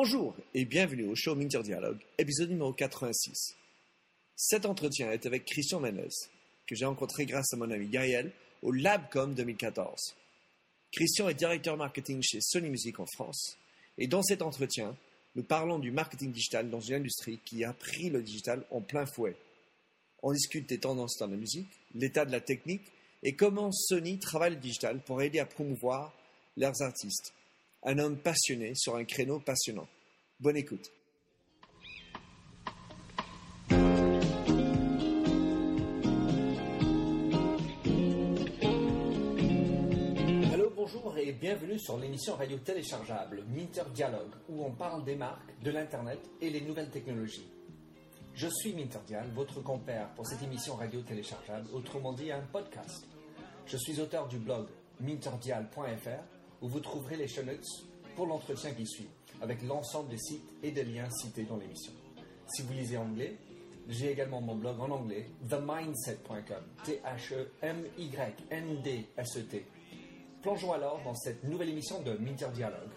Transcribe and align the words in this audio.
Bonjour 0.00 0.36
et 0.54 0.64
bienvenue 0.64 1.06
au 1.08 1.16
show 1.16 1.34
Minter 1.34 1.60
Dialogue, 1.64 1.98
épisode 2.18 2.50
numéro 2.50 2.72
86. 2.72 3.56
Cet 4.36 4.64
entretien 4.64 5.10
est 5.10 5.26
avec 5.26 5.44
Christian 5.44 5.80
Menez, 5.80 6.14
que 6.68 6.76
j'ai 6.76 6.84
rencontré 6.84 7.26
grâce 7.26 7.52
à 7.52 7.56
mon 7.56 7.68
ami 7.68 7.88
Gaël 7.88 8.30
au 8.62 8.70
LabCom 8.70 9.34
2014. 9.34 10.14
Christian 10.92 11.28
est 11.28 11.34
directeur 11.34 11.76
marketing 11.76 12.22
chez 12.22 12.38
Sony 12.40 12.70
Music 12.70 13.00
en 13.00 13.06
France, 13.06 13.58
et 13.98 14.06
dans 14.06 14.22
cet 14.22 14.42
entretien, 14.42 14.96
nous 15.34 15.42
parlons 15.42 15.80
du 15.80 15.90
marketing 15.90 16.30
digital 16.30 16.70
dans 16.70 16.80
une 16.80 16.94
industrie 16.94 17.40
qui 17.44 17.64
a 17.64 17.72
pris 17.72 18.08
le 18.08 18.22
digital 18.22 18.64
en 18.70 18.80
plein 18.80 19.04
fouet. 19.04 19.34
On 20.22 20.32
discute 20.32 20.68
des 20.68 20.78
tendances 20.78 21.18
dans 21.18 21.26
la 21.26 21.36
musique, 21.36 21.72
l'état 21.96 22.24
de 22.24 22.30
la 22.30 22.40
technique 22.40 22.86
et 23.24 23.34
comment 23.34 23.72
Sony 23.72 24.20
travaille 24.20 24.54
le 24.54 24.60
digital 24.60 25.00
pour 25.00 25.22
aider 25.22 25.40
à 25.40 25.44
promouvoir 25.46 26.14
leurs 26.56 26.82
artistes. 26.82 27.32
Un 27.84 27.98
homme 27.98 28.18
passionné 28.18 28.74
sur 28.74 28.96
un 28.96 29.04
créneau 29.04 29.38
passionnant. 29.40 29.88
Bonne 30.40 30.56
écoute. 30.56 30.90
Allô, 40.52 40.70
bonjour 40.74 41.16
et 41.18 41.32
bienvenue 41.32 41.78
sur 41.78 41.98
l'émission 41.98 42.34
radio 42.34 42.58
téléchargeable 42.58 43.44
Minter 43.48 43.84
Dialogue 43.94 44.32
où 44.48 44.64
on 44.64 44.72
parle 44.72 45.04
des 45.04 45.14
marques, 45.14 45.54
de 45.62 45.70
l'Internet 45.70 46.18
et 46.40 46.50
les 46.50 46.60
nouvelles 46.62 46.90
technologies. 46.90 47.48
Je 48.34 48.48
suis 48.48 48.72
Minter 48.72 48.98
Dial, 49.06 49.28
votre 49.34 49.60
compère 49.62 50.12
pour 50.14 50.26
cette 50.26 50.42
émission 50.42 50.74
radio 50.74 51.00
téléchargeable, 51.02 51.68
autrement 51.72 52.12
dit 52.12 52.30
un 52.32 52.40
podcast. 52.40 53.06
Je 53.66 53.76
suis 53.76 54.00
auteur 54.00 54.26
du 54.28 54.38
blog 54.38 54.66
minterdial.fr 55.00 56.37
où 56.62 56.68
vous 56.68 56.80
trouverez 56.80 57.16
les 57.16 57.28
show 57.28 57.42
notes 57.42 57.66
pour 58.16 58.26
l'entretien 58.26 58.72
qui 58.72 58.86
suit, 58.86 59.08
avec 59.40 59.62
l'ensemble 59.62 60.10
des 60.10 60.18
sites 60.18 60.48
et 60.62 60.70
des 60.70 60.84
liens 60.84 61.08
cités 61.10 61.44
dans 61.44 61.56
l'émission. 61.56 61.92
Si 62.48 62.62
vous 62.62 62.72
lisez 62.72 62.96
anglais, 62.96 63.36
j'ai 63.88 64.10
également 64.10 64.40
mon 64.40 64.56
blog 64.56 64.80
en 64.80 64.90
anglais, 64.90 65.26
themindset.com, 65.48 66.62
T-H-E-M-Y-N-D-S-E-T. 66.84 68.06
Plongeons 70.42 70.72
alors 70.72 71.00
dans 71.04 71.14
cette 71.14 71.44
nouvelle 71.44 71.70
émission 71.70 72.02
de 72.02 72.12
Minter 72.18 72.48
Dialogue. 72.54 72.90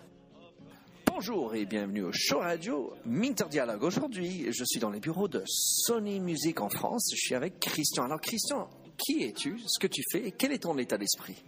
Bonjour 1.05 1.55
et 1.55 1.66
bienvenue 1.66 2.03
au 2.03 2.11
show 2.14 2.39
radio 2.39 2.93
Minter 3.05 3.45
Dialogue. 3.49 3.83
Aujourd'hui, 3.83 4.52
je 4.52 4.64
suis 4.64 4.80
dans 4.80 4.89
les 4.89 4.99
bureaux 4.99 5.27
de 5.27 5.43
Sony 5.45 6.19
Music 6.19 6.61
en 6.61 6.69
France. 6.69 7.11
Je 7.14 7.19
suis 7.19 7.36
avec 7.36 7.59
Christian. 7.59 8.05
Alors 8.05 8.21
Christian, 8.21 8.69
qui 8.97 9.23
es-tu, 9.23 9.59
ce 9.67 9.77
que 9.80 9.88
tu 9.88 10.03
fais? 10.11 10.31
Quel 10.31 10.52
est 10.52 10.64
ton 10.64 10.77
état 10.77 10.97
d'esprit? 10.97 11.43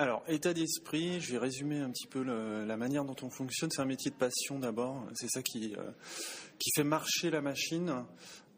Alors, 0.00 0.22
état 0.28 0.54
d'esprit, 0.54 1.20
je 1.20 1.32
vais 1.32 1.38
résumer 1.38 1.80
un 1.80 1.90
petit 1.90 2.06
peu 2.06 2.22
la 2.22 2.76
manière 2.76 3.04
dont 3.04 3.16
on 3.22 3.30
fonctionne. 3.30 3.68
C'est 3.72 3.82
un 3.82 3.84
métier 3.84 4.12
de 4.12 4.16
passion 4.16 4.60
d'abord. 4.60 5.04
C'est 5.14 5.26
ça 5.28 5.42
qui, 5.42 5.74
euh, 5.76 5.90
qui 6.60 6.70
fait 6.76 6.84
marcher 6.84 7.30
la 7.30 7.40
machine. 7.40 8.04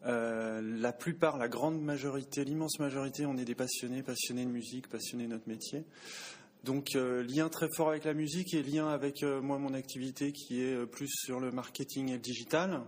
Euh, 0.04 0.60
la 0.60 0.92
plupart, 0.92 1.38
la 1.38 1.48
grande 1.48 1.80
majorité, 1.80 2.44
l'immense 2.44 2.78
majorité, 2.78 3.24
on 3.24 3.38
est 3.38 3.46
des 3.46 3.54
passionnés, 3.54 4.02
passionnés 4.02 4.44
de 4.44 4.50
musique, 4.50 4.88
passionnés 4.88 5.24
de 5.24 5.30
notre 5.30 5.48
métier. 5.48 5.84
Donc, 6.64 6.88
euh, 6.94 7.22
lien 7.22 7.48
très 7.48 7.68
fort 7.74 7.88
avec 7.88 8.04
la 8.04 8.12
musique 8.12 8.52
et 8.52 8.62
lien 8.62 8.88
avec 8.88 9.22
moi, 9.22 9.58
mon 9.58 9.72
activité 9.72 10.32
qui 10.32 10.60
est 10.60 10.86
plus 10.86 11.08
sur 11.08 11.40
le 11.40 11.52
marketing 11.52 12.10
et 12.10 12.14
le 12.14 12.18
digital. 12.18 12.82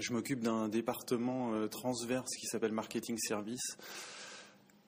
Je 0.00 0.12
m'occupe 0.12 0.40
d'un 0.40 0.68
département 0.68 1.68
transverse 1.68 2.30
qui 2.36 2.46
s'appelle 2.46 2.72
Marketing 2.72 3.16
Service 3.16 3.76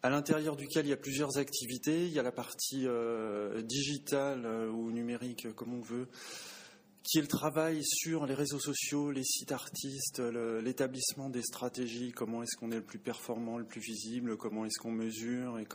à 0.02 0.10
l'intérieur 0.10 0.56
duquel 0.56 0.86
il 0.86 0.90
y 0.90 0.92
a 0.92 0.96
plusieurs 0.96 1.38
activités. 1.38 2.06
Il 2.06 2.12
y 2.12 2.18
a 2.18 2.22
la 2.22 2.32
partie 2.32 2.86
euh, 2.86 3.62
digitale 3.62 4.44
euh, 4.44 4.68
ou 4.68 4.90
numérique, 4.90 5.46
euh, 5.46 5.52
comme 5.52 5.74
on 5.74 5.80
veut, 5.80 6.08
qui 7.04 7.18
est 7.18 7.22
le 7.22 7.28
travail 7.28 7.84
sur 7.84 8.26
les 8.26 8.34
réseaux 8.34 8.58
sociaux, 8.58 9.12
les 9.12 9.24
sites 9.24 9.52
artistes, 9.52 10.20
l'établissement 10.62 11.30
des 11.30 11.42
stratégies, 11.42 12.12
comment 12.12 12.42
est-ce 12.42 12.56
qu'on 12.56 12.70
est 12.70 12.76
le 12.76 12.84
plus 12.84 13.00
performant, 13.00 13.58
le 13.58 13.64
plus 13.64 13.80
visible, 13.80 14.36
comment 14.36 14.64
est-ce 14.64 14.78
qu'on 14.80 14.92
mesure 14.92 15.58
et 15.58 15.66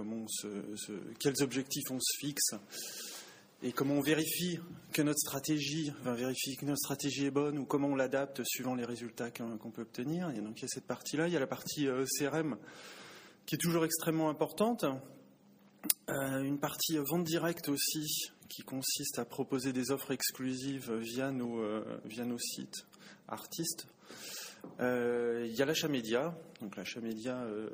quels 1.19 1.43
objectifs 1.43 1.91
on 1.91 1.99
se 1.99 2.17
fixe. 2.17 2.51
Et 3.61 3.73
comment 3.73 3.95
on 3.95 4.01
vérifie 4.01 4.59
que 4.93 5.01
notre 5.01 5.19
stratégie, 5.19 5.91
enfin, 5.99 6.13
vérifie 6.13 6.55
que 6.55 6.65
notre 6.65 6.77
stratégie 6.77 7.25
est 7.25 7.31
bonne 7.31 7.57
ou 7.57 7.65
comment 7.65 7.89
on 7.89 7.95
l'adapte 7.95 8.41
suivant 8.45 8.75
les 8.75 8.85
résultats 8.85 9.29
qu'on 9.29 9.71
peut 9.71 9.81
obtenir. 9.81 10.29
Et 10.29 10.39
donc 10.39 10.59
il 10.59 10.61
y 10.61 10.65
a 10.65 10.69
cette 10.69 10.87
partie-là. 10.87 11.27
Il 11.27 11.33
y 11.33 11.37
a 11.37 11.41
la 11.41 11.47
partie 11.47 11.89
CRM 12.17 12.55
qui 13.47 13.55
est 13.55 13.57
toujours 13.57 13.85
extrêmement 13.85 14.29
importante. 14.29 14.85
Euh, 16.09 16.43
une 16.43 16.59
partie 16.59 16.97
vente 16.97 17.23
directe 17.23 17.69
aussi, 17.69 18.29
qui 18.49 18.61
consiste 18.61 19.19
à 19.19 19.25
proposer 19.25 19.73
des 19.73 19.91
offres 19.91 20.11
exclusives 20.11 20.93
via 20.93 21.31
nos, 21.31 21.59
euh, 21.59 21.99
via 22.05 22.25
nos 22.25 22.37
sites 22.37 22.85
artistes. 23.27 23.87
Euh, 24.79 25.45
Il 25.47 25.55
y 25.55 25.61
a 25.61 25.65
l'achat 25.65 25.87
média, 25.87 26.37
donc 26.61 26.75
l'achat 26.75 26.99
média 26.99 27.41
euh, 27.41 27.69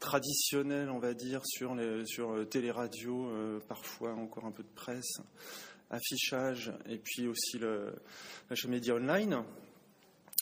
traditionnel, 0.00 0.88
on 0.90 0.98
va 0.98 1.14
dire, 1.14 1.42
sur, 1.44 1.74
les, 1.74 2.06
sur 2.06 2.32
euh, 2.32 2.44
télé-radio, 2.44 3.28
euh, 3.28 3.60
parfois 3.68 4.14
encore 4.14 4.46
un 4.46 4.50
peu 4.52 4.62
de 4.62 4.74
presse, 4.74 5.20
affichage, 5.90 6.72
et 6.88 6.98
puis 6.98 7.26
aussi 7.26 7.58
l'achat 7.58 8.68
média 8.68 8.94
online. 8.94 9.44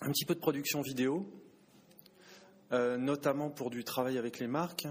Un 0.02 0.12
petit 0.12 0.24
peu 0.24 0.34
de 0.34 0.40
production 0.40 0.80
vidéo, 0.80 1.26
euh, 2.72 2.96
notamment 2.96 3.50
pour 3.50 3.70
du 3.70 3.84
travail 3.84 4.18
avec 4.18 4.38
les 4.38 4.46
marques. 4.46 4.86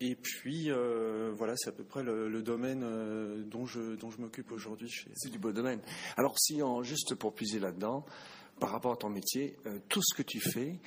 Et 0.00 0.14
puis, 0.14 0.70
euh, 0.70 1.32
voilà, 1.36 1.54
c'est 1.56 1.70
à 1.70 1.72
peu 1.72 1.82
près 1.82 2.04
le, 2.04 2.40
domaine 2.42 2.82
euh, 2.84 3.42
dont 3.42 3.66
je, 3.66 3.80
m'occupe 4.18 4.52
aujourd'hui. 4.52 4.88
C'est 5.16 5.30
du 5.30 5.38
beau 5.38 5.52
domaine. 5.52 5.80
Alors, 6.16 6.38
si 6.38 6.60
juste 6.82 7.16
pour 7.16 7.34
puiser 7.34 7.58
là-dedans, 7.58 8.04
par 8.60 8.70
rapport 8.70 8.92
à 8.92 8.96
ton 8.96 9.08
métier, 9.08 9.56
tout 9.88 10.00
ce 10.02 10.14
que 10.14 10.22
tu 10.22 10.40
fais 10.40 10.78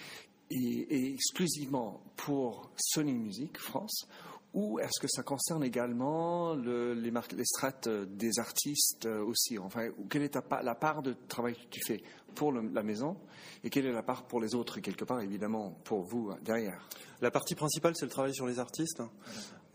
est 0.50 1.14
exclusivement 1.14 2.04
pour 2.18 2.72
Sony 2.78 3.14
Music 3.14 3.58
France 3.58 4.08
ou 4.54 4.80
est-ce 4.80 5.00
que 5.00 5.08
ça 5.08 5.24
concerne 5.24 5.64
également 5.64 6.56
le- 6.56 6.94
les, 6.94 7.12
strates 7.46 7.88
euh, 7.88 8.06
des 8.06 8.38
artistes 8.40 9.06
euh, 9.06 9.24
aussi? 9.24 9.58
Enfin, 9.58 9.90
quelle 10.10 10.24
est 10.24 10.30
ta 10.40 10.62
la 10.62 10.76
part 10.76 11.02
de 11.02 11.16
travail 11.28 11.56
que 11.56 11.68
tu 11.70 11.82
fais 11.86 12.04
pour 12.36 12.52
le- 12.52 12.70
la 12.74 12.84
maison 12.84 13.16
et 13.64 13.70
quelle 13.70 13.86
est 13.86 13.94
la 13.94 14.04
part 14.04 14.24
pour 14.28 14.42
les 14.42 14.54
autres, 14.56 14.80
quelque 14.80 15.06
part, 15.06 15.22
évidemment, 15.22 15.72
pour 15.86 16.02
vous 16.04 16.32
euh, 16.32 16.36
derrière? 16.44 16.88
La 17.22 17.32
partie 17.32 17.56
principale, 17.56 17.96
c'est 17.96 18.06
le 18.06 18.12
travail 18.12 18.34
sur 18.34 18.46
les 18.48 18.60
artistes. 18.60 19.02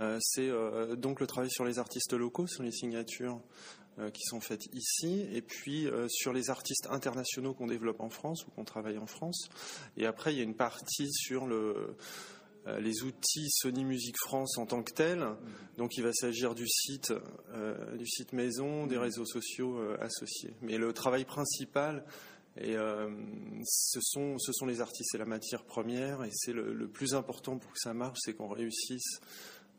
Euh, 0.03 0.19
c'est 0.21 0.51
euh, 0.51 0.95
donc 0.95 1.21
le 1.21 1.27
travail 1.27 1.51
sur 1.51 1.65
les 1.65 1.79
artistes 1.79 2.13
locaux, 2.13 2.47
sur 2.47 2.63
les 2.63 2.73
signatures 2.73 3.41
euh, 3.99 4.11
qui 4.11 4.25
sont 4.25 4.41
faites 4.41 4.67
ici, 4.75 5.27
et 5.33 5.41
puis 5.41 5.89
sur 6.09 6.35
les 6.35 6.51
artistes 6.51 6.87
internationaux 6.91 7.55
qu'on 7.55 7.67
développe 7.67 8.01
en 8.01 8.11
France 8.11 8.45
ou 8.47 8.51
qu'on 8.51 8.65
travaille 8.65 8.99
en 8.99 9.07
France. 9.07 9.49
Et 9.97 10.05
après, 10.05 10.35
il 10.35 10.37
y 10.37 10.41
a 10.41 10.45
une 10.45 10.55
partie 10.55 11.11
sur 11.11 11.47
le 11.47 11.97
les 12.81 13.03
outils 13.03 13.49
Sony 13.51 13.85
Music 13.85 14.15
France 14.19 14.59
en 14.59 14.67
tant 14.67 14.83
que 14.83 14.93
tels. 14.93 15.27
Donc 15.77 15.97
il 15.97 16.03
va 16.03 16.13
s'agir 16.13 16.55
du 16.55 16.67
site, 16.67 17.13
euh, 17.53 17.97
du 17.97 18.07
site 18.07 18.33
maison, 18.33 18.87
des 18.87 18.99
réseaux 18.99 19.27
sociaux 19.27 19.79
euh, 19.79 19.97
associés. 20.01 20.55
Mais 20.63 20.79
le 20.79 20.93
travail 20.93 21.25
principal, 21.25 22.05
et, 22.59 22.75
euh, 22.75 23.11
ce, 23.65 24.01
sont, 24.03 24.39
ce 24.39 24.53
sont 24.53 24.67
les 24.67 24.81
artistes, 24.81 25.11
c'est 25.13 25.19
la 25.19 25.27
matière 25.27 25.65
première, 25.65 26.25
et 26.25 26.31
c'est 26.33 26.53
le, 26.53 26.73
le 26.73 26.89
plus 26.89 27.15
important 27.15 27.59
pour 27.59 27.71
que 27.73 27.79
ça 27.79 27.93
marche, 27.93 28.19
c'est 28.23 28.33
qu'on 28.33 28.49
réussisse 28.49 29.21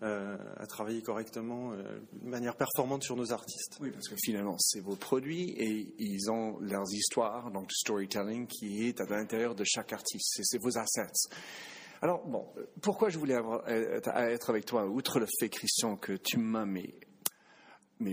euh, 0.04 0.38
à 0.58 0.68
travailler 0.68 1.02
correctement, 1.02 1.72
euh, 1.74 2.00
de 2.22 2.30
manière 2.30 2.56
performante 2.56 3.04
sur 3.04 3.16
nos 3.16 3.32
artistes. 3.32 3.80
Oui, 3.82 3.90
parce 3.90 4.08
que 4.08 4.16
finalement, 4.24 4.56
c'est 4.60 4.80
vos 4.80 4.96
produits 4.96 5.56
et 5.58 5.92
ils 5.98 6.30
ont 6.30 6.60
leurs 6.60 6.94
histoires, 6.94 7.50
donc 7.50 7.64
le 7.64 7.76
storytelling 7.76 8.46
qui 8.46 8.88
est 8.88 9.02
à 9.02 9.06
l'intérieur 9.06 9.56
de 9.56 9.64
chaque 9.64 9.94
artiste. 9.94 10.40
C'est 10.44 10.62
vos 10.62 10.78
assets. 10.78 11.32
Alors, 12.02 12.26
bon, 12.28 12.48
euh, 12.58 12.66
pourquoi 12.82 13.10
je 13.10 13.18
voulais 13.18 13.36
avoir- 13.36 13.68
être 13.68 14.50
avec 14.50 14.66
toi, 14.66 14.86
outre 14.88 15.20
le 15.20 15.26
fait, 15.40 15.50
Christian, 15.50 15.96
que 15.98 16.14
tu 16.14 16.38
m'as 16.38 16.66
mais, 16.66 16.94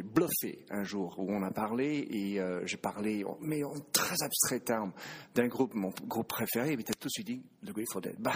bluffé 0.03 0.65
un 0.71 0.85
jour 0.85 1.15
où 1.19 1.31
on 1.31 1.43
a 1.43 1.51
parlé 1.51 2.07
et 2.11 2.41
euh, 2.41 2.65
j'ai 2.67 2.79
parlé, 2.79 3.25
mais 3.41 3.63
en 3.65 3.75
très 3.93 4.17
abstrait 4.23 4.61
termes, 4.61 4.93
d'un 5.35 5.47
groupe, 5.49 5.75
mon 5.75 5.91
groupe 6.07 6.29
préféré, 6.29 6.73
et 6.73 6.77
tu 6.79 6.91
as 6.91 6.95
tout 6.95 7.09
de 7.09 7.13
suite 7.13 7.27
dit 7.27 7.43
The 7.67 7.73
Grateful 7.73 8.01
Dead. 8.03 8.17
Bah, 8.19 8.33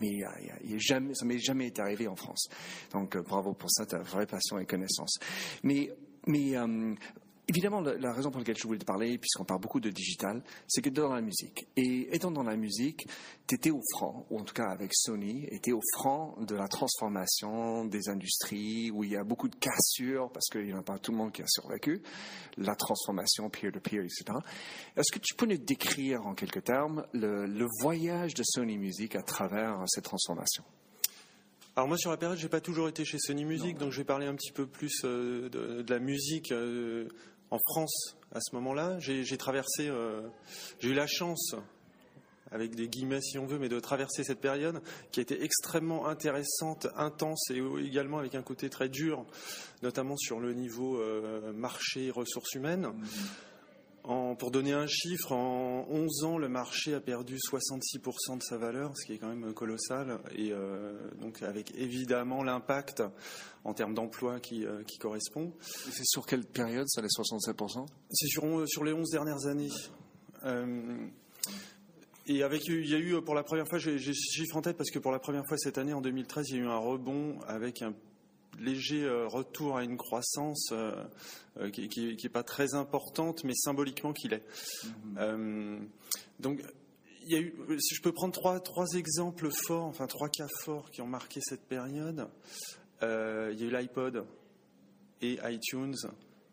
mais 0.00 0.08
y 0.08 0.24
a- 0.24 0.78
ça 0.78 1.24
m'est 1.26 1.38
jamais 1.38 1.66
été 1.66 1.82
arrivé 1.82 2.08
en 2.08 2.16
France. 2.16 2.48
Donc 2.92 3.14
euh, 3.16 3.22
bravo 3.22 3.52
pour 3.52 3.70
ça, 3.70 3.84
ta 3.86 3.98
vraie 3.98 4.26
passion 4.26 4.58
et 4.58 4.64
connaissance. 4.66 5.18
Mais, 5.62 5.90
mais 6.26 6.56
euh, 6.56 6.94
évidemment, 7.48 7.80
la, 7.80 8.12
raison 8.12 8.30
pour 8.30 8.38
laquelle 8.38 8.56
je 8.56 8.66
voulais 8.66 8.78
te 8.78 8.84
parler, 8.84 9.18
puisqu'on 9.18 9.44
parle 9.44 9.60
beaucoup 9.60 9.80
de 9.80 9.90
digital, 9.90 10.42
c'est 10.66 10.82
que 10.82 10.90
dans 10.90 11.12
la 11.12 11.20
musique. 11.20 11.68
Et 11.76 12.14
étant 12.14 12.30
dans 12.30 12.42
la 12.42 12.56
musique, 12.56 13.06
tu 13.46 13.54
étais 13.54 13.70
au 13.70 13.80
franc, 13.92 14.26
ou 14.30 14.38
en 14.38 14.44
tout 14.44 14.54
cas 14.54 14.68
avec 14.68 14.90
Sony, 14.94 15.46
étais 15.50 15.72
au 15.72 15.80
franc 15.94 16.36
de 16.40 16.54
la 16.54 16.68
transformation 16.68 17.84
des 17.84 18.08
industries, 18.08 18.90
où 18.90 19.04
il 19.04 19.10
y 19.10 19.16
a 19.16 19.24
beaucoup 19.24 19.48
de 19.48 19.56
cassures, 19.56 20.30
parce 20.32 20.46
qu'il 20.50 20.64
n'y 20.64 20.72
en 20.72 20.78
a 20.78 20.82
pas 20.82 20.98
tout 20.98 21.12
le 21.12 21.18
monde 21.18 21.32
qui 21.32 21.42
a 21.42 21.46
survécu, 21.46 22.02
la 22.56 22.74
transformation 22.74 23.50
peer-to-peer, 23.50 24.02
etc. 24.02 24.38
Est-ce 24.96 25.12
que 25.12 25.20
tu 25.20 25.34
peux 25.34 25.46
nous 25.46 25.58
décrire 25.58 26.26
en 26.26 26.34
quelques 26.34 26.64
termes 26.64 27.06
le, 27.12 27.46
le 27.46 27.66
voyage 27.80 28.34
de 28.34 28.42
Sony 28.44 28.78
Music 28.78 29.16
à 29.16 29.22
travers 29.22 29.84
cette 29.86 30.04
transformation? 30.04 30.64
Alors 31.76 31.88
moi 31.88 31.98
sur 31.98 32.12
la 32.12 32.16
période, 32.16 32.38
j'ai 32.38 32.48
pas 32.48 32.60
toujours 32.60 32.88
été 32.88 33.04
chez 33.04 33.18
Sony 33.18 33.44
Music, 33.44 33.76
donc 33.76 33.90
je 33.90 33.96
vais 33.96 34.04
parler 34.04 34.26
un 34.26 34.36
petit 34.36 34.52
peu 34.52 34.64
plus 34.64 35.04
euh, 35.04 35.48
de, 35.48 35.82
de 35.82 35.92
la 35.92 35.98
musique 35.98 36.52
euh, 36.52 37.08
en 37.54 37.58
France 37.58 38.16
à 38.34 38.40
ce 38.40 38.54
moment-là. 38.56 38.98
J'ai 38.98 39.38
traversé, 39.38 39.90
j'ai 40.80 40.88
eu 40.88 40.94
la 40.94 41.06
chance 41.06 41.54
avec 42.50 42.74
des 42.74 42.88
guillemets 42.88 43.20
si 43.20 43.38
on 43.38 43.46
veut, 43.46 43.58
mais 43.58 43.68
de 43.68 43.78
traverser 43.80 44.24
cette 44.24 44.40
période 44.40 44.80
qui 45.12 45.20
a 45.20 45.22
été 45.22 45.42
extrêmement 45.42 46.06
intéressante, 46.06 46.88
intense 46.96 47.50
et 47.50 47.62
également 47.84 48.18
avec 48.18 48.34
un 48.34 48.42
côté 48.42 48.68
très 48.70 48.88
dur, 48.88 49.24
notamment 49.82 50.16
sur 50.16 50.40
le 50.40 50.52
niveau 50.52 51.00
marché 51.54 52.10
ressources 52.10 52.54
humaines. 52.54 52.92
Pour 54.04 54.50
donner 54.50 54.74
un 54.74 54.86
chiffre, 54.86 55.32
en 55.32 55.86
11 55.88 56.24
ans, 56.24 56.36
le 56.36 56.50
marché 56.50 56.92
a 56.92 57.00
perdu 57.00 57.38
66% 57.38 58.36
de 58.36 58.42
sa 58.42 58.58
valeur, 58.58 58.92
ce 58.98 59.06
qui 59.06 59.14
est 59.14 59.18
quand 59.18 59.34
même 59.34 59.54
colossal, 59.54 60.20
et 60.36 60.52
euh, 60.52 60.92
donc 61.22 61.42
avec 61.42 61.74
évidemment 61.74 62.42
l'impact 62.42 63.02
en 63.64 63.72
termes 63.72 63.94
d'emploi 63.94 64.40
qui, 64.40 64.66
euh, 64.66 64.82
correspond. 65.00 65.54
C'est 65.62 66.04
sur 66.04 66.26
quelle 66.26 66.44
période, 66.44 66.86
ça, 66.88 67.00
les 67.00 67.08
67% 67.08 67.86
C'est 68.10 68.26
sur, 68.26 68.68
sur 68.68 68.84
les 68.84 68.92
11 68.92 69.08
dernières 69.10 69.46
années. 69.46 69.70
Euh, 70.44 71.06
et 72.26 72.42
avec, 72.42 72.66
il 72.66 72.86
y 72.86 72.94
a 72.94 72.98
eu 72.98 73.22
pour 73.22 73.34
la 73.34 73.42
première 73.42 73.66
fois, 73.66 73.78
j'ai 73.78 73.98
chiffre 74.12 74.56
en 74.56 74.60
tête 74.60 74.76
parce 74.76 74.90
que 74.90 74.98
pour 74.98 75.12
la 75.12 75.18
première 75.18 75.46
fois 75.46 75.56
cette 75.56 75.78
année, 75.78 75.94
en 75.94 76.02
2013, 76.02 76.50
il 76.50 76.56
y 76.56 76.58
a 76.60 76.62
eu 76.64 76.66
un 76.66 76.76
rebond 76.76 77.38
avec 77.48 77.80
un 77.80 77.94
léger 78.60 79.04
euh, 79.04 79.26
retour 79.26 79.76
à 79.76 79.84
une 79.84 79.96
croissance 79.96 80.70
euh, 80.72 80.92
euh, 81.58 81.70
qui 81.70 82.16
n'est 82.22 82.28
pas 82.30 82.42
très 82.42 82.74
importante, 82.74 83.44
mais 83.44 83.54
symboliquement 83.54 84.12
qu'il 84.12 84.32
est. 84.34 84.44
Mhm. 85.16 85.88
donc, 86.40 86.62
il 87.26 87.32
y 87.32 87.36
a 87.36 87.40
eu, 87.40 87.54
si 87.80 87.94
je 87.94 88.02
peux 88.02 88.12
prendre 88.12 88.34
trois, 88.34 88.60
trois 88.60 88.92
exemples 88.94 89.48
forts, 89.50 89.84
enfin 89.84 90.06
trois 90.06 90.28
cas 90.28 90.48
forts 90.62 90.90
qui 90.90 91.00
ont 91.00 91.06
marqué 91.06 91.40
cette 91.42 91.66
période. 91.66 92.28
il 93.00 93.06
y 93.06 93.64
a 93.64 93.66
eu 93.66 93.70
l'iPod 93.70 94.26
et 95.22 95.38
iTunes 95.44 95.96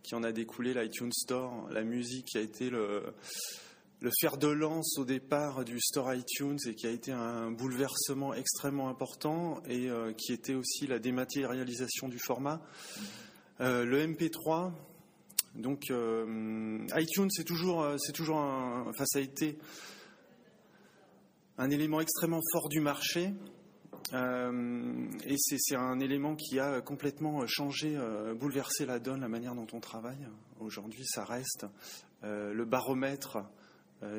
qui 0.02 0.16
en 0.16 0.24
a 0.24 0.32
découlé 0.32 0.74
l'iTunes 0.74 1.12
Store, 1.12 1.70
la 1.72 1.84
musique 1.84 2.28
qui 2.28 2.38
a 2.38 2.42
été 2.42 2.70
le, 2.70 3.04
le 4.02 4.10
fer 4.20 4.38
de 4.38 4.48
lance 4.48 4.98
au 4.98 5.06
départ 5.06 5.64
du 5.64 5.80
store 5.80 6.14
iTunes 6.16 6.58
et 6.66 6.74
qui 6.74 6.88
a 6.88 6.90
été 6.90 7.12
un 7.12 7.52
bouleversement 7.52 8.34
extrêmement 8.34 8.90
important 8.90 9.62
et 9.68 9.90
euh, 9.90 10.12
qui 10.14 10.34
était 10.34 10.56
aussi 10.56 10.88
la 10.88 10.98
dématérialisation 10.98 12.10
du 12.10 12.18
format. 12.18 12.62
Euh, 13.60 13.86
le 13.86 14.04
MP3, 14.08 14.72
donc 15.54 15.92
euh, 15.92 16.84
iTunes, 16.96 17.30
c'est 17.30 17.44
toujours, 17.44 17.86
c'est 18.00 18.12
toujours, 18.12 18.40
un, 18.40 18.88
enfin 18.90 19.06
ça 19.06 19.20
a 19.20 19.22
été 19.22 19.60
un 21.60 21.70
élément 21.70 22.02
extrêmement 22.02 22.42
fort 22.54 22.70
du 22.70 22.80
marché. 22.80 23.32
et 24.14 25.36
c'est 25.38 25.76
un 25.76 26.00
élément 26.00 26.36
qui 26.36 26.60
a 26.60 26.82
complètement 26.82 27.46
changé, 27.46 28.00
bouleversé 28.36 28.88
la 28.88 28.98
donne, 28.98 29.22
la 29.22 29.28
manière 29.28 29.54
dont 29.54 29.68
on 29.74 29.80
travaille. 29.80 30.28
Aujourd'hui, 30.60 31.06
ça 31.06 31.24
reste 31.24 31.68
le 32.24 32.66
baromètre 32.66 33.38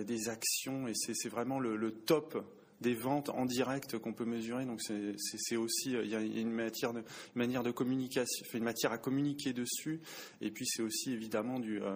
des 0.06 0.28
actions 0.28 0.86
et 0.86 0.92
c'est 0.94 1.28
vraiment 1.28 1.58
le, 1.58 1.90
top 1.90 2.44
des 2.80 2.94
ventes 2.94 3.30
en 3.30 3.46
direct 3.46 3.98
qu'on 3.98 4.12
peut 4.12 4.24
mesurer. 4.24 4.66
Donc 4.66 4.80
c'est 4.82 5.56
aussi 5.56 5.92
il 5.92 6.08
y 6.08 6.16
a 6.16 6.20
une 6.20 6.52
matière 6.52 6.92
de, 6.92 7.02
manière 7.34 7.62
de 7.62 7.70
communication, 7.70 8.44
une 8.54 8.64
matière 8.64 8.92
à 8.92 8.98
communiquer 8.98 9.52
dessus. 9.52 10.00
Et 10.40 10.50
puis 10.50 10.66
c'est 10.66 10.82
aussi 10.82 11.12
évidemment 11.12 11.58
du 11.58 11.80
euh, 11.80 11.94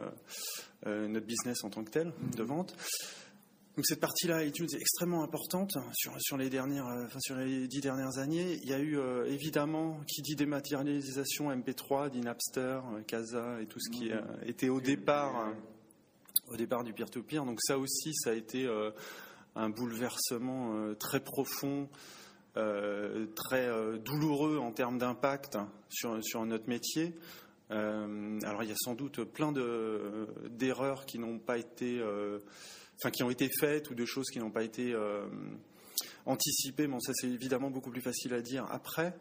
euh, 0.87 1.09
notre 1.09 1.27
business 1.27 1.65
en 1.65 1.71
tant 1.71 1.85
que 1.85 1.91
tel 1.91 2.13
de 2.37 2.43
vente. 2.43 2.75
Donc 3.77 3.85
cette 3.85 4.01
partie-là 4.01 4.43
iTunes 4.43 4.69
est 4.73 4.81
extrêmement 4.81 5.23
importante 5.23 5.77
sur, 5.93 6.15
sur 6.19 6.39
les 6.39 6.49
dernières, 6.49 6.87
enfin 6.87 7.21
sur 7.21 7.37
les 7.37 7.69
dix 7.69 7.83
dernières 7.83 8.17
années. 8.17 8.59
Il 8.63 8.69
y 8.71 8.73
a 8.73 8.81
eu 8.81 8.99
évidemment 9.27 10.01
qui 10.07 10.23
dit 10.23 10.35
dématérialisation 10.35 11.51
MP3, 11.51 12.09
dit 12.09 12.21
Napster, 12.21 12.81
Casa 13.07 13.61
et 13.61 13.67
tout 13.67 13.79
ce 13.79 13.91
qui 13.91 14.11
était 14.47 14.71
au 14.71 14.81
départ 14.81 15.53
au 16.49 16.57
départ 16.57 16.85
du 16.85 16.93
peer-to-peer. 16.93 17.45
Donc 17.45 17.59
ça 17.63 17.79
aussi, 17.79 18.15
ça 18.15 18.31
a 18.31 18.35
été 18.35 18.67
euh, 18.67 18.91
un 19.55 19.69
bouleversement 19.69 20.75
euh, 20.75 20.95
très 20.95 21.21
profond, 21.21 21.89
euh, 22.57 23.27
très 23.35 23.69
douloureux 23.99 24.59
en 24.59 24.73
termes 24.73 24.99
d'impact 24.99 25.59
sur, 25.91 26.19
sur 26.25 26.45
notre 26.47 26.69
métier. 26.69 27.15
alors 27.71 28.63
il 28.63 28.69
y 28.69 28.73
a 28.73 28.77
sans 28.77 28.95
doute 28.95 29.25
plein 29.25 29.53
d'erreurs 30.51 31.05
qui 31.05 31.19
n'ont 31.19 31.39
pas 31.39 31.59
été, 31.59 32.03
enfin 32.99 33.11
qui 33.11 33.23
ont 33.23 33.31
été 33.31 33.51
faites 33.61 33.91
ou 33.91 33.95
de 33.95 34.05
choses 34.07 34.27
qui 34.33 34.39
n'ont 34.39 34.51
pas 34.51 34.63
été 34.63 34.97
anticipées. 36.25 36.87
Bon, 36.87 36.99
ça 37.01 37.13
c'est 37.15 37.29
évidemment 37.29 37.71
beaucoup 37.71 37.91
plus 37.91 38.01
facile 38.01 38.33
à 38.33 38.41
dire 38.41 38.67
après. 38.71 39.15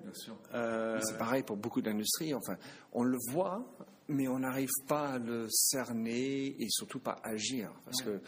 c'est 0.54 1.18
pareil 1.18 1.44
pour 1.44 1.58
beaucoup 1.58 1.82
d'industries. 1.82 2.34
Enfin, 2.34 2.56
on 2.94 3.04
le 3.04 3.18
voit 3.32 3.66
mais 4.07 4.28
on 4.28 4.40
n'arrive 4.40 4.72
pas 4.88 5.13
à 5.13 5.19
le 5.19 5.48
cerner 5.50 6.56
et 6.62 6.68
surtout 6.69 7.00
pas 7.00 7.19
à 7.24 7.30
agir. 7.30 7.72
Parce 7.86 8.02
que 8.02 8.22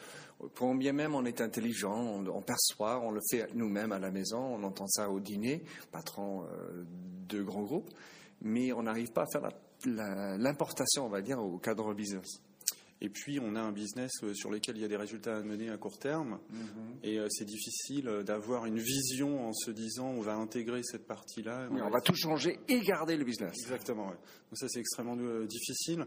pour 0.53 0.74
bien 0.75 0.94
même 0.94 1.15
on 1.15 1.25
est 1.25 1.41
intelligent, 1.41 1.95
on, 1.95 2.41
perçoit, 2.41 3.00
on 3.01 3.12
le 3.12 3.21
fait 3.29 3.47
nous-mêmes 3.53 3.91
à 3.91 4.00
la 4.00 4.12
maison, 4.12 4.39
on 4.39 4.63
entend 4.63 4.88
ça 4.88 5.09
au 5.09 5.19
dîner, 5.19 5.63
patron 5.91 6.44
euh, 6.44 6.83
de 7.27 7.41
grands 7.41 7.63
groupes, 7.63 7.89
mais 8.41 8.71
on 8.74 8.83
n'arrive 8.83 9.12
pas 9.12 9.24
à 9.24 9.27
faire 9.31 9.50
l'importation, 9.85 11.06
on 11.06 11.09
va 11.09 11.21
dire, 11.21 11.39
au 11.39 11.57
cadre 11.57 11.94
business. 11.94 12.41
Et 12.99 13.09
puis, 13.09 13.39
on 13.39 13.55
a 13.55 13.61
un 13.61 13.71
business 13.71 14.11
euh, 14.23 14.33
sur 14.33 14.49
lequel 14.49 14.75
il 14.77 14.81
y 14.81 14.85
a 14.85 14.88
des 14.88 14.97
résultats 14.97 15.38
à 15.38 15.44
mener 15.44 15.69
à 15.69 15.77
court 15.77 15.99
terme. 15.99 16.39
Mhm. 16.49 16.97
Et 17.03 17.19
euh, 17.19 17.27
c'est 17.29 17.45
difficile 17.45 18.07
euh, 18.07 18.23
d'avoir 18.23 18.65
une 18.65 18.79
vision 18.79 19.47
en 19.47 19.53
se 19.53 19.69
disant 19.69 20.07
on 20.07 20.21
va 20.21 20.35
intégrer 20.35 20.81
cette 20.83 21.05
partie-là. 21.05 21.69
on, 21.71 21.89
va 21.89 22.01
tout 22.01 22.15
changer 22.15 22.59
et 22.67 22.79
garder 22.79 23.15
le 23.15 23.23
business. 23.23 23.53
Exactement. 23.61 24.07
Donc 24.07 24.57
ça, 24.57 24.67
c'est 24.67 24.79
extrêmement 24.79 25.15
difficile. 25.45 26.05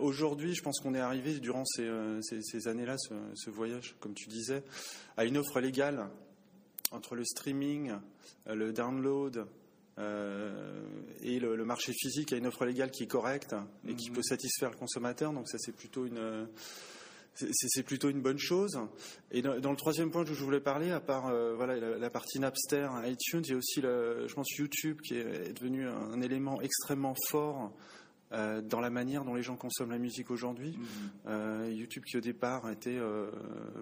Aujourd'hui, 0.00 0.54
je 0.54 0.62
pense 0.62 0.80
qu'on 0.80 0.94
est 0.94 1.00
arrivé 1.00 1.38
durant 1.38 1.64
ces, 1.64 2.68
années-là, 2.68 2.96
ce, 2.98 3.50
voyage, 3.50 3.94
comme 4.00 4.14
tu 4.14 4.28
disais, 4.28 4.64
à 5.16 5.24
une 5.24 5.36
offre 5.36 5.60
légale 5.60 6.08
entre 6.90 7.14
le 7.14 7.24
streaming, 7.24 7.92
le 8.46 8.72
download, 8.72 9.46
et 9.98 11.38
le, 11.38 11.64
marché 11.64 11.92
physique 11.92 12.32
a 12.32 12.36
une 12.36 12.46
offre 12.46 12.64
légale 12.64 12.90
qui 12.90 13.04
est 13.04 13.08
correcte 13.08 13.54
et 13.88 13.94
qui 13.94 14.10
mhm. 14.10 14.16
peut 14.16 14.22
satisfaire 14.22 14.70
le 14.70 14.76
consommateur. 14.76 15.32
Donc 15.32 15.48
ça, 15.48 15.58
c'est 15.58 15.74
plutôt 15.74 16.06
une 16.06 16.48
c'est 17.36 17.82
plutôt 17.82 18.10
une 18.10 18.20
bonne 18.20 18.38
chose. 18.38 18.78
Et 19.32 19.42
dans, 19.42 19.70
le 19.70 19.76
troisième 19.76 20.10
point 20.12 20.24
que 20.24 20.32
je 20.32 20.44
voulais 20.44 20.60
parler, 20.60 20.92
à 20.92 21.00
part 21.00 21.26
euh, 21.26 21.54
voilà 21.56 21.76
la, 21.76 22.10
partie 22.10 22.38
Napster, 22.38 22.88
iTunes, 23.04 23.42
il 23.44 23.50
y 23.50 23.54
a 23.54 23.56
aussi, 23.56 23.80
le, 23.80 24.28
je 24.28 24.34
pense, 24.34 24.48
YouTube 24.56 25.00
qui 25.00 25.16
est 25.16 25.52
devenu 25.52 25.88
un 25.88 26.20
élément 26.20 26.60
extrêmement 26.60 27.14
fort 27.28 27.72
euh, 28.34 28.60
dans 28.60 28.80
la 28.80 28.90
manière 28.90 29.24
dont 29.24 29.34
les 29.34 29.42
gens 29.42 29.56
consomment 29.56 29.92
la 29.92 29.98
musique 29.98 30.30
aujourd'hui. 30.30 30.70
Mhm. 30.70 31.10
Euh, 31.28 31.72
YouTube 31.72 32.04
qui 32.04 32.16
au 32.16 32.20
départ 32.20 32.68
était 32.70 32.96
euh, 32.96 33.30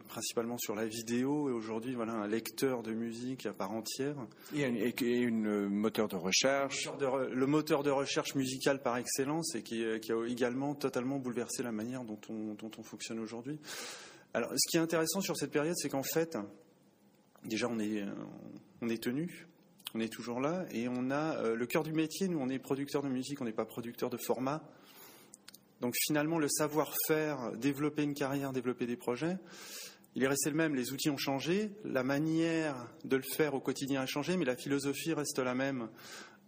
principalement 0.08 0.58
sur 0.58 0.74
la 0.74 0.86
vidéo 0.86 1.48
et 1.48 1.52
aujourd'hui 1.52 1.94
voilà 1.94 2.12
un 2.12 2.26
lecteur 2.26 2.82
de 2.82 2.92
musique 2.92 3.46
à 3.46 3.52
part 3.52 3.72
entière. 3.72 4.14
Et 4.54 5.18
une, 5.20 5.68
moteur 5.68 6.08
de 6.08 6.16
recherche. 6.16 6.88
Le 7.00 7.46
moteur 7.46 7.82
de 7.82 7.90
recherche 7.90 8.34
musicale 8.34 8.82
par 8.82 8.96
excellence 8.96 9.54
et 9.54 9.62
qui, 9.62 9.84
a 9.84 9.96
également 10.26 10.74
totalement 10.74 11.18
bouleversé 11.18 11.62
la 11.62 11.72
manière 11.72 12.04
dont 12.04 12.20
on, 12.28 12.54
dont 12.54 12.70
on 12.78 12.82
fonctionne 12.82 13.18
aujourd'hui. 13.18 13.58
Alors 14.34 14.50
ce 14.50 14.70
qui 14.70 14.76
est 14.76 14.80
intéressant 14.80 15.20
sur 15.20 15.36
cette 15.36 15.50
période, 15.50 15.74
c'est 15.76 15.88
qu'en 15.88 16.02
fait, 16.02 16.36
déjà 17.44 17.68
on 17.68 17.78
est, 17.78 18.04
on 18.82 18.88
est 18.88 19.02
tenu 19.02 19.46
on 19.94 20.00
est 20.00 20.12
toujours 20.12 20.40
là 20.40 20.64
et 20.72 20.88
on 20.88 21.10
a 21.10 21.36
euh, 21.36 21.54
le 21.54 21.66
cœur 21.66 21.82
du 21.82 21.92
métier. 21.92 22.28
Nous, 22.28 22.38
on 22.38 22.48
est 22.48 22.58
producteur 22.58 23.02
de 23.02 23.08
musique, 23.08 23.40
on 23.40 23.44
n'est 23.44 23.52
pas 23.52 23.64
producteur 23.64 24.10
de 24.10 24.16
format. 24.16 24.62
Donc 25.80 25.94
finalement, 26.06 26.38
le 26.38 26.48
savoir-faire, 26.48 27.52
développer 27.56 28.02
une 28.02 28.14
carrière, 28.14 28.52
développer 28.52 28.86
des 28.86 28.96
projets, 28.96 29.36
il 30.14 30.22
est 30.22 30.28
resté 30.28 30.50
le 30.50 30.56
même. 30.56 30.74
Les 30.74 30.92
outils 30.92 31.10
ont 31.10 31.16
changé, 31.16 31.72
la 31.84 32.04
manière 32.04 32.88
de 33.04 33.16
le 33.16 33.22
faire 33.22 33.54
au 33.54 33.60
quotidien 33.60 34.00
a 34.00 34.06
changé, 34.06 34.36
mais 34.36 34.44
la 34.44 34.56
philosophie 34.56 35.12
reste 35.12 35.38
la 35.38 35.54
même. 35.54 35.88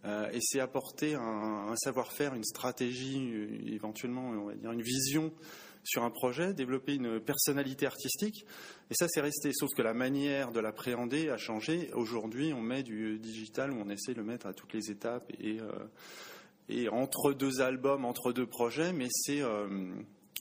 Euh, 0.05 0.29
et 0.31 0.39
c'est 0.41 0.59
apporter 0.59 1.15
un 1.15 1.75
savoir-faire, 1.75 2.33
une 2.35 2.43
stratégie, 2.43 3.31
éventuellement, 3.67 4.29
on 4.29 4.45
va 4.45 4.55
dire 4.55 4.71
une 4.71 4.83
vision 4.83 5.33
sur 5.85 6.03
un 6.03 6.09
projet, 6.09 6.53
développer 6.53 6.95
une 6.95 7.19
personnalité 7.19 7.85
artistique. 7.85 8.45
Et 8.89 8.95
ça, 8.95 9.07
c'est 9.07 9.21
resté. 9.21 9.51
Sauf 9.53 9.69
que 9.75 9.81
la 9.81 9.93
manière 9.93 10.51
de 10.51 10.59
l'appréhender 10.59 11.29
a 11.29 11.37
changé. 11.37 11.91
Aujourd'hui, 11.93 12.53
on 12.53 12.61
met 12.61 12.83
du 12.83 13.19
digital 13.19 13.71
on 13.71 13.89
essaie 13.89 14.13
de 14.13 14.19
le 14.19 14.25
mettre 14.25 14.47
à 14.47 14.53
toutes 14.53 14.73
les 14.73 14.91
étapes 14.91 15.31
et, 15.39 15.59
euh, 15.59 16.89
entre 16.91 17.33
deux 17.33 17.61
albums, 17.61 18.05
entre 18.05 18.33
deux 18.33 18.47
projets, 18.47 18.91
mais 18.91 19.07
c'est 19.09 19.41
euh, 19.41 19.93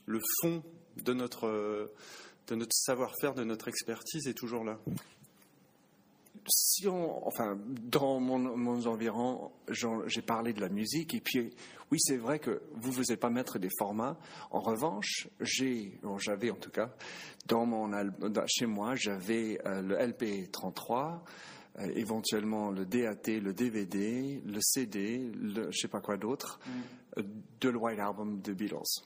le 0.07 0.21
fond 0.41 0.63
de 1.05 1.13
notre, 1.13 1.93
de 2.49 2.55
notre 2.55 2.73
savoir-faire, 2.75 3.35
de 3.35 3.45
notre 3.45 3.69
expertise 3.69 4.27
est 4.27 4.35
toujours 4.35 4.65
là 4.65 4.79
si 6.49 6.87
on, 6.89 7.27
enfin, 7.27 7.59
dans 7.67 8.21
mon, 8.21 8.39
mon 8.39 8.87
environ, 8.87 9.53
j'ai 9.69 10.23
parlé 10.23 10.53
de 10.53 10.61
la 10.61 10.69
musique 10.69 11.15
et 11.15 11.21
puis, 11.21 11.55
oui, 11.91 11.99
c'est 12.01 12.17
vrai 12.17 12.39
que 12.39 12.63
vous 12.75 12.93
vous 12.93 13.13
êtes 13.13 13.21
pas 13.21 13.31
mettre 13.31 13.59
des 13.59 13.71
formats. 13.79 14.17
En 14.51 14.61
revanche, 14.61 15.29
j'ai, 15.41 15.99
j'avais 16.19 16.51
en 16.51 16.57
tout 16.57 16.71
cas, 16.71 16.95
dans 17.47 17.67
mon 17.67 17.91
chez 18.47 18.67
moi, 18.67 18.95
j'avais 18.95 19.59
euh, 19.67 19.83
le 19.83 19.97
LP33, 19.97 21.21
euh, 21.79 21.93
éventuellement 21.95 22.71
le 22.71 22.85
DAT, 22.85 23.41
le 23.41 23.53
DVD, 23.53 24.43
le 24.45 24.61
CD, 24.61 25.31
le, 25.35 25.71
je 25.71 25.79
sais 25.79 25.89
pas 25.89 26.01
quoi 26.01 26.17
d'autre, 26.17 26.61
mm. 26.67 27.23
de 27.61 27.69
le 27.69 27.79
White 27.79 28.01
Album 28.01 28.41
de 28.41 28.53
Beatles. 28.53 29.03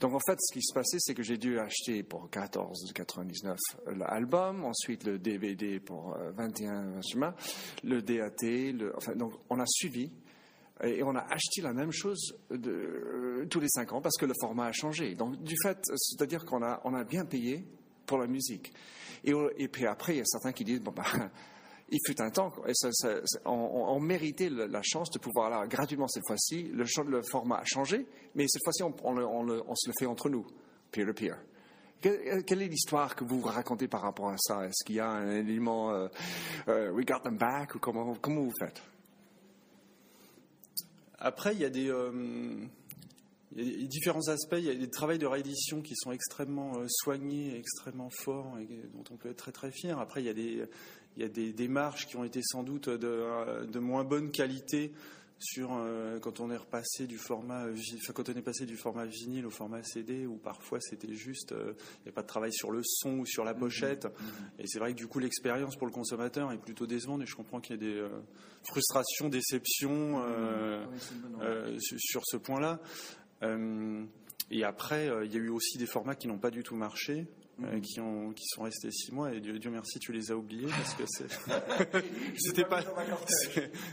Donc 0.00 0.14
en 0.14 0.20
fait, 0.26 0.38
ce 0.40 0.52
qui 0.52 0.62
se 0.62 0.74
passait, 0.74 0.98
c'est 1.00 1.14
que 1.14 1.22
j'ai 1.22 1.38
dû 1.38 1.58
acheter 1.58 2.02
pour 2.02 2.28
14,99 2.28 3.56
l'album, 3.96 4.64
ensuite 4.64 5.04
le 5.04 5.18
DVD 5.18 5.80
pour 5.80 6.16
21, 6.36 7.00
le 7.84 8.02
DAT, 8.02 8.94
enfin, 8.96 9.14
donc 9.14 9.32
on 9.50 9.58
a 9.60 9.66
suivi 9.66 10.10
et 10.82 11.02
on 11.02 11.14
a 11.14 11.20
acheté 11.20 11.60
la 11.62 11.72
même 11.72 11.92
chose 11.92 12.34
euh, 12.50 13.46
tous 13.46 13.60
les 13.60 13.68
cinq 13.68 13.92
ans 13.92 14.00
parce 14.00 14.16
que 14.16 14.26
le 14.26 14.34
format 14.40 14.66
a 14.66 14.72
changé. 14.72 15.14
Donc, 15.14 15.40
du 15.42 15.54
fait, 15.62 15.78
c'est-à-dire 15.96 16.44
qu'on 16.44 16.62
a, 16.62 17.04
bien 17.04 17.24
payé 17.24 17.64
pour 18.06 18.18
la 18.18 18.26
musique. 18.26 18.72
Et, 19.24 19.32
et, 19.58 19.68
puis 19.68 19.86
après, 19.86 20.14
il 20.14 20.18
y 20.18 20.20
a 20.20 20.24
certains 20.24 20.52
qui 20.52 20.64
disent, 20.64 20.80
bon, 20.80 20.92
bah, 20.92 21.04
il 21.92 22.00
fut 22.06 22.20
un 22.22 22.30
temps, 22.30 22.50
on, 23.44 24.00
méritait 24.00 24.48
la 24.48 24.80
chance 24.82 25.10
de 25.10 25.18
pouvoir 25.18 25.50
là, 25.50 25.66
gratuitement 25.66 26.08
cette 26.08 26.26
fois-ci. 26.26 26.70
Le, 26.72 27.22
format 27.22 27.58
a 27.58 27.64
changé, 27.64 28.06
mais 28.34 28.46
cette 28.48 28.62
fois-ci, 28.64 28.82
on, 28.82 29.74
se 29.76 29.88
le 29.88 29.94
fait 29.98 30.06
entre 30.06 30.30
nous, 30.30 30.46
peer-to-peer. 30.90 31.36
Quelle 32.00 32.62
est 32.62 32.68
l'histoire 32.68 33.14
que 33.14 33.24
vous 33.24 33.42
racontez 33.42 33.88
par 33.88 34.00
rapport 34.00 34.30
à 34.30 34.36
ça? 34.38 34.66
Est-ce 34.66 34.84
qu'il 34.84 34.96
y 34.96 35.00
a 35.00 35.08
un 35.08 35.30
élément 35.36 35.92
euh, 35.92 36.08
euh, 36.68 36.90
We 36.90 37.06
got 37.06 37.20
them 37.20 37.36
back 37.36 37.74
ou 37.74 37.78
comment, 37.78 38.04
vous 38.04 38.52
faites? 38.58 38.82
Après, 41.18 41.54
il 41.54 41.60
y 41.60 41.64
a 41.64 41.70
des. 41.70 41.88
Euh, 41.88 42.66
différents 43.54 44.28
aspects. 44.28 44.56
Il 44.58 44.64
y 44.64 44.70
a 44.70 44.74
des 44.74 44.90
travaux 44.90 45.16
de 45.16 45.26
réédition 45.26 45.82
qui 45.82 45.94
sont 45.96 46.12
extrêmement 46.12 46.78
euh, 46.78 46.86
soignés, 46.88 47.56
extrêmement 47.56 48.10
forts 48.10 48.58
et 48.58 48.66
dont 48.66 49.04
on 49.10 49.16
peut 49.16 49.30
être 49.30 49.36
très 49.36 49.52
très 49.52 49.70
fier. 49.70 49.98
Après, 49.98 50.22
il 50.22 50.26
y 50.26 50.30
a 50.30 50.34
des, 50.34 50.64
il 51.16 51.22
y 51.22 51.26
a 51.26 51.28
des 51.28 51.52
démarches 51.52 52.06
qui 52.06 52.16
ont 52.16 52.24
été 52.24 52.40
sans 52.42 52.62
doute 52.62 52.88
de, 52.88 53.66
de 53.66 53.78
moins 53.78 54.04
bonne 54.04 54.30
qualité 54.30 54.92
sur 55.42 55.72
euh, 55.72 56.18
quand 56.20 56.40
on 56.40 56.50
est 56.50 56.56
repassé 56.56 57.06
du 57.06 57.18
format, 57.18 57.66
quand 58.14 58.28
on 58.28 58.32
est 58.32 58.42
passé 58.42 58.64
du 58.64 58.76
format 58.76 59.06
vinyle 59.06 59.46
au 59.46 59.50
format 59.50 59.82
CD, 59.82 60.26
où 60.26 60.36
parfois 60.36 60.78
c'était 60.80 61.14
juste, 61.14 61.52
euh, 61.52 61.74
il 62.00 62.04
n'y 62.04 62.08
a 62.10 62.12
pas 62.12 62.22
de 62.22 62.28
travail 62.28 62.52
sur 62.52 62.70
le 62.70 62.80
son 62.84 63.18
ou 63.18 63.26
sur 63.26 63.44
la 63.44 63.54
pochette. 63.54 64.06
Mm-hmm. 64.06 64.60
Et 64.60 64.66
c'est 64.66 64.78
vrai 64.78 64.92
que 64.92 64.98
du 64.98 65.08
coup 65.08 65.18
l'expérience 65.18 65.76
pour 65.76 65.86
le 65.86 65.92
consommateur 65.92 66.52
est 66.52 66.58
plutôt 66.58 66.86
décevante. 66.86 67.22
Et 67.22 67.26
je 67.26 67.34
comprends 67.34 67.60
qu'il 67.60 67.74
y 67.74 67.84
ait 67.84 67.92
des 67.92 67.98
euh, 67.98 68.08
frustrations, 68.62 69.28
déceptions 69.28 70.20
mm-hmm. 70.20 71.98
sur 71.98 72.22
ce 72.24 72.36
point-là. 72.36 72.80
et 74.50 74.64
après, 74.64 75.10
il 75.24 75.32
y 75.32 75.36
a 75.36 75.40
eu 75.40 75.48
aussi 75.48 75.78
des 75.78 75.86
formats 75.86 76.14
qui 76.14 76.28
n'ont 76.28 76.38
pas 76.38 76.50
du 76.50 76.62
tout 76.62 76.76
marché. 76.76 77.26
Euh, 77.64 77.80
qui, 77.80 78.00
ont, 78.00 78.32
qui 78.32 78.44
sont 78.46 78.62
restés 78.62 78.90
six 78.90 79.12
mois 79.12 79.32
et 79.32 79.40
Dieu, 79.40 79.58
merci 79.70 79.98
tu 79.98 80.12
les 80.12 80.30
as 80.30 80.36
oubliés 80.36 80.68
parce 80.68 80.94
que 80.94 81.04
c'était 82.36 82.64
pas 82.64 82.80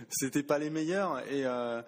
c'était 0.10 0.44
pas 0.44 0.58
les 0.58 0.70
meilleurs 0.70 1.20
et 1.32 1.46
euh, 1.46 1.82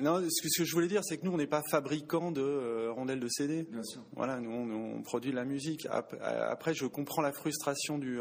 non, 0.00 0.20
ce 0.28 0.42
que, 0.42 0.48
ce 0.48 0.62
que, 0.62 0.64
je 0.64 0.72
voulais 0.72 0.86
dire, 0.86 1.02
c'est 1.02 1.18
que 1.18 1.24
nous, 1.24 1.32
on 1.32 1.36
n'est 1.36 1.48
pas 1.48 1.62
fabricant 1.68 2.30
de 2.30 2.40
euh, 2.40 2.92
rondelles 2.92 3.18
de 3.18 3.28
CD. 3.28 3.64
Bien 3.64 3.82
sûr. 3.82 4.00
Voilà, 4.14 4.38
nous, 4.38 4.50
on, 4.50 5.02
produit 5.02 5.32
de 5.32 5.36
la 5.36 5.44
musique. 5.44 5.88
Après, 5.90 6.74
je 6.74 6.86
comprends 6.86 7.22
la 7.22 7.32
frustration 7.32 7.98
du, 7.98 8.20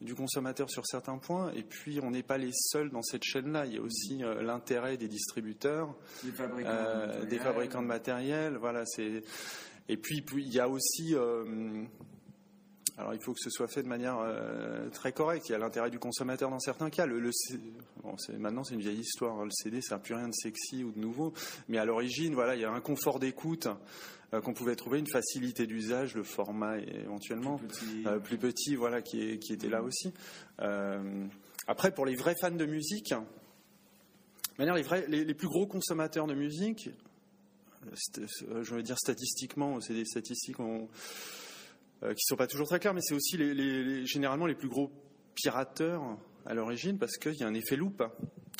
du 0.00 0.14
consommateur 0.14 0.70
sur 0.70 0.86
certains 0.86 1.18
points. 1.18 1.52
Et 1.52 1.62
puis, 1.62 2.00
on 2.02 2.10
n'est 2.10 2.22
pas 2.22 2.38
les 2.38 2.52
seuls 2.54 2.88
dans 2.88 3.02
cette 3.02 3.22
chaîne-là. 3.22 3.66
Il 3.66 3.74
y 3.74 3.76
a 3.76 3.82
aussi 3.82 4.22
l'intérêt 4.40 4.96
des 4.96 5.08
distributeurs, 5.08 5.94
des 6.24 7.38
fabricants 7.38 7.82
de 7.82 7.86
matériel. 7.86 8.56
Voilà, 8.56 8.84
c'est 8.86 9.22
et 9.88 9.96
puis, 9.96 10.22
il 10.36 10.52
y 10.52 10.60
a 10.60 10.68
aussi, 10.68 11.14
euh, 11.14 11.82
alors 12.98 13.14
il 13.14 13.20
faut 13.20 13.32
que 13.32 13.40
ce 13.40 13.48
soit 13.48 13.68
fait 13.68 13.82
de 13.82 13.88
manière 13.88 14.18
euh, 14.18 14.90
très 14.90 15.12
correcte. 15.12 15.48
Il 15.48 15.52
y 15.52 15.54
a 15.54 15.58
l'intérêt 15.58 15.90
du 15.90 15.98
consommateur 15.98 16.50
dans 16.50 16.58
certains 16.58 16.90
cas. 16.90 17.06
Le, 17.06 17.30
maintenant, 18.38 18.64
c'est 18.64 18.74
une 18.74 18.80
vieille 18.80 19.00
histoire. 19.00 19.40
Hein. 19.40 19.44
Le 19.44 19.50
CD, 19.50 19.80
ça 19.80 19.94
n'a 19.94 20.00
plus 20.00 20.14
rien 20.14 20.28
de 20.28 20.34
sexy 20.34 20.84
ou 20.84 20.92
de 20.92 20.98
nouveau. 20.98 21.32
Mais 21.68 21.78
à 21.78 21.86
l'origine, 21.86 22.34
voilà, 22.34 22.54
il 22.54 22.60
y 22.60 22.66
a 22.66 22.70
un 22.70 22.80
confort 22.82 23.18
d'écoute 23.18 23.66
euh, 24.34 24.42
qu'on 24.42 24.52
pouvait 24.52 24.76
trouver, 24.76 24.98
une 24.98 25.08
facilité 25.08 25.66
d'usage, 25.66 26.14
le 26.14 26.22
format 26.22 26.78
éventuellement 26.78 27.58
plus 28.24 28.36
petit, 28.36 28.76
voilà, 28.76 29.00
qui, 29.00 29.38
qui, 29.38 29.54
était 29.54 29.70
là 29.70 29.82
aussi. 29.82 30.12
après, 31.66 31.92
pour 31.92 32.04
les 32.04 32.14
vrais 32.14 32.34
fans 32.38 32.50
de 32.50 32.66
musique, 32.66 33.14
les, 34.58 34.82
vrais, 34.82 35.06
les, 35.08 35.34
plus 35.34 35.48
gros 35.48 35.66
consommateurs 35.66 36.26
de 36.26 36.34
musique, 36.34 36.90
je 37.92 38.74
veux 38.74 38.82
dire 38.82 38.98
statistiquement, 38.98 39.80
c'est 39.80 39.94
des 39.94 40.04
statistiques 40.04 40.56
qui 40.56 40.62
euh, 42.02 42.14
qui 42.14 42.24
sont 42.24 42.36
pas 42.36 42.46
toujours 42.46 42.68
très 42.68 42.78
claires, 42.78 42.94
mais 42.94 43.00
c'est 43.02 43.14
aussi 43.14 43.36
les, 43.36 44.06
généralement 44.06 44.46
les 44.46 44.54
plus 44.54 44.68
gros 44.68 44.92
pirateurs 45.34 46.02
à 46.46 46.54
l'origine 46.54 46.98
parce 46.98 47.16
qu'il 47.16 47.34
y 47.34 47.42
a 47.42 47.46
un 47.46 47.54
effet 47.54 47.76
loupe. 47.76 48.02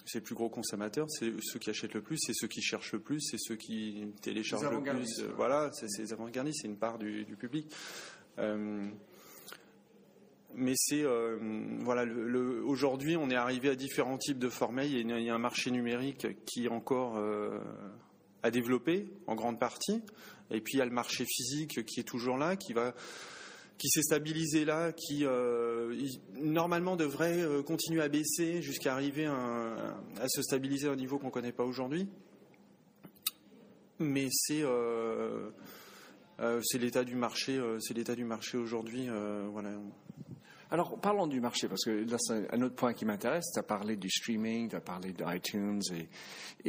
C'est 0.06 0.18
les 0.18 0.24
plus 0.24 0.34
gros 0.34 0.48
consommateurs, 0.48 1.06
c'est 1.10 1.32
ceux 1.42 1.58
qui 1.58 1.68
achètent 1.68 1.92
le 1.92 2.00
plus, 2.00 2.16
c'est 2.18 2.32
ceux 2.32 2.48
qui 2.48 2.62
cherchent 2.62 2.92
le 2.92 3.00
plus, 3.00 3.20
c'est 3.20 3.36
ceux 3.38 3.56
qui 3.56 4.06
téléchargent 4.22 4.70
le 4.70 4.80
plus. 4.80 5.20
Euh, 5.20 5.28
voilà, 5.36 5.70
c'est 5.72 5.86
les 5.98 6.12
avant-gardistes, 6.14 6.60
c'est 6.62 6.68
une 6.68 6.78
part 6.78 6.98
du, 6.98 7.26
public. 7.38 7.70
mais 10.54 10.72
c'est 10.76 11.04
voilà, 11.80 12.06
aujourd'hui, 12.64 13.16
on 13.16 13.28
est 13.28 13.36
arrivé 13.36 13.68
à 13.68 13.74
différents 13.74 14.16
types 14.16 14.38
de 14.38 14.48
formats. 14.48 14.84
Il 14.84 14.92
y 14.92 15.12
a, 15.12 15.18
il 15.18 15.26
y 15.26 15.30
a 15.30 15.34
un 15.34 15.38
marché 15.38 15.70
numérique 15.70 16.26
qui 16.46 16.64
est 16.64 16.70
encore 16.70 17.18
à 18.42 18.50
développer 18.50 19.06
en 19.26 19.34
grande 19.34 19.58
partie. 19.58 20.02
Et 20.50 20.60
puis 20.60 20.74
il 20.74 20.78
y 20.78 20.82
a 20.82 20.86
le 20.86 20.90
marché 20.90 21.24
physique 21.26 21.84
qui 21.84 22.00
est 22.00 22.04
toujours 22.04 22.38
là, 22.38 22.56
qui 22.56 22.72
va 22.72 22.94
qui 23.78 23.88
s'est 23.88 24.02
stabilisé 24.02 24.64
là, 24.64 24.92
qui 24.92 25.24
euh, 25.24 25.94
normalement 26.34 26.96
devrait 26.96 27.40
euh, 27.40 27.62
continuer 27.62 28.02
à 28.02 28.08
baisser 28.08 28.60
jusqu'à 28.60 28.92
arriver 28.92 29.26
à, 29.26 30.28
se 30.28 30.42
stabiliser 30.42 30.88
à 30.88 30.92
un 30.92 30.96
niveau 30.96 31.18
qu'on 31.18 31.28
ne 31.28 31.32
connaît 31.32 31.52
pas 31.52 31.64
aujourd'hui. 31.64 32.08
Mais 34.00 34.28
c'est 34.30 34.62
euh, 34.62 35.50
l'état 36.74 37.04
du 37.04 37.14
marché, 37.14 37.60
c'est 37.80 37.94
l'état 37.94 38.14
du 38.14 38.24
marché 38.24 38.58
aujourd'hui. 38.58 39.08
voilà. 39.52 39.70
Alors, 40.70 41.00
parlons 41.00 41.26
du 41.26 41.40
marché, 41.40 41.66
parce 41.66 41.84
que 41.84 41.90
là, 41.90 42.18
c'est 42.18 42.52
un 42.54 42.60
autre 42.60 42.74
point 42.74 42.92
qui 42.92 43.06
m'intéresse. 43.06 43.46
Tu 43.52 43.58
as 43.58 43.62
parlé 43.62 43.96
du 43.96 44.10
streaming, 44.10 44.68
tu 44.68 44.76
as 44.76 44.80
parlé 44.80 45.12
d'iTunes 45.12 45.80
et, 45.94 46.08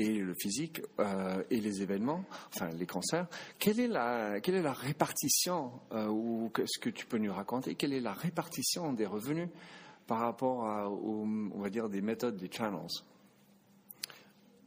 et 0.02 0.20
le 0.20 0.34
physique 0.40 0.82
euh, 1.00 1.44
et 1.50 1.60
les 1.60 1.82
événements, 1.82 2.24
enfin 2.48 2.70
les 2.70 2.86
concerts. 2.86 3.28
Quelle 3.58 3.80
est 3.80 3.88
la, 3.90 4.40
quelle 4.40 4.56
est 4.56 4.62
la 4.62 4.74
répartition, 4.74 5.72
euh, 5.92 6.08
ou 6.08 6.50
qu'est-ce 6.56 6.80
que 6.80 6.90
tu 6.90 7.06
peux 7.06 7.18
nous 7.18 7.34
raconter? 7.34 7.76
Quelle 7.76 7.94
est 7.94 8.00
la 8.00 8.14
répartition 8.14 8.94
des 8.94 9.06
revenus 9.06 9.50
par 10.08 10.20
rapport 10.20 10.66
à, 10.66 10.90
aux, 10.90 11.26
on 11.26 11.60
va 11.60 11.70
dire, 11.70 11.90
des 11.90 12.02
méthodes 12.02 12.38
des 12.38 12.50
channels? 12.50 12.88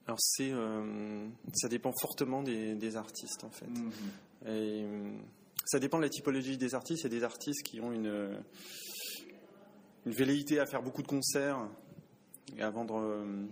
Alors 0.06 0.20
c'est, 0.20 0.50
euh, 0.52 1.26
ça 1.54 1.68
dépend 1.68 1.92
fortement 1.98 2.42
des, 2.42 2.96
artistes 2.96 3.44
en 3.44 3.50
fait. 3.50 3.66
Mm-hmm. 3.66 4.50
Et, 4.50 4.86
ça 5.64 5.78
dépend 5.78 5.98
de 5.98 6.02
la 6.02 6.08
typologie 6.08 6.58
des 6.58 6.74
artistes. 6.74 7.02
Il 7.02 7.12
y 7.12 7.16
a 7.16 7.18
des 7.20 7.24
artistes 7.24 7.62
qui 7.62 7.80
ont 7.80 7.92
une, 7.92 8.42
une 10.06 10.12
velléité 10.12 10.58
à 10.58 10.66
faire 10.66 10.82
beaucoup 10.82 11.02
de 11.02 11.06
concerts 11.06 11.68
et 12.56 12.62
à 12.62 12.70
vendre 12.70 13.00
euh, 13.00 13.46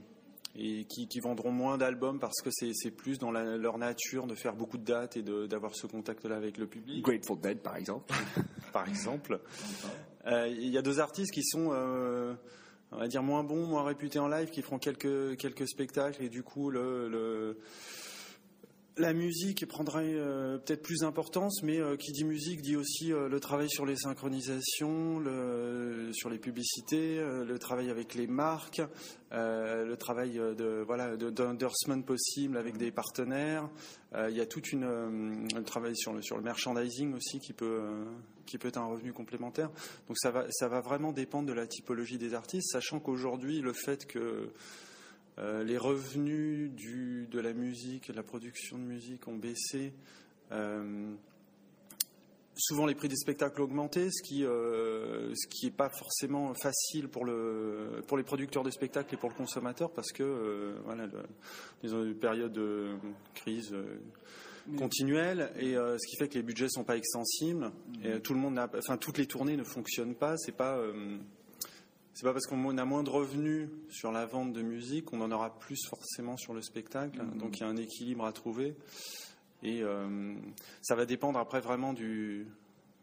et 0.57 0.85
qui, 0.85 1.21
vendront 1.21 1.53
moins 1.53 1.79
d'albums 1.79 2.19
parce 2.19 2.41
que 2.43 2.51
c'est 2.51 2.91
plus 2.91 3.19
dans 3.19 3.31
leur 3.31 3.79
nature 3.79 4.27
de 4.27 4.35
faire 4.35 4.55
beaucoup 4.55 4.79
de 4.79 4.85
dates 4.85 5.17
et 5.17 5.23
d'avoir 5.23 5.75
ce 5.75 5.87
contact-là 5.87 6.37
avec 6.37 6.59
le 6.59 6.67
public. 6.67 7.05
Grateful 7.05 7.39
Dead, 7.41 7.61
par 7.61 7.77
exemple. 7.77 8.13
par 8.73 8.89
exemple. 8.89 9.41
Euh, 10.27 10.49
il 10.49 10.69
y 10.69 10.77
a 10.77 10.83
deux 10.83 10.99
artistes 10.99 11.33
qui 11.33 11.45
sont, 11.45 11.71
euh, 11.73 12.35
on 12.91 12.99
va 12.99 13.07
dire, 13.07 13.23
moins 13.23 13.45
bons, 13.45 13.65
moins 13.67 13.85
réputés 13.85 14.19
en 14.19 14.27
live, 14.27 14.51
qui 14.51 14.63
feront 14.63 14.79
quelques, 14.79 15.37
quelques 15.37 15.69
spectacles 15.69 16.25
et 16.25 16.29
du 16.29 16.43
coup, 16.43 16.71
le 16.71 17.57
la 18.97 19.13
musique 19.13 19.67
prendrait 19.67 20.15
euh, 20.15 20.59
peut-être 20.59 20.83
plus 20.83 21.01
d'importance, 21.01 21.63
mais 21.63 21.79
euh, 21.79 21.97
qui 21.97 22.13
dit 22.13 22.25
musique 22.25 22.61
dit 22.61 22.77
aussi 22.77 23.13
euh, 23.13 23.29
le 23.29 23.41
travail 23.41 23.71
sur 23.71 23.87
les 23.87 23.97
synchronisations, 23.97 25.23
sur 26.13 26.31
les 26.31 26.39
publicités, 26.39 27.19
le 27.21 27.59
travail 27.59 27.91
avec 27.91 28.15
les 28.15 28.27
marques, 28.27 28.83
le 29.31 29.95
travail 29.95 30.33
de 30.33 30.83
voilà 30.85 31.17
d'endorsement 31.17 32.03
possible 32.03 32.57
avec 32.57 32.77
des 32.77 32.91
partenaires. 32.91 33.69
il 34.29 34.37
y 34.37 34.41
a 34.41 34.47
tout 34.47 34.63
une 34.73 35.47
un 35.55 35.63
travail 35.63 35.97
sur 35.97 36.13
le 36.13 36.23
sur 36.23 36.37
le 36.37 36.43
merchandising 36.43 37.15
aussi 37.15 37.39
qui 37.39 37.53
peut 37.53 37.81
qui 38.47 38.59
peut 38.59 38.69
être 38.69 38.79
un 38.79 38.87
revenu 38.87 39.13
complémentaire. 39.13 39.71
Donc 40.09 40.19
ça 40.19 40.31
va 40.31 40.47
ça 40.51 40.69
va 40.69 40.81
vraiment 40.81 41.13
dépendre 41.13 41.49
de 41.49 41.53
la 41.53 41.67
typologie 41.67 42.19
des 42.19 42.35
artistes, 42.35 42.73
sachant 42.73 42.99
qu'aujourd'hui 42.99 43.61
le 43.61 43.73
fait 43.73 44.07
que 44.07 44.51
euh, 45.39 45.65
les 45.65 45.79
revenus 45.79 46.71
de 47.31 47.41
la 47.41 47.53
musique, 47.53 48.11
de 48.11 48.17
la 48.17 48.23
production 48.23 48.79
de 48.79 48.83
musique 48.83 49.27
ont 49.29 49.37
baissé. 49.37 49.93
Euh, 50.53 51.15
souvent, 52.57 52.85
les 52.85 52.95
prix 52.95 53.09
des 53.09 53.17
spectacles 53.17 53.61
ont 53.61 53.65
augmenté, 53.65 54.11
ce 54.11 54.23
qui 54.23 54.45
euh, 54.45 55.33
n'est 55.63 55.71
pas 55.71 55.89
forcément 55.89 56.53
facile 56.55 57.09
pour 57.09 57.25
les 57.25 58.25
producteurs 58.25 58.65
de 58.65 58.71
spectacles 58.71 59.15
et 59.15 59.19
pour 59.19 59.31
le 59.31 59.35
consommateur, 59.37 59.91
parce 59.93 60.13
que 60.13 60.75
voilà, 60.85 61.05
ont 61.85 62.05
une 62.05 62.19
période 62.19 62.53
de 62.53 62.97
crise 63.35 63.75
continuelle 64.77 65.53
et 65.59 65.75
ce 65.75 66.07
qui 66.07 66.17
fait 66.17 66.29
que 66.29 66.35
les 66.35 66.43
budgets 66.43 66.69
sont 66.69 66.85
pas 66.85 66.97
extensibles. 66.97 67.71
Et 68.05 68.21
tout 68.21 68.35
le 68.35 68.41
monde 68.41 68.59
enfin 68.59 68.99
toutes 68.99 69.17
les 69.17 69.27
tournées 69.27 69.57
ne 69.57 69.65
fonctionnent 69.65 70.15
pas. 70.15 70.37
C'est 70.37 70.57
pas 70.57 70.79
c'est 72.21 72.27
pas 72.27 72.35
parce 72.35 72.47
qu'on 72.47 72.77
a 72.77 72.85
moins 72.85 73.03
de 73.03 73.09
revenus 73.09 73.71
sur 73.89 74.13
la 74.13 74.27
vente 74.27 74.53
de 74.53 74.61
musique 74.61 75.07
qu'on 75.07 75.23
en 75.23 75.33
aura 75.33 75.59
plus 75.59 75.87
forcément 75.89 76.37
sur 76.37 76.53
le 76.53 76.61
spectacle. 76.61 77.19
Mm-hmm. 77.19 77.39
Donc 77.39 77.57
il 77.57 77.61
y 77.61 77.65
a 77.65 77.69
un 77.69 77.79
équilibre 77.79 78.27
à 78.27 78.33
trouver. 78.35 78.77
Et 79.63 79.83
ça 80.83 80.95
va 80.95 81.07
dépendre 81.07 81.39
après 81.39 81.61
vraiment 81.61 81.95
du, 81.95 82.47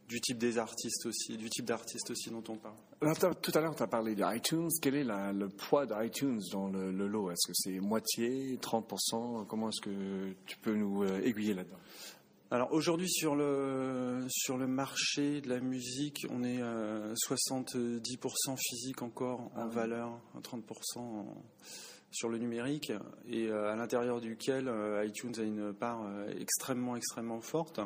du 0.08 0.22
type 0.22 0.38
des 0.38 0.60
artistes 0.60 1.08
aussi, 1.08 1.36
du 1.36 1.50
type 1.50 1.66
d'artistes 1.66 2.12
aussi 2.12 2.30
dont 2.30 2.44
on 2.48 2.58
parle. 2.58 3.36
tout 3.42 3.52
à 3.56 3.62
l'heure, 3.62 3.76
tu 3.76 3.82
as 3.84 3.88
parlé 3.88 4.14
d'iTunes. 4.16 4.70
Quel 4.82 4.96
est 4.96 5.04
le 5.04 5.48
poids 5.50 5.88
d'iTunes 5.88 6.42
dans 6.52 6.68
le, 6.68 6.92
lot? 7.08 7.32
Est-ce 7.32 7.48
que 7.48 7.54
c'est 7.56 7.80
moitié, 7.80 8.58
30% 8.58 9.48
Comment 9.48 9.70
est-ce 9.70 9.82
que 9.82 10.34
tu 10.46 10.58
peux 10.58 10.76
nous 10.76 11.04
euh, 11.04 11.22
aiguiller 11.24 11.56
là-dedans? 11.56 11.80
Alors 12.50 12.72
aujourd'hui 12.72 13.10
sur 13.10 13.36
le 13.36 14.26
sur 14.30 14.58
le 14.58 14.68
marché 14.68 15.42
de 15.42 15.50
la 15.50 15.60
musique, 15.60 16.26
on 16.30 16.44
est 16.46 16.62
à 16.62 17.14
70% 17.14 18.58
physique 18.58 19.02
encore 19.02 19.52
en 19.56 19.64
ah 19.64 19.68
valeur, 19.68 20.22
30% 20.42 21.00
en, 21.00 21.44
sur 22.12 22.30
le 22.30 22.38
numérique 22.38 22.92
et 23.30 23.48
euh, 23.48 23.72
à 23.72 23.76
l'intérieur 23.76 24.22
duquel 24.22 24.68
euh, 24.68 25.06
iTunes 25.06 25.34
a 25.38 25.44
une 25.44 25.74
part 25.74 26.04
euh, 26.04 26.32
extrêmement 26.40 26.96
extrêmement 26.96 27.42
forte, 27.42 27.80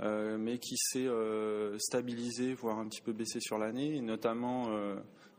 mais 0.00 0.58
qui 0.58 0.76
s'est 0.76 1.08
stabilisée, 1.78 2.54
voire 2.54 2.78
un 2.78 2.88
petit 2.88 3.00
peu 3.00 3.12
baissée 3.12 3.40
sur 3.40 3.56
l'année, 3.56 3.96
et 3.96 4.00
notamment 4.00 4.68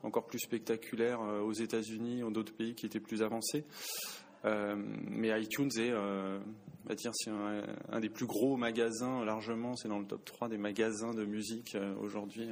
encore 0.03 0.25
plus 0.25 0.39
spectaculaire 0.39 1.20
aux 1.20 1.51
États-Unis, 1.51 2.24
ou 2.24 2.32
d'autres 2.32 2.53
pays 2.53 2.74
qui 2.74 2.86
étaient 2.86 3.01
plus 3.01 3.22
avancés. 3.22 3.65
mais 4.46 5.42
iTunes 5.42 5.70
est, 5.77 5.94
va 6.90 6.96
dire, 6.96 7.12
c'est 7.13 7.32
un, 7.32 8.00
des 8.00 8.10
plus 8.10 8.25
gros 8.25 8.58
magasins 8.58 9.24
largement, 9.24 9.75
c'est 9.75 9.88
dans 9.88 10.00
le 10.00 10.06
top 10.06 10.25
3 10.25 10.50
des 10.50 10.58
magasins 10.58 11.13
de 11.13 11.25
musique 11.25 11.78
aujourd'hui 12.00 12.50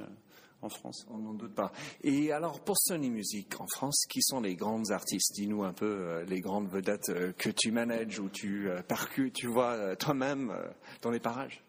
en 0.61 0.69
France. 0.69 1.05
On 1.09 1.17
n'en 1.17 1.33
doute 1.33 1.53
pas. 1.53 1.71
Et 2.03 2.31
alors, 2.31 2.59
pour 2.61 2.77
Sony 2.77 3.09
Music 3.09 3.59
en 3.59 3.67
France, 3.67 4.05
qui 4.09 4.21
sont 4.21 4.41
les 4.41 4.55
grandes 4.55 4.91
artistes? 4.91 5.33
Dis-nous 5.35 5.63
un 5.63 5.73
peu 5.73 5.85
euh, 5.85 6.25
les 6.25 6.39
grandes 6.39 6.69
vedettes 6.69 7.09
euh, 7.09 7.31
que 7.33 7.49
tu 7.49 7.71
manages 7.71 8.19
ou 8.19 8.29
tu 8.29 8.69
euh, 8.69 8.81
percutes, 8.81 9.33
tu 9.33 9.47
vois 9.47 9.95
toi-même 9.95 10.53
dans 11.01 11.11
les 11.11 11.19
parages. 11.19 11.63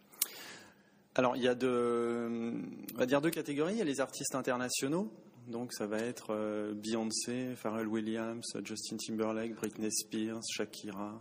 Alors, 1.14 1.36
il 1.36 1.42
y 1.42 1.48
a 1.48 1.54
deux, 1.54 2.28
on 2.94 2.98
va 2.98 3.06
dire 3.06 3.20
deux 3.20 3.30
catégories. 3.30 3.74
Il 3.74 3.78
y 3.78 3.82
a 3.82 3.84
les 3.84 4.00
artistes 4.00 4.34
internationaux. 4.34 5.10
Donc, 5.48 5.72
ça 5.72 5.86
va 5.86 5.98
être 5.98 6.72
Beyoncé, 6.74 7.54
Pharrell 7.56 7.88
Williams, 7.88 8.46
Justin 8.64 8.96
Timberlake, 8.96 9.54
Britney 9.54 9.90
Spears, 9.90 10.42
Shakira. 10.48 11.20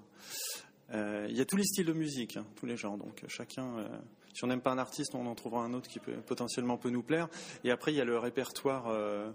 Il 0.94 1.36
y 1.36 1.42
a 1.42 1.46
tous 1.46 1.58
les 1.58 1.64
styles 1.64 1.86
de 1.86 1.94
musique, 1.94 2.38
hein, 2.38 2.46
tous 2.56 2.66
les 2.66 2.78
genres. 2.78 2.98
Donc, 2.98 3.24
chacun 3.28 3.86
si 4.34 4.44
on 4.44 4.48
n'aime 4.48 4.62
pas 4.62 4.72
un 4.72 4.78
artiste, 4.78 5.16
on 5.16 5.26
en 5.26 5.36
trouvera 5.36 5.64
un 5.64 5.74
autre 5.74 5.90
qui 5.90 6.00
peut, 6.00 6.16
potentiellement 6.26 6.78
peut 6.78 6.90
nous 6.90 7.04
plaire. 7.04 7.28
Et 7.64 7.72
après, 7.72 7.92
il 7.94 7.98
y 7.98 8.02
a 8.02 8.06
le 8.06 8.18
répertoire 8.18 8.88
euh, 8.88 9.32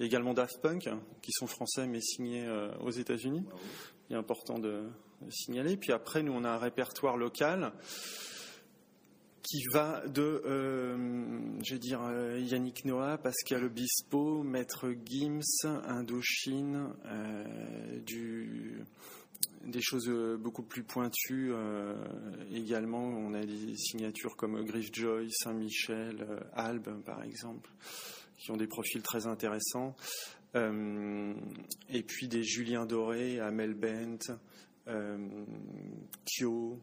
également 0.00 0.34
Daft 0.34 0.60
Punk, 0.62 0.88
qui 1.22 1.32
sont 1.32 1.46
français 1.46 1.86
mais 1.86 2.00
signés 2.00 2.44
euh, 2.46 2.70
aux 2.80 2.90
États-Unis. 2.90 3.44
Il 4.08 4.14
est 4.14 4.18
important 4.18 4.58
de, 4.58 4.84
signaler. 5.30 5.76
Puis 5.76 5.92
après, 5.92 6.22
nous, 6.22 6.32
on 6.32 6.44
a 6.44 6.50
un 6.50 6.58
répertoire 6.58 7.16
local 7.16 7.72
qui 9.42 9.62
va 9.72 10.02
de, 10.08 10.42
euh, 10.44 11.38
je 11.64 11.74
vais 11.74 11.78
dire, 11.78 12.00
Yannick 12.36 12.84
Noah, 12.84 13.16
Pascal 13.18 13.64
Obispo, 13.64 14.42
Maître 14.42 14.92
Gims, 15.04 15.40
Indochine, 15.64 16.88
du 18.04 18.84
des 19.66 19.82
choses 19.82 20.08
euh, 20.08 20.36
beaucoup 20.36 20.62
plus 20.62 20.82
pointues 20.82 21.50
euh, 21.52 21.94
également. 22.52 23.02
On 23.02 23.34
a 23.34 23.44
des 23.44 23.76
signatures 23.76 24.36
comme 24.36 24.64
Griff 24.64 24.90
Joy, 24.92 25.28
Saint-Michel, 25.30 26.26
euh, 26.28 26.40
Albe 26.54 27.02
par 27.04 27.22
exemple, 27.22 27.70
qui 28.38 28.50
ont 28.50 28.56
des 28.56 28.66
profils 28.66 29.02
très 29.02 29.26
intéressants. 29.26 29.96
et 30.54 32.02
puis 32.02 32.28
des 32.28 32.42
Julien 32.42 32.86
Doré, 32.86 33.40
Amel 33.40 33.74
Bent, 33.74 34.38
Kyo, 36.24 36.80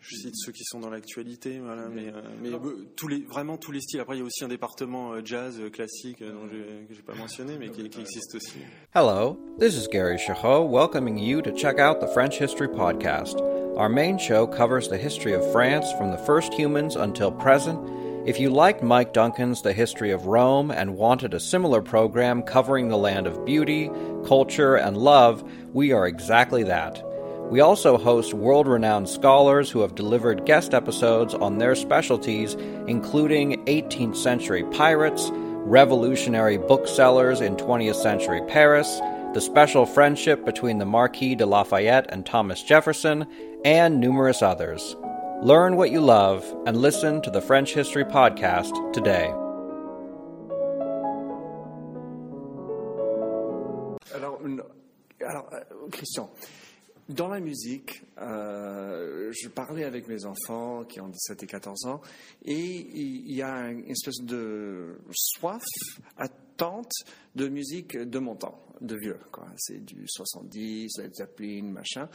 je 0.00 0.16
cite 0.16 0.34
ceux 0.34 0.52
qui 0.52 0.64
sont 0.64 0.80
dans 0.80 0.88
l'actualité, 0.88 1.60
voilà, 1.62 1.88
mais, 1.88 2.08
euh, 2.08 2.22
mais 2.42 2.50
tous 2.96 3.06
les, 3.06 3.20
vraiment 3.22 3.58
tous 3.58 3.70
les 3.70 3.80
styles. 3.80 4.00
Après, 4.00 4.16
il 4.16 4.20
y 4.20 4.22
a 4.22 4.24
aussi 4.24 4.44
un 4.44 4.48
département 4.48 5.12
euh, 5.12 5.20
jazz 5.24 5.58
euh, 5.60 5.68
classique 5.68 6.22
euh, 6.22 6.32
dont 6.32 6.48
je 6.48 6.94
n'ai 6.94 7.02
pas 7.02 7.14
mentionné, 7.14 7.56
mais 7.58 7.68
qui, 7.68 7.88
qui, 7.88 8.00
existe 8.00 8.34
aussi. 8.34 8.58
Hello, 8.94 9.38
this 9.58 9.74
is 9.74 9.86
Gary 9.88 10.16
Chahot 10.16 10.66
welcoming 10.68 11.18
you 11.18 11.42
to 11.42 11.52
check 11.52 11.78
out 11.78 12.00
the 12.00 12.08
French 12.12 12.38
History 12.38 12.68
Podcast. 12.68 13.40
Our 13.76 13.88
main 13.88 14.18
show 14.18 14.46
covers 14.46 14.88
the 14.88 14.98
history 14.98 15.34
of 15.34 15.44
France 15.52 15.92
from 15.92 16.10
the 16.10 16.18
first 16.18 16.54
humans 16.54 16.96
until 16.96 17.30
present. 17.30 17.78
If 18.26 18.38
you 18.38 18.50
liked 18.50 18.82
Mike 18.82 19.14
Duncan's 19.14 19.62
The 19.62 19.72
History 19.72 20.10
of 20.10 20.26
Rome 20.26 20.70
and 20.70 20.96
wanted 20.96 21.32
a 21.32 21.40
similar 21.40 21.80
program 21.80 22.42
covering 22.42 22.88
the 22.88 22.98
land 22.98 23.26
of 23.26 23.46
beauty, 23.46 23.90
culture, 24.26 24.76
and 24.76 24.96
love, 24.96 25.42
we 25.72 25.92
are 25.92 26.06
exactly 26.06 26.62
that. 26.64 27.02
We 27.50 27.58
also 27.58 27.98
host 27.98 28.32
world 28.32 28.68
renowned 28.68 29.08
scholars 29.08 29.72
who 29.72 29.80
have 29.80 29.96
delivered 29.96 30.46
guest 30.46 30.72
episodes 30.72 31.34
on 31.34 31.58
their 31.58 31.74
specialties, 31.74 32.54
including 32.86 33.64
18th 33.66 34.16
century 34.16 34.62
pirates, 34.70 35.30
revolutionary 35.32 36.58
booksellers 36.58 37.40
in 37.40 37.56
20th 37.56 37.96
century 37.96 38.40
Paris, 38.46 39.00
the 39.34 39.40
special 39.40 39.84
friendship 39.84 40.44
between 40.44 40.78
the 40.78 40.86
Marquis 40.86 41.34
de 41.34 41.44
Lafayette 41.44 42.06
and 42.10 42.24
Thomas 42.24 42.62
Jefferson, 42.62 43.26
and 43.64 43.98
numerous 43.98 44.42
others. 44.42 44.94
Learn 45.42 45.74
what 45.74 45.90
you 45.90 46.00
love 46.00 46.44
and 46.66 46.76
listen 46.76 47.20
to 47.22 47.30
the 47.32 47.40
French 47.40 47.74
History 47.74 48.04
Podcast 48.04 48.92
today. 48.92 49.34
Alors, 54.14 54.38
alors 55.20 55.48
euh, 55.52 55.88
Christian, 55.90 56.28
Dans 57.10 57.26
la 57.26 57.40
musique, 57.40 58.04
euh, 58.18 59.32
je 59.32 59.48
parlais 59.48 59.82
avec 59.82 60.06
mes 60.06 60.26
enfants 60.26 60.84
qui 60.84 61.00
ont 61.00 61.08
17 61.08 61.42
et 61.42 61.46
14 61.48 61.86
ans, 61.86 62.00
et 62.44 62.54
il 62.54 63.32
y 63.32 63.42
a 63.42 63.68
une 63.68 63.90
espèce 63.90 64.22
de 64.22 64.96
soif, 65.10 65.64
attente 66.16 66.92
de 67.34 67.48
musique 67.48 67.96
de 67.96 68.18
mon 68.20 68.36
temps, 68.36 68.64
de 68.80 68.94
vieux. 68.94 69.18
C'est 69.56 69.84
du 69.84 70.04
70, 70.06 70.98
Led 70.98 71.12
Zeppelin, 71.12 71.64
machin. 71.72 72.08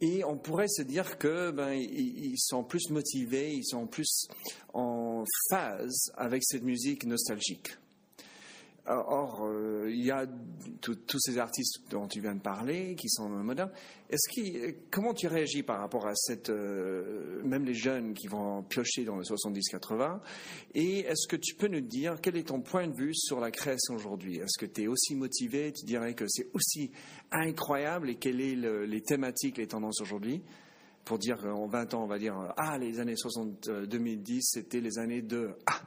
Et 0.00 0.24
on 0.24 0.36
pourrait 0.38 0.68
se 0.68 0.82
dire 0.82 1.16
que 1.16 1.52
ben, 1.52 1.70
ils 1.70 2.38
sont 2.38 2.64
plus 2.64 2.90
motivés, 2.90 3.52
ils 3.54 3.66
sont 3.66 3.86
plus 3.86 4.26
en 4.74 5.22
phase 5.50 6.10
avec 6.16 6.42
cette 6.44 6.64
musique 6.64 7.04
nostalgique. 7.04 7.76
Or, 8.90 9.44
euh, 9.44 9.90
il 9.90 10.02
y 10.02 10.10
a 10.10 10.26
tous 10.80 11.18
ces 11.18 11.36
artistes 11.36 11.82
dont 11.90 12.08
tu 12.08 12.22
viens 12.22 12.34
de 12.34 12.40
parler, 12.40 12.94
qui 12.94 13.10
sont 13.10 13.28
modernes. 13.28 13.70
Est-ce 14.08 14.72
comment 14.90 15.12
tu 15.12 15.26
réagis 15.26 15.62
par 15.62 15.80
rapport 15.80 16.06
à 16.06 16.14
cette, 16.14 16.48
euh, 16.48 17.42
même 17.44 17.66
les 17.66 17.74
jeunes 17.74 18.14
qui 18.14 18.28
vont 18.28 18.62
piocher 18.62 19.04
dans 19.04 19.16
le 19.16 19.24
70-80 19.24 20.20
Et 20.74 21.00
est-ce 21.00 21.28
que 21.28 21.36
tu 21.36 21.54
peux 21.54 21.68
nous 21.68 21.82
dire 21.82 22.16
quel 22.22 22.38
est 22.38 22.48
ton 22.48 22.62
point 22.62 22.88
de 22.88 22.96
vue 22.96 23.14
sur 23.14 23.40
la 23.40 23.50
création 23.50 23.94
aujourd'hui? 23.94 24.38
Est-ce 24.38 24.58
que 24.58 24.64
tu 24.64 24.84
es 24.84 24.86
aussi 24.86 25.14
motivé 25.14 25.70
Tu 25.72 25.84
dirais 25.84 26.14
que 26.14 26.24
c'est 26.26 26.46
aussi 26.54 26.90
incroyable? 27.30 28.08
Et 28.08 28.14
quelles 28.14 28.40
sont 28.40 28.86
les 28.86 29.02
thématiques, 29.02 29.58
les 29.58 29.66
tendances 29.66 30.00
aujourd'hui? 30.00 30.42
Pour 31.04 31.18
dire 31.18 31.44
en 31.44 31.66
20 31.66 31.92
ans, 31.92 32.04
on 32.04 32.06
va 32.06 32.18
dire 32.18 32.54
ah 32.56 32.78
les 32.78 33.00
années 33.00 33.16
60, 33.16 33.68
2010, 33.86 34.48
c'était 34.52 34.80
les 34.80 34.98
années 34.98 35.22
de 35.22 35.50
ah. 35.66 35.82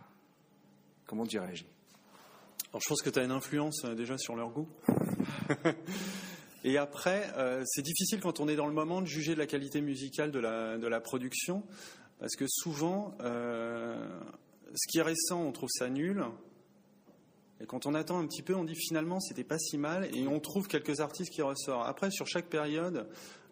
Comment 1.07 1.25
tu 1.25 1.39
réagis? 1.39 1.65
Alors 2.71 2.81
je 2.81 2.87
pense 2.87 3.01
que 3.01 3.09
tu 3.09 3.19
as 3.19 3.23
une 3.23 3.31
influence 3.31 3.83
euh, 3.83 3.95
déjà 3.95 4.17
sur 4.17 4.35
leur 4.35 4.49
goût. 4.49 4.69
Et 6.63 6.77
après, 6.77 7.29
euh, 7.35 7.63
c'est 7.65 7.81
difficile 7.81 8.21
quand 8.21 8.39
on 8.39 8.47
est 8.47 8.55
dans 8.55 8.67
le 8.67 8.73
moment 8.73 9.01
de 9.01 9.07
juger 9.07 9.33
de 9.33 9.39
la 9.39 9.45
qualité 9.45 9.81
musicale 9.81 10.31
de 10.31 10.39
la, 10.39 11.01
production, 11.01 11.63
parce 12.19 12.35
que 12.35 12.45
souvent, 12.47 13.13
euh, 13.21 14.07
ce 14.73 14.87
qui 14.89 14.99
est 14.99 15.01
récent, 15.01 15.41
on 15.41 15.51
trouve 15.51 15.69
ça 15.69 15.89
nul. 15.89 16.23
Et 17.59 17.65
quand 17.65 17.87
on 17.87 17.93
attend 17.93 18.19
un 18.19 18.25
petit 18.25 18.41
peu, 18.41 18.55
on 18.55 18.63
dit 18.63 18.75
finalement, 18.75 19.19
c'était 19.19 19.43
pas 19.43 19.57
si 19.57 19.77
mal, 19.77 20.07
et 20.15 20.27
on 20.27 20.39
trouve 20.39 20.67
quelques 20.67 21.01
artistes 21.01 21.33
qui 21.33 21.41
ressortent. 21.41 21.89
Après, 21.89 22.09
sur 22.09 22.27
chaque 22.27 22.45
période, 22.45 23.07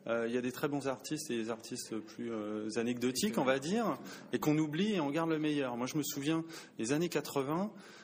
il 0.08 0.32
y 0.32 0.38
a 0.38 0.41
des 0.41 0.51
très 0.51 0.67
bons 0.67 0.88
artistes 0.88 1.29
et 1.29 1.36
des 1.36 1.49
artistes 1.49 1.95
plus 1.97 2.32
anecdotiques, 2.77 3.38
on 3.38 3.43
va 3.43 3.60
dire, 3.60 3.97
et 4.34 4.39
qu'on 4.39 4.58
oublie 4.58 4.93
et 4.93 4.99
on 4.99 5.12
garde 5.12 5.29
le 5.29 5.39
meilleur. 5.39 5.77
Moi, 5.77 5.88
je 5.88 5.97
me 5.97 6.03
souviens, 6.03 6.43
les 6.79 6.93
années 6.93 7.10
80, 7.10 7.71
il 7.71 7.71
n'y 7.71 7.98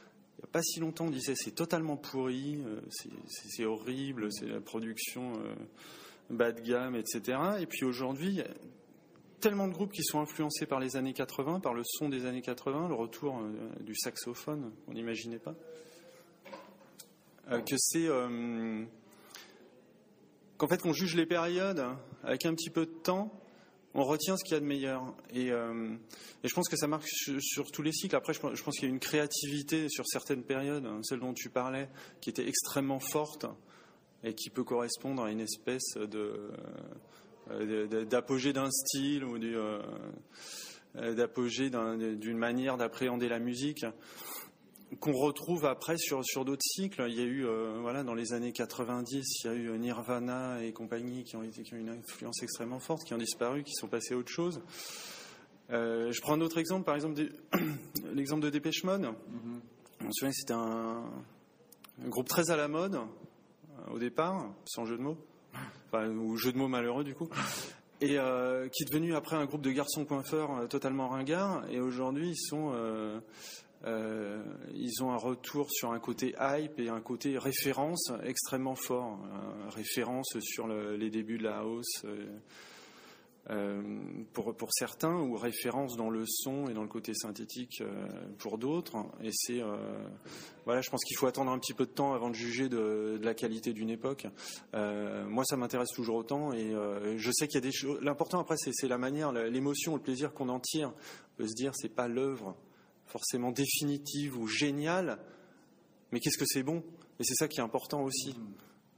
a 0.46 0.52
pas 0.52 0.62
si 0.62 0.80
longtemps, 0.80 1.06
on 1.06 1.10
disait 1.10 1.34
c'est 1.36 1.52
totalement 1.52 1.98
pourri, 1.98 2.62
euh, 2.66 2.82
c'est 3.28 3.66
horrible, 3.66 4.32
c'est 4.32 4.46
la 4.46 4.62
production 4.62 5.34
euh, 5.34 5.54
bas 6.30 6.52
de 6.52 6.62
gamme, 6.62 6.96
etc. 6.96 7.38
Et 7.60 7.66
puis 7.66 7.84
aujourd'hui, 7.84 8.28
il 8.28 8.36
y 8.36 8.42
a 8.42 8.48
tellement 9.40 9.68
de 9.68 9.74
groupes 9.74 9.92
qui 9.92 10.04
sont 10.04 10.20
influencés 10.20 10.66
par 10.66 10.80
les 10.80 10.96
années 10.96 11.14
80, 11.14 11.60
par 11.60 11.74
le 11.74 11.84
son 11.84 12.10
des 12.10 12.26
années 12.26 12.42
80, 12.42 12.88
le 12.88 12.94
retour 12.94 13.40
euh, 13.40 13.70
du 13.82 13.96
saxophone, 13.96 14.72
on 14.88 14.94
n'imaginait 14.94 15.40
pas, 15.40 15.56
que 17.66 17.76
c'est 17.78 18.08
qu'en 20.58 20.68
fait 20.68 20.82
qu'on 20.82 20.94
juge 20.94 21.16
les 21.16 21.28
périodes 21.28 21.86
avec 22.24 22.46
un 22.46 22.56
petit 22.56 22.72
peu 22.72 22.88
de 22.88 22.92
temps 22.92 23.32
on 23.96 24.04
retient 24.04 24.36
ce 24.36 24.44
qu'il 24.44 24.54
y 24.54 24.58
a 24.58 24.60
de 24.60 24.66
meilleur. 24.66 25.02
Et, 25.34 25.52
euh, 25.52 25.96
je 26.44 26.54
pense 26.54 26.68
que 26.68 26.76
ça 26.76 26.86
marque 26.86 27.08
sur, 27.08 27.72
tous 27.72 27.82
les 27.82 27.94
cycles. 27.94 28.16
Après, 28.16 28.34
je, 28.34 28.40
pense 28.40 28.76
qu'il 28.76 28.84
y 28.84 28.92
a 28.92 28.94
une 28.94 29.00
créativité 29.00 29.88
sur 29.90 30.06
certaines 30.06 30.44
périodes, 30.44 30.86
hein, 30.86 31.00
celle 31.02 31.22
dont 31.22 31.34
tu 31.34 31.50
parlais, 31.50 31.88
qui 32.20 32.30
était 32.30 32.48
extrêmement 32.48 33.00
forte 33.00 33.46
et 34.24 34.34
qui 34.34 34.50
peut 34.50 34.66
correspondre 34.66 35.24
à 35.24 35.32
une 35.32 35.40
espèce 35.40 35.96
de, 35.96 36.52
d'apogée 38.04 38.54
d'un 38.54 38.70
style 38.70 39.24
ou 39.24 39.40
d'apogée 40.96 41.70
d'une 41.70 42.38
manière 42.38 42.78
d'appréhender 42.78 43.30
la 43.30 43.40
musique 43.40 43.86
qu'on 45.00 45.14
retrouve 45.14 45.66
après 45.66 45.98
sur, 45.98 46.24
sur 46.24 46.46
d'autres 46.46 46.64
cycles. 46.64 47.06
Il 47.08 47.16
y 47.16 47.22
a 47.22 47.26
eu, 47.26 47.46
voilà, 47.82 48.04
dans 48.04 48.14
les 48.14 48.34
années 48.34 48.52
90, 48.52 49.44
il 49.44 49.48
y 49.48 49.50
a 49.50 49.54
eu 49.54 49.78
Nirvana 49.78 50.64
et 50.64 50.72
compagnie 50.72 51.24
qui 51.24 51.36
ont, 51.36 51.44
été, 51.44 51.64
qui 51.64 51.74
ont 51.74 51.78
une 51.78 51.90
influence 51.90 52.42
extrêmement 52.44 52.80
forte, 52.80 53.04
qui 53.04 53.14
ont 53.14 53.18
disparu, 53.18 53.64
qui 53.64 53.74
sont 53.74 53.88
passés 53.88 54.14
à 54.14 54.18
autre 54.18 54.32
chose. 54.32 54.62
je 55.70 56.22
prends 56.22 56.34
un 56.34 56.42
autre 56.42 56.60
exemple, 56.60 56.86
par 56.86 56.96
exemple, 56.96 57.22
l'exemple 58.14 58.44
de 58.44 58.50
Dépêche 58.50 58.84
Mode. 58.84 59.10
Je 60.00 60.06
me 60.06 60.12
souviens 60.12 60.30
que 60.30 60.36
c'était 60.36 60.54
un, 60.54 61.04
un, 62.04 62.10
groupe 62.10 62.28
très 62.28 62.52
à 62.52 62.56
la 62.56 62.68
mode 62.68 62.96
euh, 62.96 63.94
au 63.94 64.00
départ, 64.00 64.50
sans 64.66 64.86
jeu 64.86 64.98
de 64.98 65.02
mots, 65.02 65.18
enfin, 65.88 66.10
ou 66.10 66.38
jeu 66.38 66.52
de 66.52 66.58
mots 66.58 66.68
malheureux 66.68 67.04
du 67.04 67.16
coup, 67.16 67.30
et 68.02 68.20
euh, 68.20 68.68
qui 68.70 68.84
est 68.84 68.86
devenu 68.86 69.16
après 69.16 69.36
un 69.36 69.46
groupe 69.46 69.62
de 69.62 69.72
garçons 69.72 70.06
coiffeurs 70.06 70.60
euh, 70.60 70.68
totalement 70.68 71.08
ringards. 71.10 71.64
Et 71.72 71.80
aujourd'hui, 71.80 72.32
ils 72.32 72.38
sont, 72.50 72.74
euh, 73.84 73.86
euh, 73.88 74.44
ils 74.74 75.04
ont 75.04 75.12
un 75.12 75.18
retour 75.18 75.70
sur 75.72 75.92
un 75.92 76.00
côté 76.00 76.36
hype 76.40 76.80
et 76.80 76.90
un 76.90 77.02
côté 77.02 77.38
référence 77.38 78.12
extrêmement 78.24 78.76
fort, 78.76 79.20
référence 79.70 80.38
sur 80.42 80.68
le, 80.68 80.96
les 80.96 81.10
débuts 81.10 81.38
de 81.38 81.44
la 81.44 81.60
house. 81.60 82.06
Euh, 83.52 83.80
pour, 84.34 84.56
pour 84.56 84.74
certains, 84.74 85.14
ou 85.14 85.38
référence 85.38 85.96
dans 85.98 86.10
le 86.10 86.24
son 86.26 86.68
et 86.68 86.74
dans 86.74 86.82
le 86.82 86.88
côté 86.88 87.14
synthétique 87.14 87.80
euh, 87.82 88.08
pour 88.40 88.58
d'autres. 88.58 88.98
Et 89.22 89.30
c'est, 89.32 89.62
euh, 89.62 89.76
voilà, 90.66 90.82
je 90.82 90.90
pense 90.90 91.04
qu'il 91.04 91.16
faut 91.16 91.28
attendre 91.28 91.52
un 91.52 91.60
petit 91.60 91.76
peu 91.76 91.86
de 91.86 91.92
temps 91.92 92.16
avant 92.16 92.30
de 92.30 92.34
juger 92.34 92.70
de, 92.70 93.20
de 93.20 93.24
la 93.24 93.36
qualité 93.36 93.72
d'une 93.72 93.92
époque. 93.92 94.26
moi, 94.74 95.46
ça 95.46 95.58
m'intéresse 95.58 95.92
toujours 95.94 96.16
autant, 96.16 96.54
et 96.54 96.74
je 97.18 97.32
sais 97.32 97.48
qu'il 97.48 97.56
y 97.56 97.64
a 97.64 97.68
des 97.68 97.72
choses. 97.72 98.00
L'important 98.02 98.40
après, 98.40 98.56
c'est 98.58 98.88
la 98.88 98.98
manière, 98.98 99.32
l'émotion, 99.32 99.96
le 99.96 100.02
plaisir 100.02 100.34
qu'on 100.34 100.50
en 100.50 100.60
tire. 100.60 100.92
On 101.34 101.38
peut 101.38 101.48
se 101.48 101.54
dire, 101.54 101.74
c'est 101.76 101.94
pas 101.94 102.08
l'œuvre 102.08 102.56
forcément 103.06 103.52
définitive 103.52 104.38
ou 104.38 104.48
géniale, 104.48 105.20
mais 106.12 106.20
qu'est-ce 106.20 106.38
que 106.38 106.46
c'est 106.46 106.64
bon? 106.64 106.84
Et 107.20 107.24
c'est 107.24 107.36
ça 107.36 107.48
qui 107.48 107.60
est 107.60 107.64
important 107.64 108.04
aussi. 108.04 108.36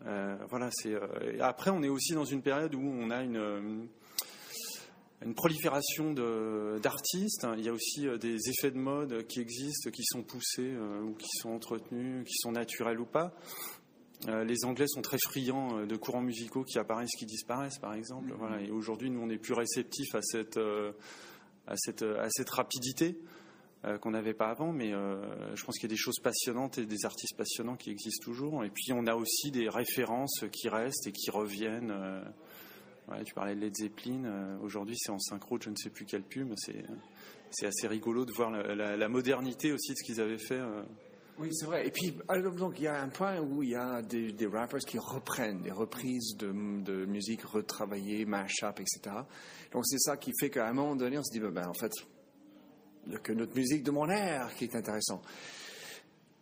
Euh, 0.05 0.37
voilà, 0.49 0.69
c'est. 0.71 0.95
après, 1.41 1.71
on 1.71 1.83
est 1.83 1.89
aussi 1.89 2.13
dans 2.13 2.25
une 2.25 2.41
période 2.41 2.73
où 2.75 2.81
on 2.81 3.09
a 3.11 3.23
une 3.23 3.87
une 5.25 5.33
prolifération 5.33 6.13
d'artistes. 6.81 7.47
Il 7.57 7.63
y 7.63 7.69
a 7.69 7.73
aussi 7.73 8.07
euh, 8.07 8.17
des 8.17 8.37
effets 8.49 8.71
de 8.71 8.77
mode 8.77 9.25
qui 9.27 9.39
existent, 9.39 9.89
qui 9.89 10.03
sont 10.03 10.23
poussés 10.23 10.73
euh, 10.73 11.01
ou 11.01 11.13
qui 11.15 11.29
sont 11.41 11.49
entretenus, 11.49 12.25
qui 12.25 12.35
sont 12.37 12.51
naturels 12.51 12.99
ou 12.99 13.05
pas. 13.05 13.33
Euh, 14.27 14.43
les 14.43 14.65
Anglais 14.65 14.87
sont 14.87 15.01
très 15.01 15.17
friands 15.17 15.85
de 15.85 15.95
courants 15.95 16.21
musicaux 16.21 16.63
qui 16.63 16.79
apparaissent, 16.79 17.15
qui 17.17 17.25
disparaissent, 17.25 17.79
par 17.79 17.93
exemple. 17.93 18.31
Mm-hmm. 18.31 18.37
Voilà. 18.37 18.61
Et 18.61 18.71
aujourd'hui, 18.71 19.09
nous, 19.09 19.21
on 19.21 19.29
est 19.29 19.37
plus 19.37 19.53
réceptifs 19.53 20.13
à 20.13 20.21
cette, 20.21 20.57
à 21.67 21.75
cette, 21.75 22.03
à 22.03 22.29
cette 22.29 22.49
rapidité 22.49 23.17
qu'on 24.01 24.11
n'avait 24.11 24.33
pas 24.33 24.49
avant. 24.49 24.73
Mais 24.73 24.91
je 24.91 25.63
pense 25.63 25.77
qu'il 25.77 25.89
y 25.89 25.91
a 25.91 25.95
des 25.95 25.97
choses 25.97 26.19
passionnantes 26.19 26.77
et 26.77 26.85
des 26.85 27.05
artistes 27.05 27.37
passionnants 27.37 27.75
qui 27.75 27.89
existent 27.89 28.23
toujours. 28.23 28.63
Et 28.63 28.69
puis, 28.69 28.91
on 28.93 29.05
a 29.07 29.15
aussi 29.15 29.51
des 29.51 29.69
références 29.69 30.43
qui 30.51 30.69
restent 30.69 31.07
et 31.07 31.11
qui 31.11 31.29
reviennent 31.31 31.93
tu 33.25 33.33
parlais 33.33 33.55
de 33.55 33.61
Led 33.61 33.75
Zeppelin. 33.75 34.25
Euh, 34.25 34.57
aujourd'hui, 34.61 34.95
c'est 34.97 35.11
en 35.11 35.19
synchro, 35.19 35.57
je 35.61 35.69
ne 35.69 35.75
sais 35.75 35.89
plus 35.89 36.05
quelle 36.05 36.23
pub. 36.23 36.53
C'est, 36.57 36.83
c'est 37.51 37.67
assez 37.67 37.87
rigolo 37.87 38.25
de 38.25 38.31
voir 38.31 38.51
la, 38.51 39.09
modernité 39.09 39.71
aussi 39.71 39.93
de 39.93 39.97
ce 39.97 40.03
qu'ils 40.03 40.21
avaient 40.21 40.37
fait. 40.37 40.59
Euh. 40.59 40.83
Oui, 41.39 41.49
c'est 41.51 41.65
vrai. 41.65 41.87
Et 41.87 41.91
puis, 41.91 42.17
donc, 42.57 42.79
il 42.79 42.83
y 42.83 42.87
a 42.87 42.99
un 42.99 43.09
point 43.09 43.39
où 43.39 43.61
il 43.61 43.69
y 43.69 43.75
a 43.75 44.01
des, 44.01 44.47
rappers 44.47 44.79
qui 44.79 44.97
reprennent 44.97 45.61
des 45.61 45.71
reprises 45.71 46.35
de, 46.37 46.51
musique 47.05 47.43
retravaillées, 47.43 48.25
mash-up, 48.25 48.79
etc. 48.79 49.15
Donc, 49.71 49.85
c'est 49.85 49.99
ça 49.99 50.17
qui 50.17 50.31
fait 50.39 50.49
qu'à 50.49 50.67
un 50.67 50.73
moment 50.73 50.95
donné, 50.95 51.17
on 51.17 51.23
se 51.23 51.31
dit, 51.31 51.39
ben, 51.39 51.51
ben 51.51 51.67
en 51.67 51.73
fait, 51.73 51.91
que 53.23 53.33
notre 53.33 53.55
musique 53.55 53.83
de 53.83 53.91
mon 53.91 54.09
air 54.09 54.53
qui 54.55 54.65
est 54.65 54.75
intéressant. 54.75 55.21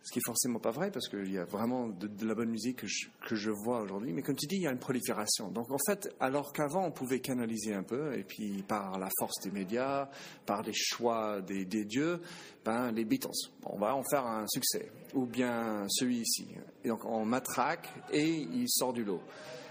Ce 0.02 0.12
qui 0.12 0.20
est 0.20 0.24
forcément 0.24 0.60
pas 0.60 0.70
vrai 0.70 0.92
parce 0.92 1.08
qu'il 1.08 1.32
y 1.32 1.38
a 1.38 1.44
vraiment 1.44 1.88
de, 1.88 2.08
la 2.24 2.36
bonne 2.36 2.50
musique 2.50 2.76
que 2.76 2.86
je, 2.86 3.08
que 3.26 3.34
je 3.34 3.50
vois 3.50 3.80
aujourd'hui. 3.80 4.12
Mais 4.12 4.22
comme 4.22 4.36
tu 4.36 4.46
dis, 4.46 4.54
il 4.54 4.62
y 4.62 4.66
a 4.68 4.70
une 4.70 4.78
prolifération. 4.78 5.50
Donc 5.50 5.68
en 5.72 5.78
fait, 5.84 6.14
alors 6.20 6.52
qu'avant 6.52 6.86
on 6.86 6.92
pouvait 6.92 7.18
canaliser 7.18 7.74
un 7.74 7.82
peu, 7.82 8.16
et 8.16 8.22
puis 8.22 8.62
par 8.62 9.00
la 9.00 9.08
force 9.18 9.40
des 9.42 9.50
médias, 9.50 10.08
par 10.46 10.62
les 10.62 10.72
choix 10.72 11.40
des, 11.40 11.64
des 11.64 11.84
dieux, 11.84 12.20
ben 12.64 12.92
les 12.92 13.04
Beatles, 13.04 13.50
on 13.64 13.78
va 13.78 13.96
en 13.96 14.04
faire 14.08 14.24
un 14.24 14.46
succès. 14.46 14.92
Ou 15.14 15.26
bien 15.26 15.84
celui-ci. 15.88 16.46
Et 16.84 16.88
donc 16.88 17.04
on 17.04 17.24
matraque 17.24 17.92
et 18.12 18.28
il 18.28 18.68
sort 18.68 18.92
du 18.92 19.02
lot. 19.02 19.22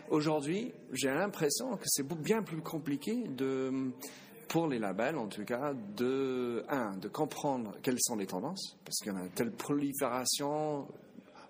Aujourd'hui, 0.09 0.71
j'ai 0.91 1.09
l'impression 1.09 1.77
que 1.77 1.85
c'est 1.85 2.05
bien 2.05 2.43
plus 2.43 2.61
compliqué 2.61 3.23
de 3.27 3.91
pour 4.47 4.67
les 4.67 4.79
labels, 4.79 5.17
en 5.17 5.27
tout 5.27 5.43
cas, 5.43 5.73
de, 5.95 6.63
un, 6.69 6.95
de 6.97 7.07
comprendre 7.07 7.75
quelles 7.81 7.99
sont 7.99 8.15
les 8.15 8.27
tendances, 8.27 8.77
parce 8.83 8.97
qu'il 8.99 9.13
y 9.13 9.15
a 9.15 9.19
une 9.19 9.29
telle 9.29 9.51
prolifération 9.51 10.87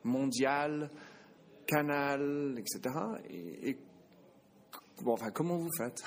mondiale, 0.03 0.89
canal, 1.65 2.55
etc. 2.57 2.95
Et, 3.29 3.77
bon, 5.01 5.13
enfin, 5.13 5.31
comment 5.31 5.57
vous 5.57 5.71
faites? 5.77 6.03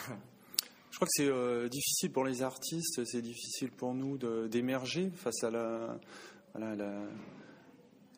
Je 0.91 0.97
crois 0.97 1.07
que 1.07 1.13
c'est 1.13 1.29
euh, 1.31 1.69
difficile 1.69 2.11
pour 2.11 2.25
les 2.25 2.43
artistes, 2.43 3.05
c'est 3.05 3.23
difficile 3.23 3.71
pour 3.71 3.95
nous 3.95 4.19
d'émerger 4.49 5.11
face 5.15 5.45
à 5.45 5.51
la 5.51 5.99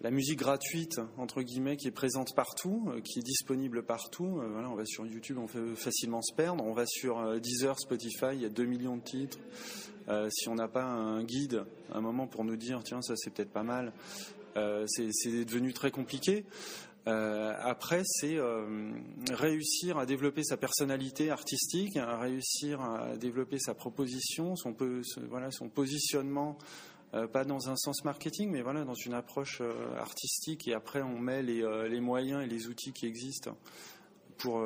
musique 0.08 0.38
gratuite 0.38 0.98
entre 1.18 1.42
guillemets 1.42 1.76
qui 1.76 1.86
est 1.86 1.90
présente 1.90 2.34
partout, 2.34 2.88
euh, 2.88 3.02
qui 3.02 3.18
est 3.18 3.22
disponible 3.22 3.82
partout. 3.82 4.40
Euh, 4.40 4.64
on 4.66 4.74
va 4.74 4.86
sur 4.86 5.06
YouTube, 5.06 5.36
on 5.38 5.46
fait 5.46 5.76
facilement 5.76 6.22
se 6.22 6.34
perdre. 6.34 6.64
On 6.64 6.72
va 6.72 6.86
sur 6.86 7.18
euh, 7.18 7.38
Deezer, 7.38 7.78
Spotify, 7.78 8.28
il 8.32 8.40
y 8.40 8.46
a 8.46 8.48
2 8.48 8.64
millions 8.64 8.96
de 8.96 9.02
titres. 9.02 9.38
si 10.30 10.48
on 10.48 10.54
n'a 10.54 10.68
pas 10.68 10.84
un 10.84 11.22
guide, 11.22 11.64
un 11.92 12.00
moment 12.00 12.26
pour 12.26 12.44
nous 12.44 12.56
dire 12.56 12.82
tiens 12.82 13.02
ça 13.02 13.12
c'est 13.14 13.30
peut-être 13.30 13.52
pas 13.52 13.62
mal, 13.62 13.92
c'est 14.86 15.44
devenu 15.44 15.72
très 15.74 15.90
compliqué. 15.90 16.46
après, 17.06 18.02
c'est 18.04 18.38
réussir 19.30 19.98
à 19.98 20.06
développer 20.06 20.42
sa 20.42 20.56
personnalité 20.56 21.30
artistique, 21.30 21.96
à 21.96 22.18
réussir 22.18 22.80
à 22.80 23.16
développer 23.16 23.58
sa 23.58 23.74
proposition, 23.74 24.56
son 24.56 24.74
positionnement 25.68 26.58
euh, 27.12 27.26
pas 27.26 27.44
dans 27.44 27.68
un 27.68 27.76
sens 27.76 28.04
marketing, 28.04 28.50
mais 28.50 28.62
voilà, 28.62 28.84
dans 28.84 28.94
une 28.94 29.14
approche 29.14 29.60
euh, 29.60 29.96
artistique. 29.96 30.68
Et 30.68 30.74
après, 30.74 31.02
on 31.02 31.18
met 31.18 31.42
les, 31.42 31.62
euh, 31.62 31.88
les, 31.88 32.00
moyens 32.00 32.44
et 32.44 32.46
les 32.46 32.68
outils 32.68 32.92
qui 32.92 33.06
existent 33.06 33.56
pour, 34.38 34.64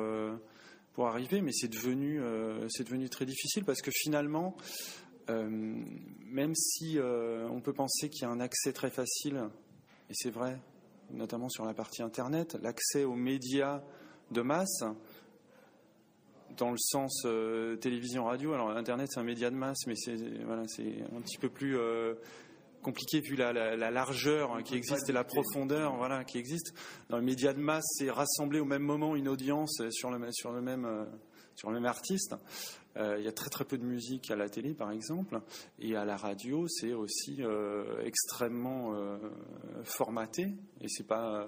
pour 0.93 1.07
arriver. 1.07 1.41
Mais 1.41 1.51
c'est 1.51 1.67
devenu, 1.67 2.21
c'est 2.69 2.85
devenu 2.85 3.09
très 3.09 3.25
difficile 3.25 3.65
parce 3.65 3.81
que 3.81 3.91
finalement, 3.91 4.55
même 5.27 6.55
si 6.55 6.97
on 6.97 7.59
peut 7.59 7.73
penser 7.73 8.09
qu'il 8.09 8.21
y 8.21 8.25
a 8.25 8.29
un 8.29 8.39
accès 8.39 8.71
très 8.71 8.89
facile, 8.89 9.49
et 10.09 10.13
c'est 10.13 10.29
vrai, 10.29 10.57
notamment 11.11 11.49
sur 11.49 11.65
la 11.65 11.73
partie 11.73 12.03
Internet, 12.03 12.57
l'accès 12.61 13.03
aux 13.03 13.15
médias 13.15 13.83
de 14.31 14.41
masse, 14.41 14.85
dans 16.57 16.71
le 16.71 16.77
sens 16.77 17.23
euh, 17.25 17.75
télévision 17.77 18.25
radio. 18.25 18.53
Alors 18.53 18.69
Internet 18.69 19.09
c'est 19.11 19.19
un 19.19 19.23
média 19.23 19.49
de 19.49 19.55
masse, 19.55 19.85
mais 19.87 19.95
c'est 19.95 20.15
voilà, 20.45 20.63
c'est 20.67 21.03
un 21.15 21.21
petit 21.21 21.37
peu 21.37 21.49
plus 21.49 21.77
euh, 21.77 22.15
compliqué 22.81 23.19
vu 23.19 23.35
la, 23.35 23.51
la, 23.51 23.91
largeur 23.91 24.61
qui 24.63 24.75
existe 24.75 25.09
et 25.09 25.13
la 25.13 25.23
profondeur 25.23 25.95
voilà 25.97 26.23
qui 26.23 26.37
existe. 26.37 26.73
Dans 27.09 27.17
le 27.17 27.23
média 27.23 27.53
de 27.53 27.59
masse, 27.59 27.85
c'est 27.97 28.09
rassembler 28.09 28.59
au 28.59 28.65
même 28.65 28.83
moment 28.83 29.15
une 29.15 29.27
audience 29.27 29.81
sur 29.91 30.11
le 30.11 30.19
sur 30.31 30.51
le 30.51 30.61
même 30.61 30.85
euh, 30.85 31.05
sur 31.55 31.69
le 31.69 31.75
même 31.75 31.85
artiste. 31.85 32.35
il 32.97 33.23
y 33.23 33.27
a 33.27 33.31
très 33.31 33.49
très 33.49 33.65
peu 33.65 33.77
de 33.77 33.85
musique 33.85 34.29
à 34.29 34.35
la 34.35 34.49
télé, 34.49 34.73
par 34.73 34.91
exemple, 34.91 35.39
et 35.79 35.95
à 35.95 36.03
la 36.03 36.17
radio, 36.17 36.67
c'est 36.67 36.93
aussi 36.93 37.41
extrêmement 38.03 38.93
formaté, 39.85 40.53
et 40.81 40.89
c'est 40.89 41.07
pas. 41.07 41.47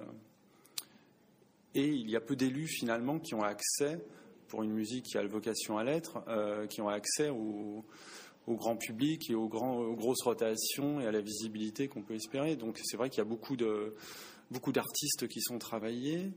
et 1.75 1.87
il 1.87 2.09
y 2.09 2.15
a 2.15 2.21
peu 2.21 2.37
d'élus 2.37 2.67
finalement 2.67 3.19
qui 3.19 3.35
ont 3.35 3.43
accès 3.43 3.99
pour 4.47 4.63
une 4.63 4.71
musique 4.71 5.05
qui 5.05 5.17
a 5.17 5.25
vocation 5.25 5.77
à 5.77 5.83
l'être, 5.83 6.23
euh, 6.27 6.67
qui 6.67 6.81
ont 6.81 6.89
accès 6.89 7.29
au, 7.29 7.85
grand 8.47 8.77
public 8.77 9.29
et 9.29 9.35
aux, 9.35 9.49
grosses 9.49 10.23
rotations 10.23 11.01
et 11.01 11.05
à 11.05 11.11
la 11.11 11.21
visibilité 11.21 11.87
qu'on 11.87 12.01
peut 12.01 12.15
espérer. 12.15 12.55
Donc 12.55 12.79
c'est 12.83 12.97
vrai 12.97 13.09
qu'il 13.09 13.17
y 13.17 13.21
a 13.21 13.29
beaucoup 13.29 13.57
de 13.57 13.93
beaucoup 14.49 14.71
d'artistes 14.71 15.27
qui 15.27 15.41
sont 15.41 15.59
travaillés 15.59 16.31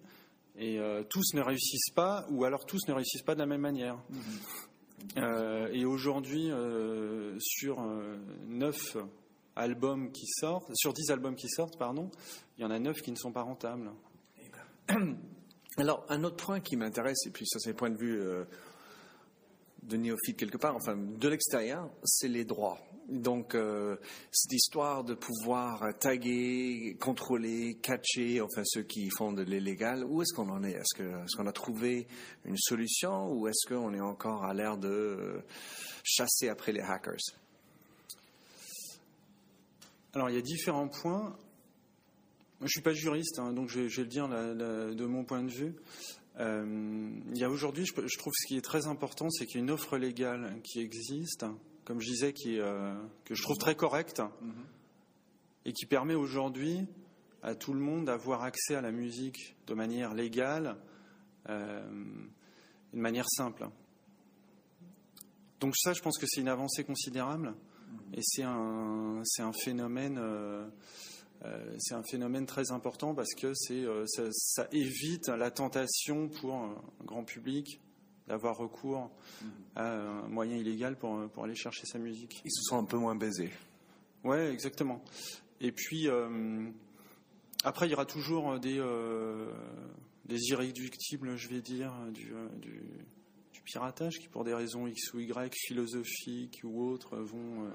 et 0.58 0.80
euh, 0.80 1.04
tous 1.08 1.34
ne 1.34 1.40
réussissent 1.40 1.92
pas, 1.94 2.26
ou 2.30 2.44
alors 2.44 2.66
tous 2.66 2.80
ne 2.88 2.92
réussissent 2.92 3.22
pas 3.22 3.34
de 3.34 3.38
la 3.38 3.46
même 3.46 3.60
manière. 3.60 3.96
Mm-hmm. 4.12 5.18
Euh, 5.18 5.68
et 5.72 5.84
aujourd'hui, 5.84 6.50
sur 7.38 7.80
neuf 8.48 8.96
albums 9.54 10.10
qui 10.10 10.26
sortent, 10.26 10.70
sur 10.74 10.92
10 10.92 11.10
albums 11.10 11.36
qui 11.36 11.48
sortent, 11.48 11.78
pardon, 11.78 12.10
il 12.58 12.62
y 12.62 12.64
en 12.64 12.70
a 12.70 12.78
neuf 12.78 13.00
qui 13.02 13.12
ne 13.12 13.16
sont 13.16 13.32
pas 13.32 13.42
rentables. 13.42 13.90
Alors, 15.80 16.04
un 16.10 16.24
autre 16.24 16.36
point 16.36 16.60
qui 16.60 16.76
m'intéresse, 16.76 17.24
et 17.26 17.30
puis 17.30 17.46
ça 17.46 17.58
c'est 17.58 17.70
le 17.70 17.74
point 17.74 17.88
de 17.88 17.96
vue 17.96 18.20
euh, 18.20 18.44
de 19.84 19.96
néophyte 19.96 20.36
quelque 20.36 20.58
part, 20.58 20.76
enfin 20.76 20.94
de 20.94 21.26
l'extérieur, 21.26 21.88
c'est 22.04 22.28
les 22.28 22.44
droits. 22.44 22.78
Donc, 23.08 23.54
euh, 23.54 23.96
cette 24.30 24.52
histoire 24.52 25.04
de 25.04 25.14
pouvoir 25.14 25.98
taguer, 25.98 26.98
contrôler, 27.00 27.78
catcher, 27.80 28.42
enfin 28.42 28.60
ceux 28.66 28.82
qui 28.82 29.08
font 29.08 29.32
de 29.32 29.40
l'illégal, 29.40 30.04
où 30.04 30.20
est-ce 30.20 30.34
qu'on 30.34 30.50
en 30.50 30.62
est? 30.64 30.72
Est-ce 30.72 31.34
qu'on 31.34 31.46
a 31.46 31.52
trouvé 31.52 32.06
une 32.44 32.58
solution 32.58 33.32
ou 33.32 33.48
est-ce 33.48 33.66
qu'on 33.66 33.94
est 33.94 34.02
encore 34.02 34.44
à 34.44 34.52
l'air 34.52 34.76
de 34.76 35.40
chasser 36.04 36.50
après 36.50 36.72
les 36.72 36.82
hackers? 36.82 37.24
Alors, 40.12 40.28
il 40.28 40.36
y 40.36 40.38
a 40.38 40.42
différents 40.42 40.88
points. 40.88 41.34
Je 42.60 42.64
ne 42.64 42.68
suis 42.68 42.82
pas 42.82 42.92
juriste, 42.92 43.38
hein, 43.38 43.52
donc 43.52 43.70
je, 43.70 43.80
vais 43.80 44.02
le 44.02 44.06
dire 44.06 44.28
de 44.28 45.06
mon 45.06 45.24
point 45.24 45.42
de 45.42 45.50
vue. 45.50 45.74
Euh, 46.38 47.10
il 47.32 47.38
y 47.38 47.44
a 47.44 47.50
aujourd'hui, 47.50 47.86
je, 47.86 47.92
je, 48.06 48.18
trouve 48.18 48.32
ce 48.36 48.46
qui 48.46 48.56
est 48.56 48.62
très 48.62 48.86
important, 48.86 49.30
c'est 49.30 49.46
qu'il 49.46 49.56
y 49.56 49.58
a 49.60 49.64
une 49.64 49.70
offre 49.70 49.96
légale 49.96 50.60
qui 50.62 50.80
existe, 50.80 51.46
comme 51.84 52.00
je 52.00 52.08
disais, 52.08 52.32
qui, 52.32 52.58
euh, 52.58 52.94
que 53.24 53.34
je 53.34 53.42
trouve 53.42 53.56
très 53.56 53.74
correcte 53.74 54.20
mhm. 54.20 54.64
et 55.64 55.72
qui 55.72 55.86
permet 55.86 56.14
aujourd'hui 56.14 56.86
à 57.42 57.54
tout 57.54 57.72
le 57.72 57.80
monde 57.80 58.04
d'avoir 58.04 58.42
accès 58.42 58.74
à 58.74 58.82
la 58.82 58.92
musique 58.92 59.56
de 59.66 59.74
manière 59.74 60.14
légale, 60.14 60.76
euh, 61.48 61.82
de 62.92 62.98
manière 62.98 63.28
simple. 63.28 63.68
Donc 65.60 65.76
ça, 65.76 65.94
je 65.94 66.00
pense 66.00 66.18
que 66.18 66.26
c'est 66.28 66.40
une 66.40 66.48
avancée 66.48 66.84
considérable 66.84 67.48
mhm. 67.48 68.14
et 68.14 68.20
c'est 68.22 68.44
un, 68.44 69.22
c'est 69.24 69.42
un 69.42 69.52
phénomène. 69.52 70.18
Euh, 71.42 71.46
euh, 71.46 71.74
c'est 71.78 71.94
un 71.94 72.02
phénomène 72.02 72.46
très 72.46 72.70
important 72.70 73.14
parce 73.14 73.34
que 73.34 73.54
c'est, 73.54 73.84
euh, 73.84 74.04
ça, 74.06 74.24
ça, 74.32 74.68
évite 74.72 75.28
la 75.28 75.50
tentation 75.50 76.28
pour 76.28 76.54
un 76.54 76.74
grand 77.04 77.24
public 77.24 77.80
d'avoir 78.28 78.56
recours 78.56 79.10
à 79.74 79.92
un 79.92 80.28
moyen 80.28 80.56
illégal 80.56 80.96
pour, 80.96 81.28
pour 81.30 81.44
aller 81.44 81.56
chercher 81.56 81.84
sa 81.86 81.98
musique. 81.98 82.42
Ils 82.44 82.52
se 82.52 82.62
sont 82.62 82.78
un 82.78 82.84
peu 82.84 82.96
moins 82.96 83.16
baisés. 83.16 83.50
Ouais, 84.22 84.52
exactement. 84.52 85.02
Et 85.60 85.72
puis, 85.72 86.08
euh, 86.08 86.70
après, 87.64 87.86
il 87.86 87.90
y 87.90 87.94
aura 87.94 88.06
toujours 88.06 88.58
des, 88.58 88.78
euh, 88.78 89.50
des 90.24 90.38
irréductibles, 90.50 91.36
je 91.36 91.48
vais 91.48 91.60
dire, 91.60 91.92
du, 92.12 92.32
euh, 92.32 92.48
du, 92.56 92.82
du, 93.52 93.60
piratage 93.62 94.18
qui, 94.18 94.28
pour 94.28 94.44
des 94.44 94.54
raisons 94.54 94.86
X 94.86 95.12
ou 95.14 95.20
Y, 95.20 95.54
philosophiques 95.54 96.60
ou 96.64 96.82
autres, 96.82 97.16
vont, 97.18 97.70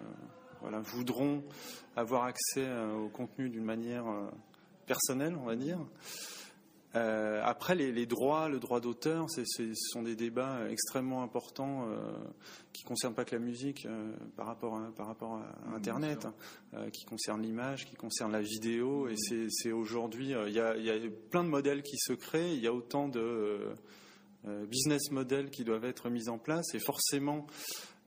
voilà, 0.61 0.79
voudront 0.79 1.43
avoir 1.95 2.23
accès 2.23 2.67
au 2.97 3.09
contenu 3.09 3.49
d'une 3.49 3.63
manière 3.63 4.05
personnelle, 4.85 5.35
on 5.39 5.45
va 5.45 5.55
dire. 5.55 5.79
Euh, 6.95 7.41
après, 7.43 7.75
les, 7.75 8.05
droits, 8.05 8.47
le 8.47 8.59
droit 8.59 8.79
d'auteur, 8.79 9.29
ce 9.29 9.43
sont 9.91 10.01
des 10.01 10.15
débats 10.15 10.59
extrêmement 10.69 11.23
importants 11.23 11.87
euh, 11.89 12.13
qui 12.71 12.83
ne 12.83 12.87
concernent 12.87 13.13
pas 13.13 13.25
que 13.25 13.35
la 13.35 13.41
musique 13.41 13.85
euh, 13.85 14.13
par, 14.37 14.45
rapport 14.45 14.77
à, 14.77 14.91
par 14.95 15.07
rapport 15.07 15.35
à 15.35 15.75
Internet, 15.75 16.25
hein, 16.73 16.89
qui 16.91 17.03
concernent 17.03 17.41
l'image, 17.41 17.85
qui 17.85 17.95
concernent 17.95 18.31
la 18.31 18.41
vidéo. 18.41 19.09
Et 19.09 19.15
c'est 19.49 19.71
aujourd'hui, 19.73 20.33
il 20.47 20.53
y, 20.53 20.59
a, 20.59 20.73
plein 21.31 21.43
de 21.43 21.49
modèles 21.49 21.83
qui 21.83 21.97
se 21.97 22.13
créent, 22.13 22.53
il 22.53 22.61
y 22.61 22.67
a 22.67 22.73
autant 22.73 23.09
de 23.09 23.75
business 24.67 25.11
models 25.11 25.49
qui 25.49 25.63
doivent 25.63 25.85
être 25.85 26.09
mis 26.09 26.29
en 26.29 26.37
place. 26.37 26.73
Et 26.75 26.79
forcément, 26.79 27.45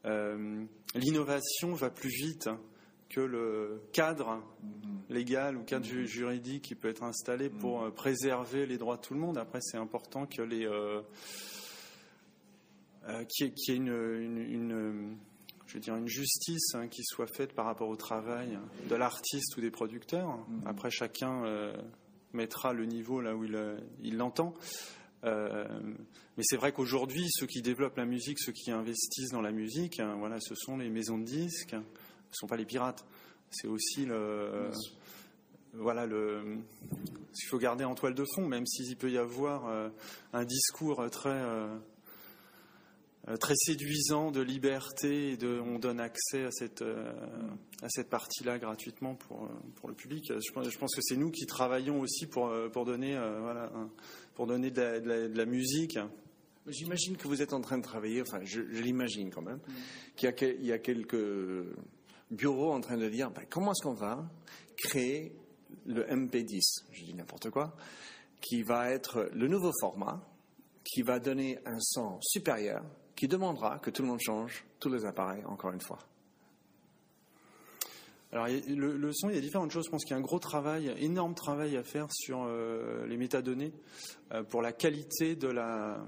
l'innovation 0.05 1.75
va 1.75 1.91
plus 1.91 2.11
vite 2.11 2.49
que 3.09 3.21
le 3.21 3.81
cadre 3.93 4.43
légal 5.09 5.57
ou 5.57 5.65
cadre 5.65 5.87
juridique 5.87 6.65
qui 6.65 6.75
peut 6.75 6.89
être 6.89 7.03
installé 7.03 7.49
pour 7.49 7.83
euh, 7.83 7.91
préserver 7.91 8.67
les 8.67 8.77
droits 8.77 8.97
de 8.97 9.03
tout 9.03 9.15
le 9.15 9.21
monde. 9.21 9.39
Après, 9.39 9.61
c'est 9.63 9.79
important 9.79 10.27
que 10.27 10.43
les 10.43 10.67
euh, 10.67 11.01
euh, 13.09 13.25
qu'il 13.25 13.47
y, 13.57 13.71
ait 13.71 13.77
une, 13.77 13.89
une, 13.89 15.17
je 15.67 15.75
veux 15.75 15.81
dire 15.81 15.97
une 15.97 16.09
justice 16.09 16.75
hein, 16.75 16.89
qui 16.89 17.03
soit 17.05 17.27
faite 17.27 17.55
par 17.55 17.65
rapport 17.65 17.89
au 17.89 17.97
travail 17.97 18.59
de 18.89 18.95
l'artiste 18.95 19.57
ou 19.57 19.63
des 19.63 19.71
producteurs. 19.71 20.39
Après, 20.67 20.91
chacun 20.91 21.73
mettra 22.35 22.75
le 22.75 22.85
niveau 22.85 23.23
là 23.23 23.35
où 23.35 23.45
il 23.45 24.17
l'entend. 24.19 24.53
Mais 25.25 26.43
c'est 26.43 26.57
vrai 26.57 26.73
qu'aujourd'hui, 26.73 27.27
ceux 27.31 27.47
qui 27.47 27.63
développent 27.63 27.97
la 27.97 28.05
musique, 28.05 28.39
ceux 28.39 28.53
qui 28.53 28.71
investissent 28.71 29.31
dans 29.31 29.43
la 29.43 29.53
musique, 29.53 30.01
hein, 30.01 30.17
voilà, 30.19 30.39
ce 30.41 30.55
sont 30.55 30.77
les 30.77 30.91
maisons 30.91 31.19
de 31.19 31.25
disques, 31.25 31.75
ne 31.75 31.81
sont 32.33 32.47
pas 32.47 32.57
les 32.57 32.65
pirates. 32.65 33.05
C'est 33.51 33.69
aussi 33.69 34.05
le. 34.05 34.71
Voilà 35.75 36.07
le. 36.07 36.59
Il 36.93 37.47
faut 37.49 37.59
garder 37.59 37.85
en 37.85 37.95
toile 37.95 38.15
de 38.15 38.25
fond, 38.35 38.47
même 38.47 38.67
s'il 38.67 38.97
peut 38.97 39.11
y 39.11 39.19
avoir 39.19 39.67
euh, 39.69 39.89
un 40.33 40.45
discours 40.45 41.09
très. 41.11 41.31
Euh, 41.31 41.77
très 43.37 43.55
séduisant 43.57 44.31
de 44.31 44.41
liberté 44.41 45.33
et 45.33 45.37
de 45.37 45.61
on 45.61 45.79
donne 45.79 46.01
accès 46.01 46.45
à 46.45 46.51
cette 46.51 46.83
euh, 46.83 47.13
à 47.83 47.89
cette 47.89 48.09
partie-là 48.09 48.59
gratuitement 48.59 49.15
pour 49.15 49.49
pour 49.77 49.89
le 49.89 49.95
public. 49.95 50.25
Je 50.29 50.53
pense, 50.53 50.69
je 50.69 50.79
pense 50.79 50.95
que 50.95 51.03
c'est 51.03 51.17
nous 51.17 51.31
qui 51.31 51.47
travaillons 51.47 52.01
aussi 52.01 52.27
pour 52.27 52.53
pour 52.73 52.85
donner 52.85 53.19
voilà 53.41 53.71
pour 54.35 54.47
donner 54.47 54.71
de 54.71 54.81
la, 54.81 55.01
de 55.01 55.37
la, 55.37 55.47
musique. 55.47 55.99
J'imagine 56.69 57.17
que 57.17 57.27
vous 57.27 57.43
êtes 57.43 57.53
en 57.53 57.61
train 57.61 57.79
de 57.79 57.83
travailler, 57.83 58.23
enfin 58.23 58.41
je, 58.45 58.61
l'imagine 58.61 59.31
quand 59.31 59.43
même, 59.43 59.57
mm. 59.57 60.15
qu'il 60.17 60.29
y 60.29 60.33
a, 60.33 60.49
il 60.53 60.67
y 60.67 60.73
a 60.73 60.79
quelques 60.79 61.17
bureau 62.31 62.73
en 62.73 62.81
train 62.81 62.97
de 62.97 63.09
dire 63.09 63.31
ben, 63.31 63.45
comment 63.49 63.73
est-ce 63.73 63.83
qu'on 63.83 63.95
va 63.95 64.29
créer 64.77 65.33
le 65.87 66.05
MP10, 66.05 66.85
je 66.93 67.05
dis 67.05 67.15
n'importe 67.15 67.51
quoi, 67.51 67.75
qui 68.41 68.63
va 68.63 68.91
être 68.91 69.29
le 69.33 69.49
nouveau 69.49 69.73
format, 69.81 70.23
qui 70.85 71.03
va 71.03 71.19
donner 71.19 71.59
un 71.67 71.79
son 71.81 72.19
supérieur, 72.21 72.85
qui 73.19 73.27
demandera 73.27 73.81
que 73.81 73.91
tout 73.91 74.03
le 74.03 74.09
monde 74.09 74.21
change 74.21 74.65
tous 74.79 74.89
les 74.89 75.05
appareils 75.05 75.45
encore 75.45 75.73
une 75.73 75.81
fois. 75.81 75.99
Alors, 78.31 78.47
le, 78.47 79.13
son, 79.13 79.29
il 79.29 79.35
y 79.35 79.39
a 79.39 79.41
différentes 79.41 79.73
choses. 79.73 79.87
Je 79.87 79.91
pense 79.91 80.05
qu'il 80.05 80.13
y 80.13 80.15
a 80.15 80.19
un 80.19 80.23
gros 80.23 80.39
travail, 80.39 80.95
énorme 80.99 81.35
travail 81.35 81.77
à 81.77 81.83
faire 81.83 82.07
sur 82.13 82.45
euh, 82.45 83.07
les 83.07 83.17
métadonnées 83.17 83.73
euh, 84.33 84.45
pour 84.45 84.63
la 84.63 84.73
qualité 84.73 85.35
de 85.35 85.49
la, 85.49 86.07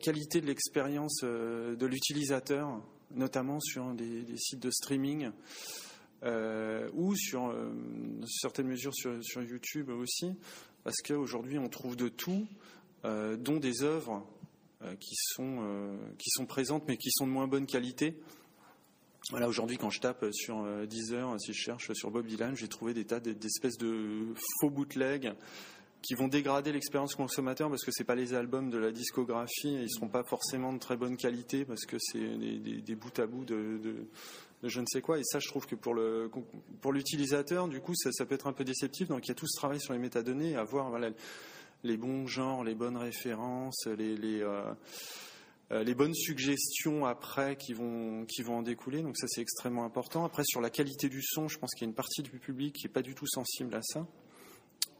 qualité 0.00 0.40
de 0.40 0.46
l'expérience 0.46 1.20
euh, 1.22 1.76
de 1.76 1.84
l'utilisateur 1.84 2.80
notamment 3.14 3.60
sur 3.60 3.92
des, 3.92 4.24
sites 4.38 4.60
de 4.60 4.70
streaming 4.70 5.30
ou 6.94 7.14
sur 7.14 7.54
certaines 8.26 8.68
mesures 8.68 8.94
sur, 8.94 9.42
YouTube 9.42 9.90
aussi, 9.90 10.32
parce 10.82 10.96
qu'aujourd'hui 11.02 11.58
on 11.58 11.68
trouve 11.68 11.96
de 11.96 12.08
tout, 12.08 12.48
dont 13.04 13.58
des 13.60 13.82
œuvres 13.82 14.26
qui, 15.00 15.14
sont, 15.16 15.98
qui 16.18 16.30
sont 16.30 16.46
présentes 16.46 16.84
mais 16.88 16.96
qui 16.96 17.10
sont 17.10 17.26
de 17.26 17.32
moins 17.32 17.46
bonne 17.46 17.66
qualité. 17.66 18.16
Voilà, 19.30 19.48
aujourd'hui, 19.48 19.78
quand 19.78 19.88
je 19.88 20.00
tape 20.00 20.26
sur 20.32 20.62
Deezer, 20.86 21.40
si 21.40 21.54
je 21.54 21.58
cherche 21.58 21.92
sur 21.94 22.10
Bob 22.10 22.26
Dylan, 22.26 22.54
j'ai 22.54 22.68
trouvé 22.68 22.92
des 22.92 23.06
tas 23.06 23.20
d'espèces 23.20 23.78
de 23.78 24.34
faux 24.60 24.68
bootlegs 24.68 25.32
qui 26.04 26.14
vont 26.14 26.28
dégrader 26.28 26.70
l'expérience 26.70 27.14
consommateur 27.14 27.70
parce 27.70 27.82
que 27.82 27.90
c'est 27.90 28.04
pas 28.04 28.14
les 28.14 28.34
albums 28.34 28.68
de 28.68 28.76
la 28.76 28.92
discographie 28.92 29.74
et 29.74 29.82
ils 29.82 29.90
seront 29.90 30.08
pas 30.08 30.22
forcément 30.22 30.72
de 30.72 30.78
très 30.78 30.96
bonne 30.96 31.16
qualité 31.16 31.64
parce 31.64 31.86
que 31.86 31.96
c'est 31.98 32.18
des, 32.18 32.94
bouts 32.94 33.08
à 33.16 33.26
bout 33.26 33.44
de, 33.44 34.06
je 34.62 34.80
ne 34.80 34.86
sais 34.86 35.00
quoi. 35.00 35.18
Et 35.18 35.24
ça, 35.24 35.38
je 35.40 35.48
trouve 35.48 35.66
que 35.66 35.74
pour 35.74 35.94
le 35.94 36.30
pour 36.82 36.92
l'utilisateur, 36.92 37.68
du 37.68 37.80
coup, 37.80 37.94
ça, 37.94 38.26
peut 38.26 38.34
être 38.34 38.46
un 38.46 38.52
peu 38.52 38.64
déceptif. 38.64 39.08
Donc, 39.08 39.26
il 39.26 39.28
y 39.28 39.32
a 39.32 39.34
tout 39.34 39.46
ce 39.48 39.56
travail 39.56 39.80
sur 39.80 39.94
les 39.94 39.98
métadonnées, 39.98 40.56
à 40.56 40.64
voir 40.64 40.90
voilà, 40.90 41.10
les 41.84 41.96
bons 41.96 42.26
genres, 42.26 42.64
les 42.64 42.74
bonnes 42.74 42.96
références, 42.96 43.86
les, 43.86 44.16
les 44.16 44.42
euh, 44.42 44.72
euh, 45.72 45.82
les 45.82 45.94
bonnes 45.94 46.14
suggestions 46.14 47.06
après 47.06 47.56
qui 47.56 47.72
vont, 47.72 48.26
qui 48.26 48.42
vont 48.42 48.58
en 48.58 48.62
découler. 48.62 49.02
Donc 49.02 49.16
ça, 49.16 49.26
c'est 49.28 49.40
extrêmement 49.40 49.84
important. 49.84 50.24
Après, 50.24 50.42
sur 50.44 50.60
la 50.60 50.68
qualité 50.70 51.08
du 51.08 51.22
son, 51.22 51.48
je 51.48 51.58
pense 51.58 51.72
qu'il 51.74 51.86
y 51.86 51.88
a 51.88 51.90
une 51.90 51.94
partie 51.94 52.22
du 52.22 52.38
public 52.38 52.74
qui 52.74 52.86
n'est 52.86 52.92
pas 52.92 53.02
du 53.02 53.14
tout 53.14 53.26
sensible 53.26 53.74
à 53.74 53.82
ça. 53.82 54.06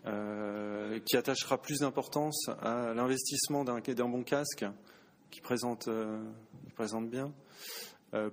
Euh, 0.07 1.01
qui 1.01 1.17
attachera 1.17 1.61
plus 1.61 1.81
d'importance 1.81 2.51
à 2.61 2.93
l'investissement 2.95 3.65
d'un 3.65 3.81
bon 3.81 4.23
casque 4.23 4.67
qui 5.31 5.41
présente, 5.41 5.89
euh, 5.89 6.23
présente 6.75 7.09
bien, 7.09 7.33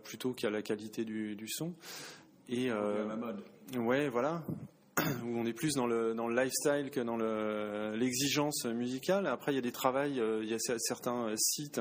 plutôt 0.04 0.34
qu'à 0.34 0.50
la 0.50 0.62
qualité 0.62 1.06
du, 1.06 1.48
son. 1.48 1.74
Et 2.50 2.68
la 2.68 3.16
mode. 3.16 3.44
Ouais, 3.78 4.10
voilà. 4.10 4.44
Où 5.26 5.38
on 5.38 5.46
est 5.46 5.54
plus 5.54 5.74
dans 5.74 5.88
le, 5.88 6.14
dans 6.14 6.28
le 6.28 6.36
lifestyle 6.36 6.90
que 6.92 7.00
dans 7.00 7.18
l'exigence 7.96 8.66
musicale. 8.66 9.28
Après, 9.28 9.52
il 9.52 9.56
y 9.56 9.60
a 9.60 9.62
des 9.62 9.72
travails, 9.72 10.22
il 10.42 10.50
y 10.50 10.54
a 10.54 10.58
certains 10.60 11.34
sites 11.38 11.80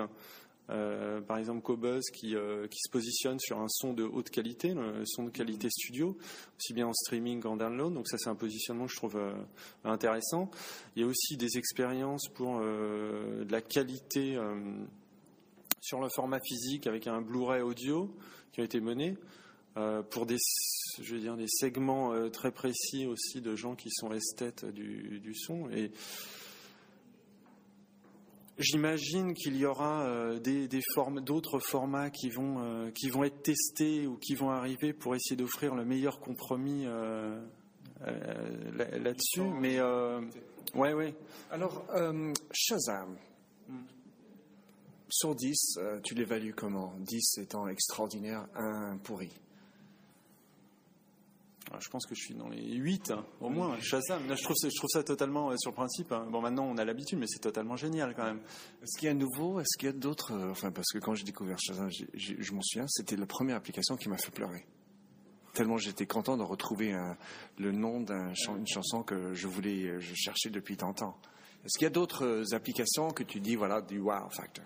euh, 0.71 1.21
par 1.21 1.39
exemple 1.39 1.63
Cobuzz 1.63 2.11
qui, 2.13 2.37
euh, 2.37 2.69
qui 2.69 2.79
se 2.79 2.91
positionne 2.91 3.41
sur 3.41 3.59
un 3.59 3.69
son 3.69 3.93
de 3.93 4.05
haute 4.05 4.31
qualité, 4.31 4.71
un 4.71 5.05
son 5.05 5.25
de 5.25 5.31
qualité 5.31 5.69
studio, 5.69 6.17
aussi 6.59 6.73
bien 6.75 6.87
en 6.87 6.93
streaming 6.93 7.41
qu'en 7.41 7.57
download. 7.57 7.93
Donc 7.93 8.07
ça 8.09 8.19
c'est 8.19 8.31
un 8.31 8.37
positionnement 8.37 8.87
que 8.87 8.93
je 8.93 8.97
trouve 8.97 9.17
euh, 9.17 9.33
intéressant. 9.85 10.49
Il 10.95 11.03
y 11.03 11.05
a 11.05 11.09
aussi 11.09 11.37
des 11.37 11.59
expériences 11.59 12.29
pour 12.29 12.61
de 12.61 13.51
la 13.51 13.61
qualité 13.61 14.39
sur 15.81 16.01
le 16.01 16.09
format 16.15 16.41
physique 16.41 16.87
avec 16.87 17.07
un 17.07 17.21
Blu-ray 17.21 17.63
audio 17.63 18.15
qui 18.53 18.61
a 18.61 18.65
été 18.65 18.81
mené. 18.81 19.17
Pour 20.11 20.27
des, 20.27 20.37
je 21.01 21.15
veux 21.15 21.21
dire, 21.21 21.37
des 21.37 21.49
segments 21.49 22.29
très 22.31 22.51
précis 22.51 23.07
aussi 23.07 23.41
de 23.41 23.55
gens 23.57 23.75
qui 23.75 23.91
sont 23.91 24.13
esthètes 24.13 24.65
du, 24.65 25.21
du 25.21 25.35
son. 25.35 25.71
Et 25.71 25.93
J'imagine 28.61 29.33
qu'il 29.33 29.57
y 29.57 29.65
aura 29.65 30.03
euh, 30.03 30.39
des, 30.39 30.69
d'autres 31.23 31.61
formats 31.61 32.11
qui 32.11 32.29
vont, 32.29 32.63
euh, 32.63 32.91
qui 32.91 33.09
vont 33.09 33.25
être 33.25 33.43
testés 33.43 34.07
ou 34.07 34.19
qui 34.19 34.35
vont 34.35 34.51
arriver 34.51 34.93
pour 34.93 35.15
essayer 35.15 35.35
d'offrir 35.35 35.75
le 35.75 35.87
meilleur 35.87 36.21
compromis 36.21 36.85
euh, 36.85 37.41
là-dessus. 38.77 39.41
Mais 39.59 39.81
ouais, 40.75 40.93
ouais. 40.93 41.15
Alors, 41.51 41.87
Shazam. 42.53 43.17
Sur 45.09 45.35
10, 45.35 45.79
tu 46.05 46.15
l'évalues 46.15 46.55
comment? 46.55 46.93
10 46.99 47.39
étant 47.39 47.67
extraordinaire, 47.67 48.47
1 48.55 48.99
pourri. 48.99 49.31
Je 51.79 51.89
pense 51.89 52.07
que 52.07 52.15
je 52.15 52.21
suis 52.21 52.35
dans 52.35 52.49
les 52.49 52.75
8, 52.77 53.13
hein, 53.13 53.25
au 53.41 53.49
moins. 53.49 53.79
Shazam, 53.81 54.23
je 54.29 54.43
trouve, 54.43 54.57
je 54.63 54.77
trouve 54.77 54.91
ça 54.91 55.05
totalement, 55.05 55.57
sur 55.57 55.71
le 55.71 55.77
principe, 55.77 56.11
hein. 56.13 56.27
bon 56.31 56.41
maintenant 56.41 56.65
on 56.65 56.77
a 56.79 56.85
l'habitude, 56.85 57.19
mais 57.19 57.27
c'est 57.29 57.39
totalement 57.39 57.77
génial 57.77 58.15
quand 58.15 58.25
même. 58.25 58.41
Est-ce 58.83 58.99
qu'il 58.99 59.07
y 59.07 59.11
a 59.11 59.15
nouveau 59.15 59.61
Est-ce 59.61 59.79
qu'il 59.79 59.87
y 59.87 59.91
a 59.91 59.93
d'autres 59.93 60.33
euh, 60.33 60.51
Enfin, 60.51 60.73
parce 60.73 60.89
que 60.93 60.99
quand 60.99 61.15
j'ai 61.15 61.25
découvert 61.25 61.59
Shazam, 61.61 61.89
je 62.15 62.53
m'en 62.53 62.63
souviens, 62.63 62.87
c'était 62.89 63.17
la 63.17 63.27
première 63.27 63.57
application 63.57 63.97
qui 63.97 64.09
m'a 64.09 64.19
fait 64.19 64.33
pleurer. 64.33 64.67
Tellement 65.55 65.79
j'étais 65.79 66.07
content 66.07 66.37
de 66.37 66.43
retrouver 66.43 66.97
le 67.59 67.73
nom 67.73 68.01
d'une 68.01 68.67
chanson 68.67 69.03
que 69.03 69.35
je 69.35 69.49
voulais, 69.49 70.01
je 70.01 70.15
cherchais 70.15 70.51
depuis 70.51 70.77
tant 70.77 70.91
de 70.91 70.97
temps. 70.97 71.17
Est-ce 71.65 71.79
qu'il 71.79 71.85
y 71.85 71.89
a 71.89 71.91
d'autres 71.91 72.25
euh, 72.25 72.55
applications 72.55 73.11
que 73.11 73.23
tu 73.23 73.39
dis, 73.41 73.55
voilà, 73.55 73.83
du 73.83 73.99
wow 73.99 74.31
factor? 74.31 74.65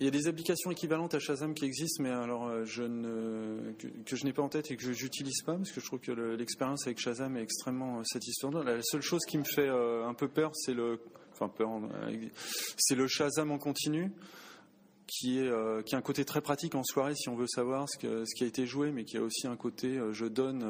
Il 0.00 0.04
y 0.04 0.08
a 0.08 0.10
des 0.10 0.28
applications 0.28 0.70
équivalentes 0.70 1.14
à 1.14 1.18
Shazam 1.18 1.52
qui 1.52 1.66
existent, 1.66 2.02
mais 2.02 2.08
alors 2.10 2.46
euh, 2.46 2.64
je 2.64 2.82
ne, 2.82 3.72
que, 4.06 4.16
je 4.16 4.24
n'ai 4.24 4.32
pas 4.32 4.42
en 4.42 4.48
tête 4.48 4.70
et 4.70 4.76
que 4.76 4.82
je 4.82 5.02
n'utilise 5.02 5.42
pas, 5.42 5.54
parce 5.56 5.70
que 5.70 5.80
je 5.80 5.84
trouve 5.84 6.00
que 6.00 6.10
l'expérience 6.12 6.86
avec 6.86 6.98
Shazam 6.98 7.36
est 7.36 7.42
extrêmement 7.42 7.98
euh, 7.98 8.04
satisfaisante. 8.04 8.64
La 8.64 8.82
seule 8.82 9.02
chose 9.02 9.20
qui 9.28 9.36
me 9.36 9.44
fait 9.44 9.68
euh, 9.68 10.08
un 10.08 10.14
peu 10.14 10.28
peur, 10.28 10.52
c'est 10.54 10.72
le, 10.72 11.00
enfin 11.32 11.48
peur, 11.48 11.68
c'est 12.78 12.94
le 12.94 13.06
Shazam 13.08 13.50
en 13.50 13.58
continu, 13.58 14.10
qui 15.06 15.38
est 15.38 15.50
qui 15.84 15.94
a 15.94 15.98
un 15.98 16.02
côté 16.02 16.24
très 16.24 16.40
pratique 16.40 16.76
en 16.76 16.84
soirée 16.84 17.16
si 17.16 17.28
on 17.28 17.34
veut 17.34 17.48
savoir 17.48 17.86
ce, 17.90 17.98
que, 17.98 18.24
ce 18.24 18.34
qui 18.34 18.44
a 18.44 18.46
été 18.46 18.64
joué, 18.64 18.92
mais 18.92 19.04
qui 19.04 19.18
a 19.18 19.22
aussi 19.22 19.48
un 19.48 19.56
côté 19.56 19.98
je 20.12 20.24
donne 20.24 20.64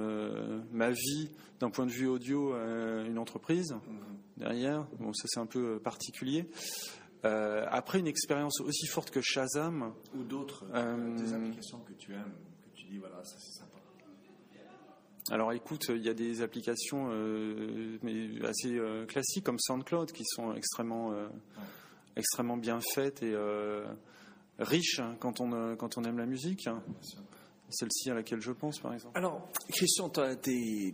ma 0.72 0.90
vie 0.90 1.28
d'un 1.60 1.70
point 1.70 1.84
de 1.84 1.90
vue 1.90 2.06
audio 2.06 2.54
à 2.54 3.02
une 3.06 3.18
entreprise 3.18 3.72
mm-hmm. 3.72 4.38
derrière. 4.38 4.86
Bon, 4.98 5.12
ça 5.12 5.24
c'est 5.28 5.40
un 5.40 5.46
peu 5.46 5.78
particulier. 5.78 6.46
Euh, 7.24 7.66
après 7.68 7.98
une 7.98 8.06
expérience 8.06 8.60
aussi 8.60 8.86
forte 8.86 9.10
que 9.10 9.20
Shazam. 9.20 9.92
Ou 10.14 10.24
d'autres, 10.24 10.64
euh, 10.72 11.16
des 11.16 11.34
applications 11.34 11.80
que 11.80 11.92
tu 11.92 12.12
aimes, 12.12 12.32
que 12.62 12.70
tu 12.74 12.86
dis 12.86 12.98
voilà, 12.98 13.22
ça 13.24 13.36
c'est 13.38 13.58
sympa. 13.58 13.76
Alors 15.30 15.52
écoute, 15.52 15.90
il 15.90 16.02
y 16.02 16.08
a 16.08 16.14
des 16.14 16.42
applications 16.42 17.08
euh, 17.12 17.98
mais 18.02 18.44
assez 18.44 18.80
classiques 19.06 19.44
comme 19.44 19.58
SoundCloud 19.60 20.10
qui 20.12 20.24
sont 20.24 20.54
extrêmement, 20.54 21.12
extrêmement 22.16 22.56
bien 22.56 22.80
faites 22.94 23.22
et 23.22 23.36
riches 24.58 24.98
hein, 24.98 25.16
quand, 25.20 25.40
on, 25.40 25.76
quand 25.76 25.98
on 25.98 26.04
aime 26.04 26.18
la 26.18 26.26
musique. 26.26 26.68
Celle-ci 27.70 28.10
à 28.10 28.14
laquelle 28.14 28.40
je 28.40 28.52
pense, 28.52 28.78
par 28.78 28.92
exemple. 28.92 29.16
Alors, 29.16 29.48
Christian, 29.70 30.10
tu 30.10 30.20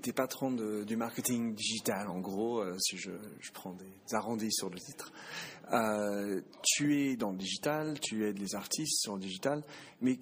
es, 0.07 0.13
patron 0.13 0.53
du 0.53 0.97
marketing 0.97 1.55
digital, 1.55 2.09
en 2.09 2.21
gros, 2.21 2.63
si 2.79 2.97
je, 2.97 3.11
prends 3.53 3.73
des 3.73 4.15
arrondis 4.15 4.53
sur 4.53 4.71
le 4.71 4.79
titre. 4.79 5.13
Euh, 5.73 6.41
tu 6.63 7.01
es 7.01 7.17
dans 7.17 7.31
le 7.31 7.37
digital, 7.37 7.99
tu 8.01 8.27
aides 8.27 8.39
les 8.39 8.55
artistes 8.55 9.01
sur 9.03 9.15
le 9.15 9.21
digital, 9.21 9.65
mais 10.01 10.19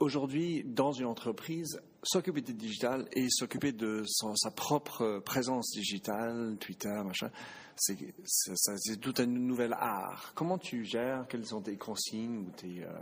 aujourd'hui, 0.00 0.64
dans 0.64 0.92
une 0.92 1.06
entreprise, 1.06 1.80
s'occuper 2.02 2.40
du 2.40 2.54
digital 2.54 3.06
et 3.12 3.26
s'occuper 3.28 3.72
de 3.72 4.02
sa 4.34 4.50
propre 4.50 5.20
présence 5.24 5.70
digitale, 5.70 6.56
Twitter, 6.58 7.02
machin, 7.04 7.30
c'est 7.76 9.00
tout 9.00 9.14
un 9.18 9.26
nouvel 9.26 9.74
art. 9.74 10.32
Comment 10.34 10.58
tu 10.58 10.84
gères? 10.84 11.26
Quelles 11.28 11.46
sont 11.46 11.62
tes 11.62 11.76
consignes 11.76 12.38
ou 12.38 12.66
euh, 12.66 12.98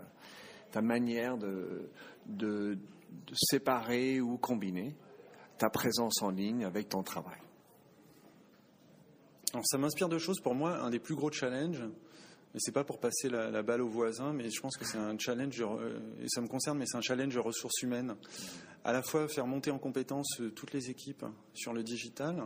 ta 0.70 0.82
manière 0.82 1.38
de, 1.38 1.90
de, 2.28 2.78
de 3.26 3.34
séparer 3.34 4.20
ou 4.20 4.38
combiner 4.38 4.94
ta 5.58 5.70
présence 5.70 6.22
en 6.22 6.30
ligne 6.30 6.64
avec 6.64 6.88
ton 6.88 7.02
travail 7.02 7.40
ça 9.64 9.78
m'inspire 9.78 10.08
deux 10.08 10.18
choses. 10.18 10.40
Pour 10.40 10.54
moi, 10.54 10.78
un 10.78 10.90
des 10.90 10.98
plus 10.98 11.14
gros 11.14 11.30
challenges, 11.30 11.82
mais 12.54 12.60
c'est 12.60 12.72
pas 12.72 12.84
pour 12.84 12.98
passer 12.98 13.28
la, 13.28 13.62
balle 13.62 13.82
aux 13.82 13.88
voisins, 13.88 14.32
mais 14.32 14.50
je 14.50 14.60
pense 14.60 14.76
que 14.76 14.84
c'est 14.84 14.98
un 14.98 15.18
challenge, 15.18 15.60
euh, 15.60 15.98
et 16.22 16.28
ça 16.28 16.40
me 16.40 16.48
concerne, 16.48 16.78
mais 16.78 16.86
c'est 16.86 16.96
un 16.96 17.02
challenge 17.02 17.34
de 17.34 17.40
ressources 17.40 17.82
humaines. 17.82 18.16
À 18.84 18.92
la 18.92 19.02
fois 19.02 19.28
faire 19.28 19.46
monter 19.46 19.70
en 19.70 19.78
compétence 19.78 20.40
euh, 20.40 20.50
toutes 20.50 20.72
les 20.72 20.90
équipes 20.90 21.24
sur 21.54 21.72
le 21.72 21.82
digital, 21.82 22.44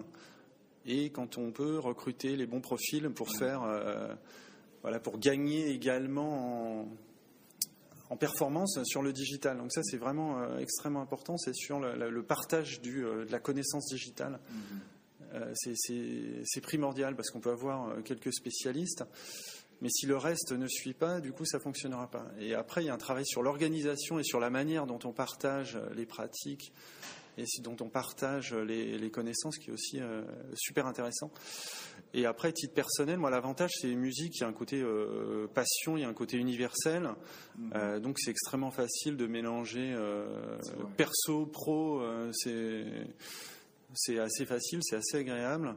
et 0.84 1.10
quand 1.10 1.38
on 1.38 1.52
peut 1.52 1.78
recruter 1.78 2.36
les 2.36 2.46
bons 2.46 2.60
profils 2.60 3.08
pour 3.10 3.30
faire, 3.30 3.62
euh, 3.62 4.14
voilà, 4.82 4.98
pour 4.98 5.18
gagner 5.18 5.70
également 5.70 6.80
en, 6.80 6.88
performance 8.16 8.78
sur 8.84 9.02
le 9.02 9.12
digital. 9.12 9.58
Donc 9.58 9.72
ça, 9.72 9.82
c'est 9.82 9.96
vraiment 9.96 10.56
extrêmement 10.58 11.02
important. 11.02 11.36
C'est 11.36 11.54
sur 11.54 11.80
le, 11.80 12.22
partage 12.22 12.80
du, 12.80 13.02
de 13.02 13.30
la 13.30 13.38
connaissance 13.38 13.86
digitale. 13.86 14.38
Mm-hmm. 14.50 14.92
Euh, 15.34 15.52
c'est 15.54 16.60
primordial 16.60 17.16
parce 17.16 17.30
qu'on 17.30 17.40
peut 17.40 17.50
avoir 17.50 17.88
euh, 17.88 18.02
quelques 18.02 18.32
spécialistes, 18.32 19.04
mais 19.80 19.88
si 19.88 20.06
le 20.06 20.16
reste 20.16 20.52
ne 20.52 20.66
suit 20.68 20.94
pas, 20.94 21.20
du 21.20 21.32
coup, 21.32 21.44
ça 21.44 21.58
fonctionnera 21.58 22.10
pas. 22.10 22.26
Et 22.38 22.54
après, 22.54 22.82
il 22.82 22.86
y 22.86 22.90
a 22.90 22.94
un 22.94 22.98
travail 22.98 23.26
sur 23.26 23.42
l'organisation 23.42 24.18
et 24.18 24.24
sur 24.24 24.40
la 24.40 24.50
manière 24.50 24.86
dont 24.86 24.98
on 25.04 25.12
partage 25.12 25.78
les 25.94 26.06
pratiques 26.06 26.72
et 27.38 27.44
dont 27.60 27.76
on 27.80 27.88
partage 27.88 28.54
les, 28.54 29.10
connaissances, 29.10 29.58
qui 29.58 29.70
est 29.70 29.72
aussi 29.72 30.00
euh, 30.00 30.22
super 30.54 30.86
intéressant. 30.86 31.30
Et 32.14 32.26
après, 32.26 32.52
titre 32.52 32.74
personnel, 32.74 33.18
moi, 33.18 33.30
l'avantage, 33.30 33.70
c'est 33.80 33.94
musique, 33.94 34.36
il 34.36 34.40
y 34.40 34.44
a 34.44 34.48
un 34.48 34.52
côté 34.52 34.84
passion, 35.54 35.96
il 35.96 36.02
y 36.02 36.04
a 36.04 36.08
un 36.08 36.14
côté 36.14 36.36
universel. 36.36 37.08
Mm-hmm. 37.58 38.00
donc, 38.00 38.18
c'est 38.18 38.30
extrêmement 38.30 38.70
facile 38.70 39.16
de 39.16 39.26
mélanger 39.26 39.96
perso, 40.96 41.46
pro. 41.46 42.02
c'est 42.32 44.18
assez 44.18 44.44
facile, 44.44 44.80
c'est 44.82 44.96
assez 44.96 45.18
agréable. 45.18 45.74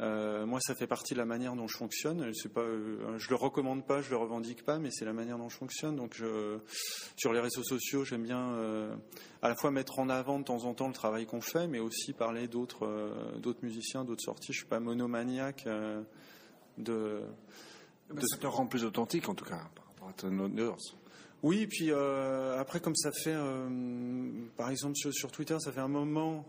Euh, 0.00 0.44
moi, 0.44 0.60
ça 0.60 0.74
fait 0.74 0.86
partie 0.86 1.14
de 1.14 1.18
la 1.18 1.24
manière 1.24 1.54
dont 1.54 1.68
je 1.68 1.76
fonctionne. 1.76 2.30
Je 2.34 2.48
pas, 2.48 2.62
euh, 2.62 3.18
je 3.18 3.28
le 3.30 3.36
recommande 3.36 3.86
pas, 3.86 4.02
je 4.02 4.10
le 4.10 4.16
revendique 4.16 4.64
pas, 4.64 4.78
mais 4.78 4.90
c'est 4.90 5.04
la 5.04 5.12
manière 5.12 5.38
dont 5.38 5.48
je 5.48 5.56
fonctionne. 5.56 5.96
Donc, 5.96 6.14
je, 6.14 6.58
sur 7.16 7.32
les 7.32 7.40
réseaux 7.40 7.62
sociaux, 7.62 8.04
j'aime 8.04 8.24
bien 8.24 8.54
euh, 8.54 8.94
à 9.42 9.48
la 9.48 9.54
fois 9.54 9.70
mettre 9.70 9.98
en 10.00 10.08
avant 10.08 10.38
de 10.38 10.44
temps 10.44 10.64
en 10.64 10.74
temps 10.74 10.88
le 10.88 10.94
travail 10.94 11.26
qu'on 11.26 11.40
fait, 11.40 11.68
mais 11.68 11.78
aussi 11.78 12.12
parler 12.12 12.48
d'autres, 12.48 13.12
d'autres 13.38 13.60
musiciens, 13.62 14.04
d'autres 14.04 14.24
sorties. 14.24 14.52
Je 14.52 14.58
suis 14.58 14.68
pas 14.68 14.80
monomaniaque 14.80 15.68
de, 16.78 17.22
Ça 18.18 18.38
te 18.38 18.46
rend 18.46 18.66
plus 18.66 18.84
authentique, 18.84 19.28
en 19.28 19.34
tout 19.34 19.44
cas, 19.44 19.62
par 19.74 19.86
rapport 19.86 20.08
à 20.08 20.12
ton 20.12 20.36
audience. 20.40 20.96
Oui, 21.44 21.60
et 21.60 21.66
puis 21.66 21.92
après, 21.92 22.80
comme 22.80 22.96
ça 22.96 23.12
fait, 23.12 23.36
par 24.56 24.70
exemple 24.70 24.96
sur, 24.96 25.12
sur 25.12 25.30
Twitter, 25.30 25.56
ça 25.60 25.70
fait 25.70 25.80
un 25.80 25.88
moment 25.88 26.44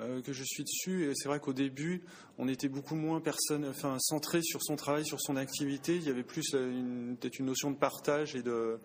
euh, 0.00 0.22
que 0.22 0.32
je 0.32 0.44
suis 0.44 0.64
dessus. 0.64 1.10
Et 1.10 1.14
c'est 1.14 1.28
vrai 1.28 1.40
qu'au 1.40 1.52
début, 1.52 2.02
on 2.38 2.48
était 2.48 2.68
beaucoup 2.68 2.94
moins 2.94 3.20
personne, 3.20 3.72
centré 3.98 4.42
sur 4.42 4.62
son 4.62 4.76
travail, 4.76 5.04
sur 5.04 5.20
son 5.20 5.36
activité. 5.36 5.96
Il 5.96 6.04
y 6.04 6.10
avait 6.10 6.24
plus 6.24 6.50
peut-être 6.50 7.38
une 7.38 7.46
notion 7.46 7.70
de 7.70 7.76
partage 7.76 8.34
et 8.36 8.42
de, 8.42 8.78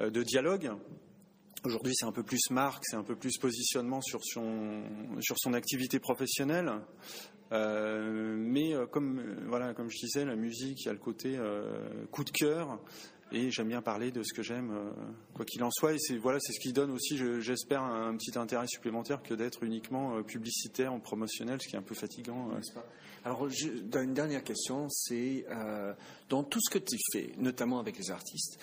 euh, 0.00 0.10
de 0.10 0.22
dialogue. 0.22 0.72
Aujourd'hui, 1.64 1.94
c'est 1.94 2.06
un 2.06 2.12
peu 2.12 2.24
plus 2.24 2.50
marque, 2.50 2.82
c'est 2.86 2.96
un 2.96 3.04
peu 3.04 3.14
plus 3.14 3.38
positionnement 3.38 4.00
sur 4.00 4.20
son, 4.24 4.82
sur 5.20 5.36
son 5.38 5.54
activité 5.54 6.00
professionnelle. 6.00 6.72
Euh, 7.52 8.34
mais 8.36 8.72
comme, 8.90 9.22
voilà, 9.46 9.72
comme 9.74 9.88
je 9.90 9.98
disais, 9.98 10.24
la 10.24 10.36
musique, 10.36 10.82
il 10.82 10.86
y 10.86 10.88
a 10.88 10.92
le 10.92 10.98
côté 10.98 11.38
coup 12.10 12.24
de 12.24 12.30
cœur 12.30 12.80
et 13.32 13.50
j'aime 13.50 13.68
bien 13.68 13.82
parler 13.82 14.10
de 14.10 14.22
ce 14.22 14.34
que 14.34 14.42
j'aime, 14.42 14.70
euh, 14.72 14.90
quoi 15.34 15.44
qu'il 15.44 15.62
en 15.64 15.70
soit. 15.70 15.94
Et 15.94 15.98
c'est 15.98 16.16
voilà, 16.18 16.38
c'est 16.40 16.52
ce 16.52 16.60
qui 16.60 16.72
donne 16.72 16.90
aussi, 16.90 17.16
j'espère, 17.40 17.82
un, 17.82 18.14
petit 18.16 18.38
intérêt 18.38 18.66
supplémentaire 18.68 19.22
que 19.22 19.34
d'être 19.34 19.62
uniquement 19.62 20.16
euh, 20.16 20.22
publicitaire 20.22 20.94
ou 20.94 20.98
promotionnel, 20.98 21.58
ce 21.60 21.68
qui 21.68 21.74
est 21.74 21.78
un 21.78 21.82
peu 21.82 21.94
fatigant. 21.94 22.50
Euh. 22.52 22.80
Alors, 23.24 23.48
une 23.48 24.14
dernière 24.14 24.42
question, 24.42 24.88
c'est 24.88 25.46
dans 26.28 26.42
tout 26.42 26.58
ce 26.60 26.70
que 26.70 26.78
tu 26.78 26.96
fais, 27.12 27.32
notamment 27.38 27.78
avec 27.78 27.96
les 27.96 28.10
artistes. 28.10 28.58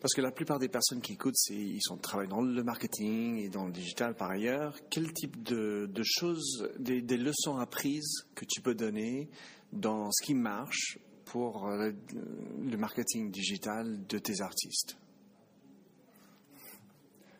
Parce 0.00 0.14
que 0.14 0.20
la 0.20 0.32
plupart 0.32 0.58
des 0.58 0.68
personnes 0.68 1.00
qui 1.00 1.12
écoutent, 1.12 1.36
ils 1.48 1.80
sont 1.80 1.96
travaillent 1.96 2.26
dans 2.26 2.40
le 2.40 2.64
marketing 2.64 3.36
et 3.38 3.48
dans 3.48 3.66
le 3.66 3.70
digital 3.70 4.16
par 4.16 4.30
ailleurs. 4.30 4.76
Quel 4.90 5.12
type 5.12 5.44
de, 5.44 5.88
choses, 6.02 6.68
des 6.80 7.16
leçons 7.16 7.58
apprises 7.58 8.26
que 8.34 8.44
tu 8.44 8.60
peux 8.62 8.74
donner 8.74 9.30
dans 9.72 10.10
ce 10.10 10.26
qui 10.26 10.34
marche 10.34 10.98
pour 11.32 11.66
euh, 11.66 11.90
le 12.12 12.76
marketing 12.76 13.30
digital 13.30 14.06
de 14.06 14.18
tes 14.18 14.42
artistes 14.42 14.98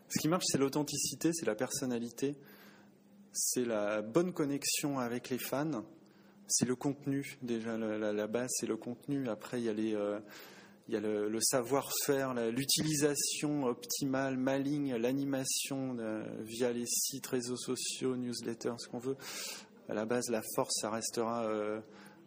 Ce 0.09 0.18
qui 0.18 0.28
marche, 0.28 0.47
c'est 0.47 0.57
l'authenticité, 0.57 1.30
c'est 1.34 1.45
la 1.45 1.55
personnalité, 1.55 2.34
c'est 3.32 3.66
la 3.66 4.01
bonne 4.01 4.32
connexion 4.32 4.99
avec 4.99 5.28
les 5.28 5.36
fans, 5.36 5.84
c'est 6.49 6.64
le 6.64 6.74
contenu. 6.74 7.36
Déjà, 7.43 7.76
la, 7.76 8.26
base, 8.26 8.49
c'est 8.55 8.66
le 8.66 8.78
contenu. 8.78 9.28
Après, 9.28 9.61
il 9.61 9.64
y 9.64 9.68
a. 9.68 9.99
Euh, 9.99 10.20
le, 10.88 11.38
savoir-faire, 11.40 12.32
l'utilisation 12.51 13.64
optimale, 13.64 14.38
maligne, 14.38 14.97
l'animation 14.97 15.97
euh, 15.99 16.24
via 16.40 16.72
les 16.72 16.86
sites, 16.86 17.26
réseaux 17.26 17.59
sociaux, 17.59 18.16
newsletters, 18.16 18.78
ce 18.78 18.88
qu'on 18.88 18.99
veut. 18.99 19.16
À 19.90 19.95
la 19.95 20.07
base, 20.07 20.30
la 20.30 20.43
force, 20.55 20.80
ça 20.80 20.90
restera 20.90 21.47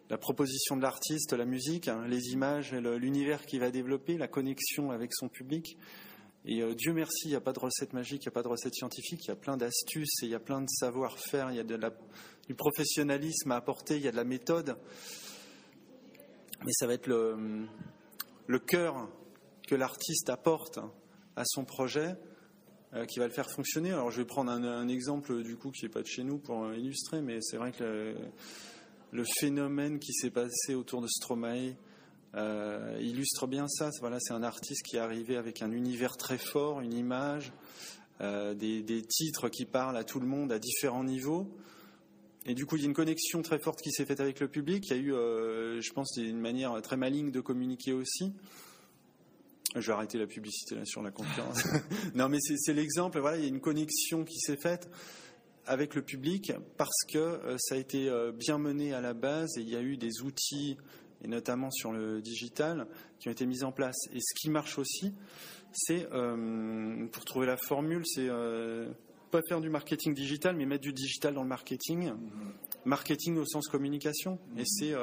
la 0.10 0.18
proposition 0.18 0.78
de 0.78 0.82
l'artiste, 0.82 1.34
la 1.34 1.46
musique, 1.46 1.88
hein, 1.88 2.06
les 2.08 2.30
images, 2.30 2.74
l'univers 2.74 3.46
qu'il 3.46 3.60
va 3.60 3.72
développer, 3.72 4.18
la 4.18 4.28
connexion 4.28 4.92
avec 4.92 5.14
son 5.14 5.30
public. 5.30 5.78
Et 6.48 6.62
euh, 6.62 6.76
Dieu 6.76 6.94
merci, 6.94 7.26
il 7.26 7.30
n'y 7.30 7.36
a 7.36 7.42
pas 7.42 7.54
de 7.54 7.60
recette 7.60 7.94
magique, 7.94 8.24
il 8.24 8.28
n'y 8.28 8.32
a 8.32 8.36
pas 8.36 8.44
de 8.44 8.48
recette 8.48 8.76
scientifique, 8.76 9.26
il 9.26 9.30
y 9.30 9.32
a 9.32 9.36
plein 9.36 9.58
d'astuces 9.58 10.22
et 10.22 10.26
il 10.26 10.30
y 10.30 10.36
a 10.36 10.40
plein 10.40 10.62
de 10.62 10.70
savoir-faire, 10.70 11.50
il 11.50 11.58
y 11.58 11.60
a 11.60 11.64
de 11.64 11.76
du 12.48 12.54
professionnalisme 12.54 13.52
à 13.52 13.56
apporter, 13.56 13.96
il 13.96 14.04
y 14.04 14.08
a 14.08 14.12
de 14.12 14.16
la 14.16 14.24
méthode. 14.24 14.78
Mais 16.64 16.72
ça 16.72 16.86
va 16.86 16.94
être 16.94 17.08
le, 17.08 18.60
cœur 18.60 19.10
que 19.68 19.74
l'artiste 19.74 20.30
apporte 20.30 20.80
à 21.36 21.44
son 21.46 21.66
projet 21.66 22.16
euh, 22.94 23.06
qui 23.06 23.18
va 23.18 23.26
le 23.26 23.34
faire 23.34 23.50
fonctionner. 23.50 23.92
Alors 23.92 24.12
je 24.12 24.18
vais 24.18 24.26
prendre 24.26 24.52
un, 24.52 24.88
exemple 24.88 25.42
du 25.42 25.58
coup 25.58 25.72
qui 25.72 25.86
n'est 25.86 25.92
pas 25.92 26.04
de 26.04 26.08
chez 26.08 26.24
nous 26.24 26.38
pour 26.38 26.72
illustrer, 26.74 27.22
mais 27.22 27.40
c'est 27.42 27.58
vrai 27.58 27.72
que 27.72 28.16
le 29.16 29.24
phénomène 29.40 29.98
qui 30.00 30.14
s'est 30.14 30.30
passé 30.30 30.76
autour 30.76 31.02
de 31.02 31.08
Stromae 31.08 31.76
euh, 32.36 32.98
illustre 33.00 33.48
bien 33.48 33.68
ça. 33.68 33.90
Voilà, 34.02 34.18
c'est 34.20 34.34
un 34.34 34.44
artiste 34.44 34.84
qui 34.86 34.98
est 34.98 35.00
arrivé 35.00 35.38
avec 35.38 35.62
un 35.62 35.72
univers 35.72 36.18
très 36.18 36.38
fort, 36.38 36.82
une 36.82 36.94
image, 36.94 37.54
euh, 38.22 38.54
des, 38.54 39.02
titres 39.04 39.48
qui 39.48 39.66
parlent 39.66 39.98
à 39.98 40.04
tout 40.04 40.20
le 40.20 40.28
monde 40.28 40.52
à 40.52 40.60
différents 40.60 41.06
niveaux. 41.06 41.48
Et 42.46 42.54
du 42.54 42.66
coup, 42.66 42.76
il 42.76 42.82
y 42.82 42.86
a 42.86 42.88
une 42.88 42.94
connexion 42.94 43.42
très 43.42 43.58
forte 43.58 43.82
qui 43.82 43.92
s'est 43.92 44.06
faite 44.06 44.20
avec 44.20 44.40
le 44.40 44.50
public. 44.50 44.86
Il 44.90 44.96
y 44.96 45.00
a 45.00 45.02
eu, 45.02 45.14
euh, 45.14 45.82
je 45.82 45.94
pense, 45.94 46.16
une 46.18 46.40
manière 46.40 46.80
très 46.82 46.98
maligne 46.98 47.32
de 47.32 47.40
communiquer 47.40 47.94
aussi. 47.94 48.34
Je 49.74 49.88
vais 49.88 49.94
arrêter 49.94 50.18
la 50.18 50.28
publicité 50.28 50.76
là 50.76 50.86
sur 50.86 51.02
la 51.02 51.12
conférence. 51.12 51.64
non, 52.16 52.30
mais 52.30 52.40
c'est 52.40 52.74
l'exemple. 52.74 53.20
Voilà, 53.20 53.38
il 53.38 53.44
y 53.44 53.46
a 53.46 53.50
une 53.50 53.62
connexion 53.62 54.26
qui 54.26 54.40
s'est 54.40 54.58
faite 54.58 54.90
avec 55.68 55.96
le 55.96 56.02
public 56.02 56.54
parce 56.78 57.04
que 57.08 57.18
euh, 57.18 57.58
ça 57.58 57.76
a 57.76 57.78
été 57.78 58.10
euh, 58.10 58.32
bien 58.32 58.58
mené 58.58 58.94
à 58.94 59.02
la 59.02 59.14
base 59.14 59.58
et 59.58 59.62
il 59.62 59.70
y 59.70 59.76
a 59.76 59.82
eu 59.82 59.98
des 59.98 60.22
outils, 60.22 60.78
et 61.24 61.28
notamment 61.28 61.72
sur 61.72 61.92
le 61.92 62.22
digital, 62.22 62.88
qui 63.20 63.30
ont 63.30 63.32
été 63.32 63.46
mis 63.46 63.64
en 63.64 63.72
place. 63.72 63.96
Et 64.14 64.20
ce 64.20 64.34
qui 64.40 64.50
marche 64.50 64.78
aussi, 64.78 65.14
c'est, 65.74 66.08
euh, 66.14 67.06
pour 67.08 67.26
trouver 67.26 67.48
la 67.48 67.58
formule, 67.58 68.04
c'est 68.06 68.30
pas 69.32 69.42
faire 69.50 69.60
du 69.60 69.70
marketing 69.70 70.14
digital, 70.14 70.56
mais 70.56 70.66
mettre 70.66 70.84
du 70.84 70.94
digital 70.94 71.34
dans 71.34 71.44
le 71.44 71.50
marketing. 71.50 72.12
Marketing 72.86 73.38
au 73.38 73.46
sens 73.46 73.68
communication. 73.68 74.40
Et 74.58 74.64
c'est 74.66 74.94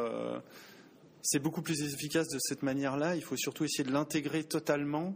c'est 1.22 1.38
beaucoup 1.38 1.62
plus 1.62 1.82
efficace 1.82 2.28
de 2.28 2.38
cette 2.40 2.62
manière-là. 2.62 3.14
Il 3.14 3.22
faut 3.22 3.36
surtout 3.36 3.64
essayer 3.64 3.84
de 3.84 3.92
l'intégrer 3.92 4.42
totalement 4.44 5.14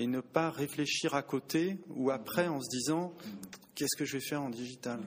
et 0.00 0.06
ne 0.06 0.20
pas 0.20 0.50
réfléchir 0.50 1.14
à 1.14 1.22
côté 1.22 1.76
ou 1.90 2.10
après 2.10 2.48
en 2.48 2.60
se 2.60 2.68
disant 2.70 3.12
qu'est-ce 3.74 3.96
que 3.96 4.06
je 4.06 4.16
vais 4.16 4.22
faire 4.22 4.42
en 4.42 4.48
digital? 4.48 4.98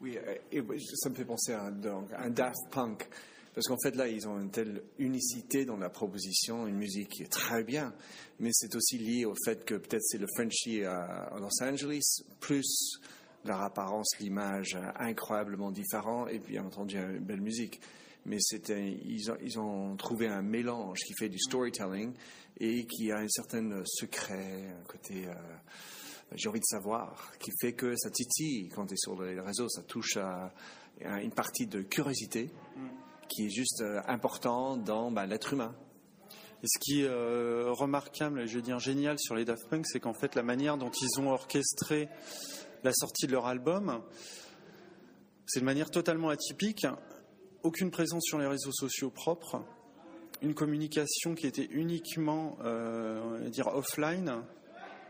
Oui, 0.00 0.16
et 0.52 0.62
ça 0.94 1.10
me 1.10 1.14
fait 1.16 1.24
penser 1.24 1.52
à 1.52 1.64
un, 1.64 2.30
Daft 2.30 2.70
Punk. 2.70 3.08
Parce 3.52 3.66
qu'en 3.66 3.76
fait, 3.82 3.96
là, 3.96 4.06
ils 4.06 4.28
ont 4.28 4.40
une 4.40 4.52
telle 4.52 4.82
unicité 4.98 5.64
dans 5.64 5.76
la 5.76 5.90
proposition, 5.90 6.68
une 6.68 6.76
musique 6.76 7.08
qui 7.08 7.24
est 7.24 7.32
très 7.32 7.64
bien, 7.64 7.92
mais 8.38 8.50
c'est 8.52 8.72
aussi 8.76 8.98
lié 8.98 9.24
au 9.24 9.34
fait 9.44 9.64
que 9.64 9.74
peut-être 9.74 10.04
c'est 10.04 10.18
le 10.18 10.28
Frenchie 10.36 10.84
à 10.84 11.32
Los 11.40 11.60
Angeles, 11.60 12.22
plus 12.38 13.00
leur 13.44 13.60
apparence, 13.60 14.16
l'image 14.20 14.78
incroyablement 14.96 15.72
différent, 15.72 16.28
et 16.28 16.38
puis 16.38 16.52
bien 16.52 16.64
entendu 16.64 16.96
une 16.96 17.24
belle 17.24 17.40
musique. 17.40 17.80
Mais 18.26 18.38
ils 18.52 19.58
ont 19.58 19.96
trouvé 19.96 20.28
un 20.28 20.42
mélange 20.42 21.00
qui 21.00 21.14
fait 21.18 21.28
du 21.28 21.38
storytelling 21.38 22.12
et 22.60 22.86
qui 22.86 23.10
a 23.10 23.18
un 23.18 23.28
certain 23.28 23.82
secret, 23.84 24.74
un 24.80 24.84
côté 24.86 25.26
euh, 25.26 25.34
j'ai 26.36 26.48
envie 26.48 26.60
de 26.60 26.64
savoir, 26.64 27.32
qui 27.38 27.50
fait 27.60 27.72
que 27.72 27.96
ça 27.96 28.10
titille 28.10 28.68
quand 28.68 28.86
tu 28.86 28.94
es 28.94 28.96
sur 28.96 29.20
les 29.20 29.40
réseaux, 29.40 29.68
ça 29.68 29.82
touche 29.82 30.16
à, 30.16 30.52
une 31.22 31.32
partie 31.32 31.66
de 31.66 31.82
curiosité 31.82 32.50
qui 33.28 33.46
est 33.46 33.50
juste 33.50 33.80
euh, 33.80 34.00
important 34.06 34.76
dans 34.76 35.10
bah, 35.10 35.26
l'être 35.26 35.54
humain. 35.54 35.74
Et 36.62 36.66
ce 36.66 36.78
qui 36.78 37.02
est 37.02 37.08
euh, 37.08 37.72
remarquable, 37.72 38.46
je 38.46 38.56
veux 38.56 38.62
dire 38.62 38.78
génial 38.78 39.18
sur 39.18 39.34
les 39.34 39.44
Daft 39.44 39.66
Punk, 39.68 39.86
c'est 39.86 39.98
qu'en 39.98 40.12
fait 40.12 40.34
la 40.34 40.42
manière 40.42 40.76
dont 40.76 40.90
ils 40.90 41.20
ont 41.20 41.30
orchestré 41.30 42.08
la 42.84 42.92
sortie 42.92 43.26
de 43.26 43.32
leur 43.32 43.46
album, 43.46 44.02
c'est 45.46 45.60
de 45.60 45.64
manière 45.64 45.90
totalement 45.90 46.28
atypique. 46.28 46.86
Aucune 47.62 47.90
présence 47.90 48.24
sur 48.24 48.38
les 48.38 48.46
réseaux 48.46 48.72
sociaux 48.72 49.10
propres, 49.10 49.64
une 50.42 50.54
communication 50.54 51.34
qui 51.34 51.46
était 51.46 51.68
uniquement, 51.70 52.56
euh, 52.64 53.48
dire 53.48 53.68
offline, 53.68 54.42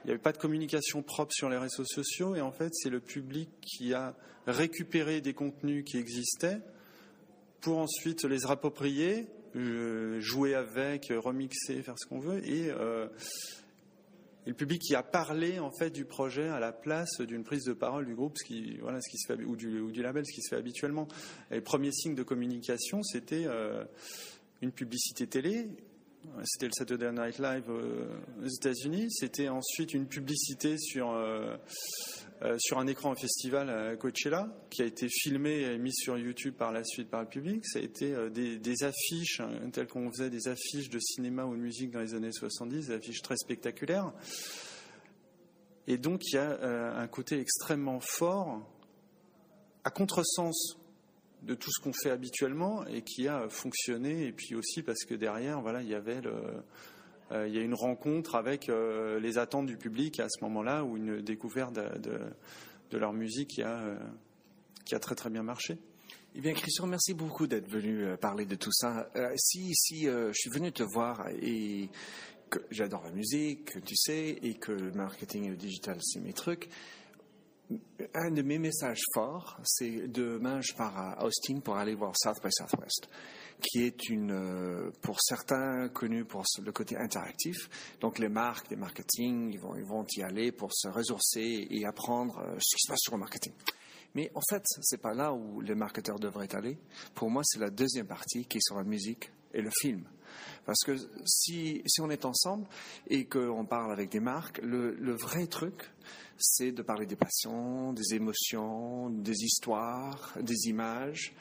il 0.03 0.07
n'y 0.07 0.11
avait 0.13 0.23
pas 0.23 0.33
de 0.33 0.39
communication 0.39 1.03
propre 1.03 1.33
sur 1.33 1.49
les 1.49 1.59
réseaux 1.59 1.85
sociaux 1.85 2.35
et 2.35 2.41
en 2.41 2.53
fait 2.53 2.71
c'est 2.73 2.91
le 2.91 3.01
public 3.01 3.51
qui 3.61 3.93
a 3.95 4.15
récupéré 4.47 5.21
des 5.21 5.35
contenus 5.35 5.85
qui 5.85 5.99
existaient 5.99 6.61
pour 7.61 7.79
ensuite 7.79 8.25
les 8.25 8.47
approprier, 8.47 9.29
euh, 9.57 10.19
jouer 10.21 10.55
avec, 10.55 11.13
remixer, 11.15 11.83
faire 11.83 11.97
ce 11.99 12.07
qu'on 12.07 12.19
veut 12.19 12.41
euh, 12.47 13.09
et, 14.47 14.49
le 14.49 14.55
public 14.55 14.81
qui 14.81 14.95
a 14.95 15.03
parlé 15.03 15.59
en 15.59 15.71
fait 15.71 15.91
du 15.91 16.07
projet 16.07 16.49
à 16.49 16.59
la 16.59 16.73
place 16.73 17.21
d'une 17.21 17.45
prise 17.45 17.65
de 17.65 17.75
parole 17.75 18.07
du 18.07 18.15
groupe, 18.15 18.37
ce 18.39 18.47
qui 18.47 18.79
voilà 18.79 18.99
ce 19.03 19.11
qui 19.11 19.19
se 19.19 19.27
fait 19.27 19.45
ou 19.45 19.55
du, 19.55 20.03
label, 20.03 20.25
ce 20.27 20.33
qui 20.33 20.41
se 20.41 20.49
fait 20.49 20.57
habituellement. 20.57 21.07
Et 21.51 21.57
le 21.57 21.63
premier 21.63 21.93
signe 21.93 22.15
de 22.15 22.23
communication, 22.23 23.03
c'était 23.03 23.45
une 24.63 24.73
publicité 24.73 25.27
télé 25.27 25.69
c'était 26.45 26.67
le 26.67 26.73
Saturday 26.73 27.13
Night 27.13 27.39
Live 27.39 27.65
euh, 27.69 28.07
aux 28.43 28.49
États-Unis. 28.49 29.11
C'était 29.11 29.49
ensuite 29.49 29.95
une 29.95 30.07
publicité 30.07 30.77
sur, 30.79 31.11
euh, 31.11 31.57
euh, 32.43 32.57
un 32.77 32.87
écran 32.87 33.13
au 33.13 33.15
festival 33.15 33.71
à 33.71 33.97
Coachella, 33.97 34.49
qui 34.71 34.83
a 34.83 34.87
été 34.87 35.09
filmé 35.09 35.63
et 35.63 35.79
mis 35.79 35.93
sur 35.93 36.19
YouTube 36.19 36.55
par 36.55 36.73
la 36.73 36.85
suite 36.85 37.09
par 37.09 37.23
le 37.23 37.29
public. 37.29 37.67
Ça 37.67 37.79
a 37.79 37.83
été 37.83 38.15
des, 38.31 38.85
affiches, 38.85 39.41
hein, 39.41 39.71
telles 39.73 39.87
qu'on 39.87 40.11
faisait 40.11 40.31
des 40.31 40.49
affiches 40.49 40.91
de 40.91 40.99
cinéma 40.99 41.45
ou 41.45 41.55
de 41.55 41.61
musique 41.61 41.91
dans 41.91 42.01
les 42.01 42.15
années 42.15 42.33
70, 42.33 42.89
des 42.89 42.95
affiches 42.95 43.23
très 43.23 43.37
spectaculaires. 43.37 44.13
Et 45.87 45.99
donc, 45.99 46.23
il 46.27 46.37
y 46.37 46.39
a 46.39 46.97
un 46.97 47.09
côté 47.09 47.39
extrêmement 47.41 48.01
fort, 48.01 48.67
à 49.85 49.91
contresens 49.91 50.80
de 51.43 51.55
tout 51.55 51.71
ce 51.71 51.83
qu'on 51.83 51.93
fait 51.93 52.11
habituellement 52.11 52.87
et 52.87 53.03
qui 53.03 53.29
a 53.29 53.49
fonctionné. 53.49 54.27
Et 54.27 54.33
puis 54.33 54.55
aussi 54.55 54.83
parce 54.83 55.05
que 55.05 55.15
derrière, 55.15 55.61
voilà, 55.61 55.83
il 55.83 55.89
y 55.89 55.95
avait 55.95 56.21
euh, 57.33 57.47
il 57.47 57.55
y 57.55 57.59
a 57.59 57.63
une 57.63 57.75
rencontre 57.75 58.35
avec 58.35 58.69
euh, 58.69 59.21
les 59.21 59.39
attentes 59.39 59.67
du 59.67 59.77
public 59.77 60.19
à 60.21 60.29
ce 60.29 60.43
moment-là 60.45 60.85
ou 60.85 60.97
une 60.97 61.21
découverte 61.21 61.73
de, 61.73 62.19
de, 62.91 62.99
leur 62.99 63.13
musique 63.13 63.51
qui 63.51 63.63
a, 63.63 63.79
euh, 63.79 63.97
qui 64.85 64.95
a 64.95 64.99
très 64.99 65.15
très 65.15 65.31
bien 65.31 65.43
marché. 65.43 65.79
Eh 66.35 66.41
bien, 66.41 66.53
Christian, 66.53 66.87
merci 66.87 67.15
beaucoup 67.15 67.47
d'être 67.47 67.69
venu 67.69 68.17
parler 68.21 68.47
de 68.47 68.55
tout 68.55 68.73
ça. 68.73 69.11
si 69.37 69.75
si 69.75 70.05
je 70.05 70.33
suis 70.33 70.51
venu 70.51 70.71
te 70.71 70.85
voir 70.85 71.29
et 71.43 71.89
que 72.49 72.61
j'adore 72.71 73.03
la 73.03 73.11
musique, 73.11 73.83
tu 73.85 73.97
sais, 73.97 74.39
et 74.43 74.55
que 74.55 74.71
le 74.71 74.93
marketing 74.93 75.47
et 75.47 75.49
le 75.49 75.57
digital, 75.57 75.99
c'est 76.01 76.21
mes 76.21 76.33
trucs 76.33 76.69
un 78.15 78.31
de 78.31 78.43
mes 78.43 78.59
messages 78.59 79.03
forts, 79.15 79.59
c'est 79.65 80.09
demain 80.09 80.61
je 80.61 80.75
pars 80.75 80.97
à 80.97 81.25
Austin 81.25 81.61
pour 81.61 81.77
aller 81.77 81.95
voir 81.95 82.13
South 82.17 82.43
by 82.43 82.51
Southwest, 82.51 83.09
qui 83.61 83.83
est 83.85 84.09
une, 84.09 84.33
euh, 84.33 84.91
pour 85.03 85.21
certains 85.21 85.89
connu 85.89 86.25
pour 86.25 86.45
le 86.63 86.73
côté 86.73 86.97
interactif. 86.97 87.69
Donc 88.01 88.19
les 88.19 88.29
marques, 88.29 88.71
les 88.71 88.77
marketing, 88.77 89.51
ils 89.53 89.61
vont, 89.61 89.77
ils 89.77 89.85
vont 89.85 90.05
y 90.17 90.23
aller 90.23 90.53
pour 90.53 90.73
se 90.73 90.89
ressourcer 90.89 91.67
et 91.71 91.85
apprendre 91.85 92.39
euh, 92.39 92.57
ce 92.59 92.77
qui 92.77 92.83
se 92.83 92.91
passe 92.91 93.01
sur 93.01 93.15
le 93.15 93.21
marketing. 93.21 93.53
Mais 94.15 94.31
en 94.35 94.41
fait, 94.51 94.65
c'est 94.81 95.01
pas 95.01 95.15
là 95.15 95.33
où 95.33 95.61
les 95.61 95.75
marketeurs 95.75 96.19
devraient 96.19 96.53
aller. 96.55 96.79
Pour 97.15 97.31
moi, 97.31 97.43
c'est 97.45 97.61
la 97.61 97.71
deuxième 97.71 98.07
partie 98.07 98.45
qui 98.47 98.59
est 98.59 98.63
sur 98.63 98.77
la 98.77 98.85
musique 98.85 99.31
et 99.55 99.63
le 99.63 99.71
film. 99.71 100.05
Parce 100.65 100.81
que 100.85 100.97
si, 101.25 101.83
si 101.87 102.01
on 102.01 102.11
est 102.11 102.25
ensemble 102.25 102.67
et 103.09 103.27
qu'on 103.27 103.65
parle 103.67 103.93
avec 103.93 104.11
des 104.11 104.21
marques, 104.21 104.61
le, 104.63 104.95
le 104.95 105.15
vrai 105.15 105.47
truc, 105.47 105.91
c'est 106.41 106.73
de 106.73 106.83
parler 106.83 107.07
des 107.07 107.17
passions, 107.17 107.93
des 107.93 108.15
émotions, 108.15 109.11
des 109.11 109.45
histoires, 109.45 110.37
des 110.41 110.69
images, 110.69 111.33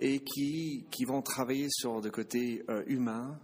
et 0.00 0.20
qui, 0.20 0.86
qui 0.90 1.04
vont 1.04 1.22
travailler 1.22 1.68
sur 1.70 2.00
le 2.00 2.10
côté 2.10 2.64
euh, 2.68 2.82
humain, 2.86 3.38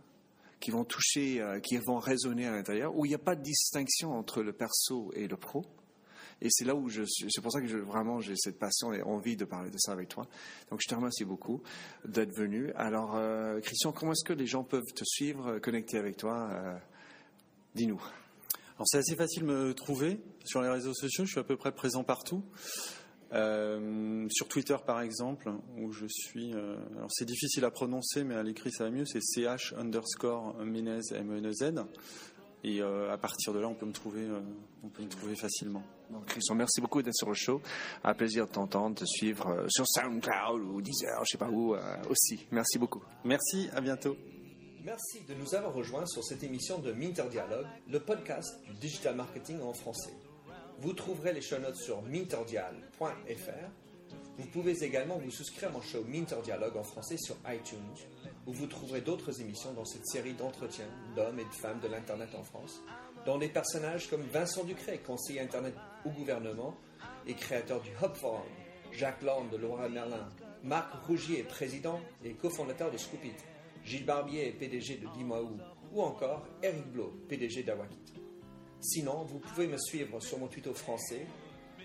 qui 0.61 0.71
vont 0.71 0.85
toucher, 0.85 1.41
euh, 1.41 1.61
qui 1.61 1.77
vont 1.77 1.99
résonner 1.99 2.47
à 2.47 2.53
l'intérieur, 2.53 2.97
où 2.97 3.05
il 3.05 3.11
n'y 3.11 3.15
a 3.15 3.19
pas 3.19 3.37
de 3.37 3.43
distinction 3.43 4.13
entre 4.13 4.43
le 4.43 4.53
perso 4.53 5.13
et 5.15 5.29
le 5.29 5.37
pro. 5.37 5.65
Et 6.41 6.49
c'est 6.51 6.65
là 6.65 6.75
où 6.75 6.91
c'est 6.91 7.41
pour 7.41 7.53
ça 7.53 7.61
que 7.61 7.67
vraiment 7.77 8.21
j'ai 8.21 8.37
cette 8.37 8.59
passion 8.59 8.93
et 8.93 9.03
envie 9.03 9.37
de 9.37 9.45
parler 9.45 9.71
de 9.71 9.79
ça 9.79 9.93
avec 9.93 10.09
toi. 10.09 10.27
Donc 10.71 10.81
je 10.83 10.89
te 10.89 10.95
remercie 10.95 11.25
beaucoup 11.25 11.63
d'être 12.05 12.35
venu. 12.37 12.73
Alors 12.75 13.15
euh, 13.15 13.61
Christian, 13.61 13.93
comment 13.93 14.13
est-ce 14.13 14.25
que 14.25 14.33
les 14.33 14.47
gens 14.47 14.65
peuvent 14.65 14.93
te 14.95 15.05
suivre, 15.05 15.59
connecter 15.59 15.97
avec 15.97 16.17
toi 16.17 16.51
Dis-nous. 17.75 18.03
Alors 18.77 18.89
c'est 18.89 18.99
assez 18.99 19.15
facile 19.15 19.43
de 19.43 19.47
me 19.47 19.75
trouver 19.75 20.21
sur 20.45 20.61
les 20.61 20.69
réseaux 20.69 20.95
sociaux. 20.95 21.25
Je 21.25 21.31
suis 21.31 21.41
à 21.41 21.45
peu 21.45 21.57
près 21.57 21.73
présent 21.73 22.03
partout. 22.03 22.43
Euh, 23.33 24.29
sur 24.31 24.49
Twitter 24.49 24.77
par 24.85 25.01
exemple, 25.01 25.51
où 25.79 25.93
je 25.93 26.07
suis. 26.09 26.53
Euh, 26.55 26.77
alors 26.97 27.11
c'est 27.11 27.25
difficile 27.25 27.65
à 27.65 27.71
prononcer, 27.71 28.25
mais 28.25 28.35
à 28.35 28.43
l'écrit 28.43 28.71
ça 28.73 28.85
va 28.85 28.91
mieux. 28.91 29.05
C'est 29.05 29.21
ch 29.21 29.75
underscore 29.77 30.57
Menez 30.65 31.01
M 31.13 31.31
-E 31.31 31.41
-N 31.41 31.51
-Z. 31.51 31.85
Et 32.67 32.81
à 32.81 33.19
partir 33.19 33.53
de 33.53 33.59
là, 33.59 33.69
on 33.69 33.75
peut 33.75 33.85
me 33.85 33.93
trouver, 33.93 34.27
on 34.83 34.89
peut 34.89 35.03
me 35.03 35.09
trouver 35.09 35.37
facilement. 35.37 35.83
Donc, 36.11 36.25
Christian, 36.25 36.55
merci 36.55 36.81
beaucoup 36.81 37.03
d'être 37.03 37.15
sur 37.15 37.29
le 37.29 37.35
show. 37.35 37.61
Un 38.03 38.15
plaisir 38.15 38.47
de 38.47 38.53
t'entendre, 38.53 38.99
de 38.99 39.05
suivre 39.05 39.67
sur 39.69 39.87
SoundCloud 39.87 40.63
ou 40.63 40.81
Deezer, 40.81 41.23
je 41.27 41.33
sais 41.33 41.39
pas 41.39 41.51
où 41.51 41.77
aussi. 42.09 42.47
Merci 42.53 42.79
beaucoup. 42.79 43.03
Merci, 43.23 43.69
à 43.75 43.83
bientôt. 43.83 44.17
Merci 44.85 45.23
de 45.27 45.33
nous 45.33 45.55
avoir 45.55 45.73
rejoints 45.73 46.05
sur 46.05 46.23
cette 46.23 46.43
émission 46.43 46.79
de 46.79 46.93
Minter 46.93 47.25
Dialogue, 47.31 47.67
le 47.89 48.01
podcast 48.01 48.63
du 48.67 48.75
digital 48.75 49.17
marketing 49.17 49.63
en 49.63 49.73
français. 49.73 50.13
Vous 50.79 50.93
trouverez 50.93 51.33
les 51.33 51.41
show 51.41 51.59
notes 51.59 51.77
sur 51.77 52.03
minterdial.fr. 52.03 53.71
Vous 54.37 54.47
pouvez 54.49 54.85
également 54.85 55.17
vous 55.17 55.31
souscrire 55.31 55.73
mon 55.73 55.81
show 55.81 56.05
Minter 56.07 56.37
Dialogue 56.45 56.77
en 56.77 56.83
français 56.83 57.17
sur 57.17 57.35
iTunes, 57.49 57.79
où 58.47 58.53
vous 58.53 58.67
trouverez 58.67 59.01
d'autres 59.01 59.41
émissions 59.41 59.73
dans 59.73 59.87
cette 59.87 60.07
série 60.07 60.35
d'entretiens 60.35 60.91
d'hommes 61.17 61.41
et 61.41 61.47
de 61.47 61.55
femmes 61.55 61.81
de 61.81 61.89
l'Internet 61.89 62.35
en 62.35 62.43
France, 62.43 62.83
dont 63.25 63.39
des 63.39 63.49
personnages 63.49 64.11
comme 64.11 64.27
Vincent 64.35 64.65
Ducret, 64.65 64.99
conseiller 64.99 65.41
Internet 65.41 65.77
au 66.05 66.11
gouvernement 66.11 66.77
et 67.27 67.33
créateur 67.33 67.81
du 67.81 67.89
Hub 68.03 68.13
Forum, 68.17 68.43
Jacques 68.93 69.23
Land 69.23 69.47
de 69.51 69.57
Laura 69.57 69.89
Merlin, 69.89 70.29
Marc 70.63 70.93
Rougier, 71.07 71.43
président 71.43 72.01
et 72.23 72.35
cofondateur 72.35 72.91
de 72.91 72.99
Scoopit, 72.99 73.33
Gilles 73.85 74.05
Barbier, 74.05 74.53
PDG 74.53 74.97
de 74.97 75.07
Dimaou, 75.15 75.59
ou 75.93 76.03
encore 76.03 76.47
Eric 76.63 76.87
Blo, 76.91 77.13
PDG 77.29 77.63
d'Awakit. 77.63 78.15
Sinon, 78.81 79.25
vous 79.25 79.39
pouvez 79.39 79.67
me 79.67 79.77
suivre 79.79 80.21
sur 80.21 80.39
mon 80.39 80.49
tuto 80.49 80.73
français, 80.75 81.27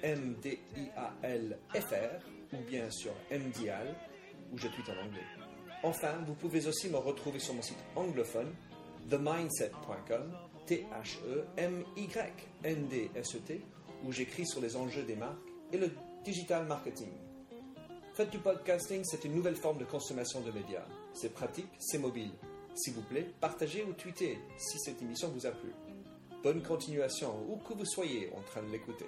MDIALFR, 0.04 1.60
ou 2.54 2.58
bien 2.68 2.89
sur 2.89 3.12
MDIAL, 3.32 3.95
où 4.52 4.58
je 4.58 4.68
tweete 4.68 4.89
en 4.89 4.97
anglais. 5.06 5.26
Enfin, 5.84 6.24
vous 6.26 6.34
pouvez 6.34 6.68
aussi 6.68 6.89
me 6.89 6.97
retrouver 6.97 7.39
sur 7.39 7.54
mon 7.54 7.62
site 7.62 7.78
anglophone, 7.95 8.54
themindset.com, 9.10 10.34
T-H-E-M-Y-N-D-S-E-T, 10.66 12.02
où 14.06 14.12
j'écris 14.12 14.45
sur 14.47 14.62
les 14.62 14.76
enjeux 14.76 15.04
des 15.04 15.16
marques 15.16 15.38
et 15.72 15.78
le 15.78 15.91
digital 16.24 16.66
marketing. 16.66 17.12
Faites 18.14 18.32
du 18.32 18.39
podcasting, 18.39 19.04
c'est 19.06 19.24
une 19.26 19.36
nouvelle 19.36 19.56
forme 19.56 19.78
de 19.78 19.86
consommation 19.86 20.41
de 20.41 20.52
médias. 20.52 20.86
C'est 21.14 21.34
pratique, 21.34 21.72
c'est 21.80 21.97
mobile. 21.97 22.32
S'il 22.76 22.93
vous 22.93 23.01
plaît, 23.01 23.28
partagez 23.41 23.84
ou 23.84 23.93
tweetez 23.93 24.39
si 24.57 24.80
cette 24.80 25.01
émission 25.01 25.30
vous 25.30 25.45
a 25.45 25.51
plu. 25.51 25.72
Bonne 26.43 26.62
continuation, 26.62 27.34
où 27.49 27.57
que 27.57 27.74
vous 27.74 27.86
soyez 27.86 28.32
en 28.38 28.41
train 28.41 28.62
de 28.64 28.72
l'écouter. 28.72 29.07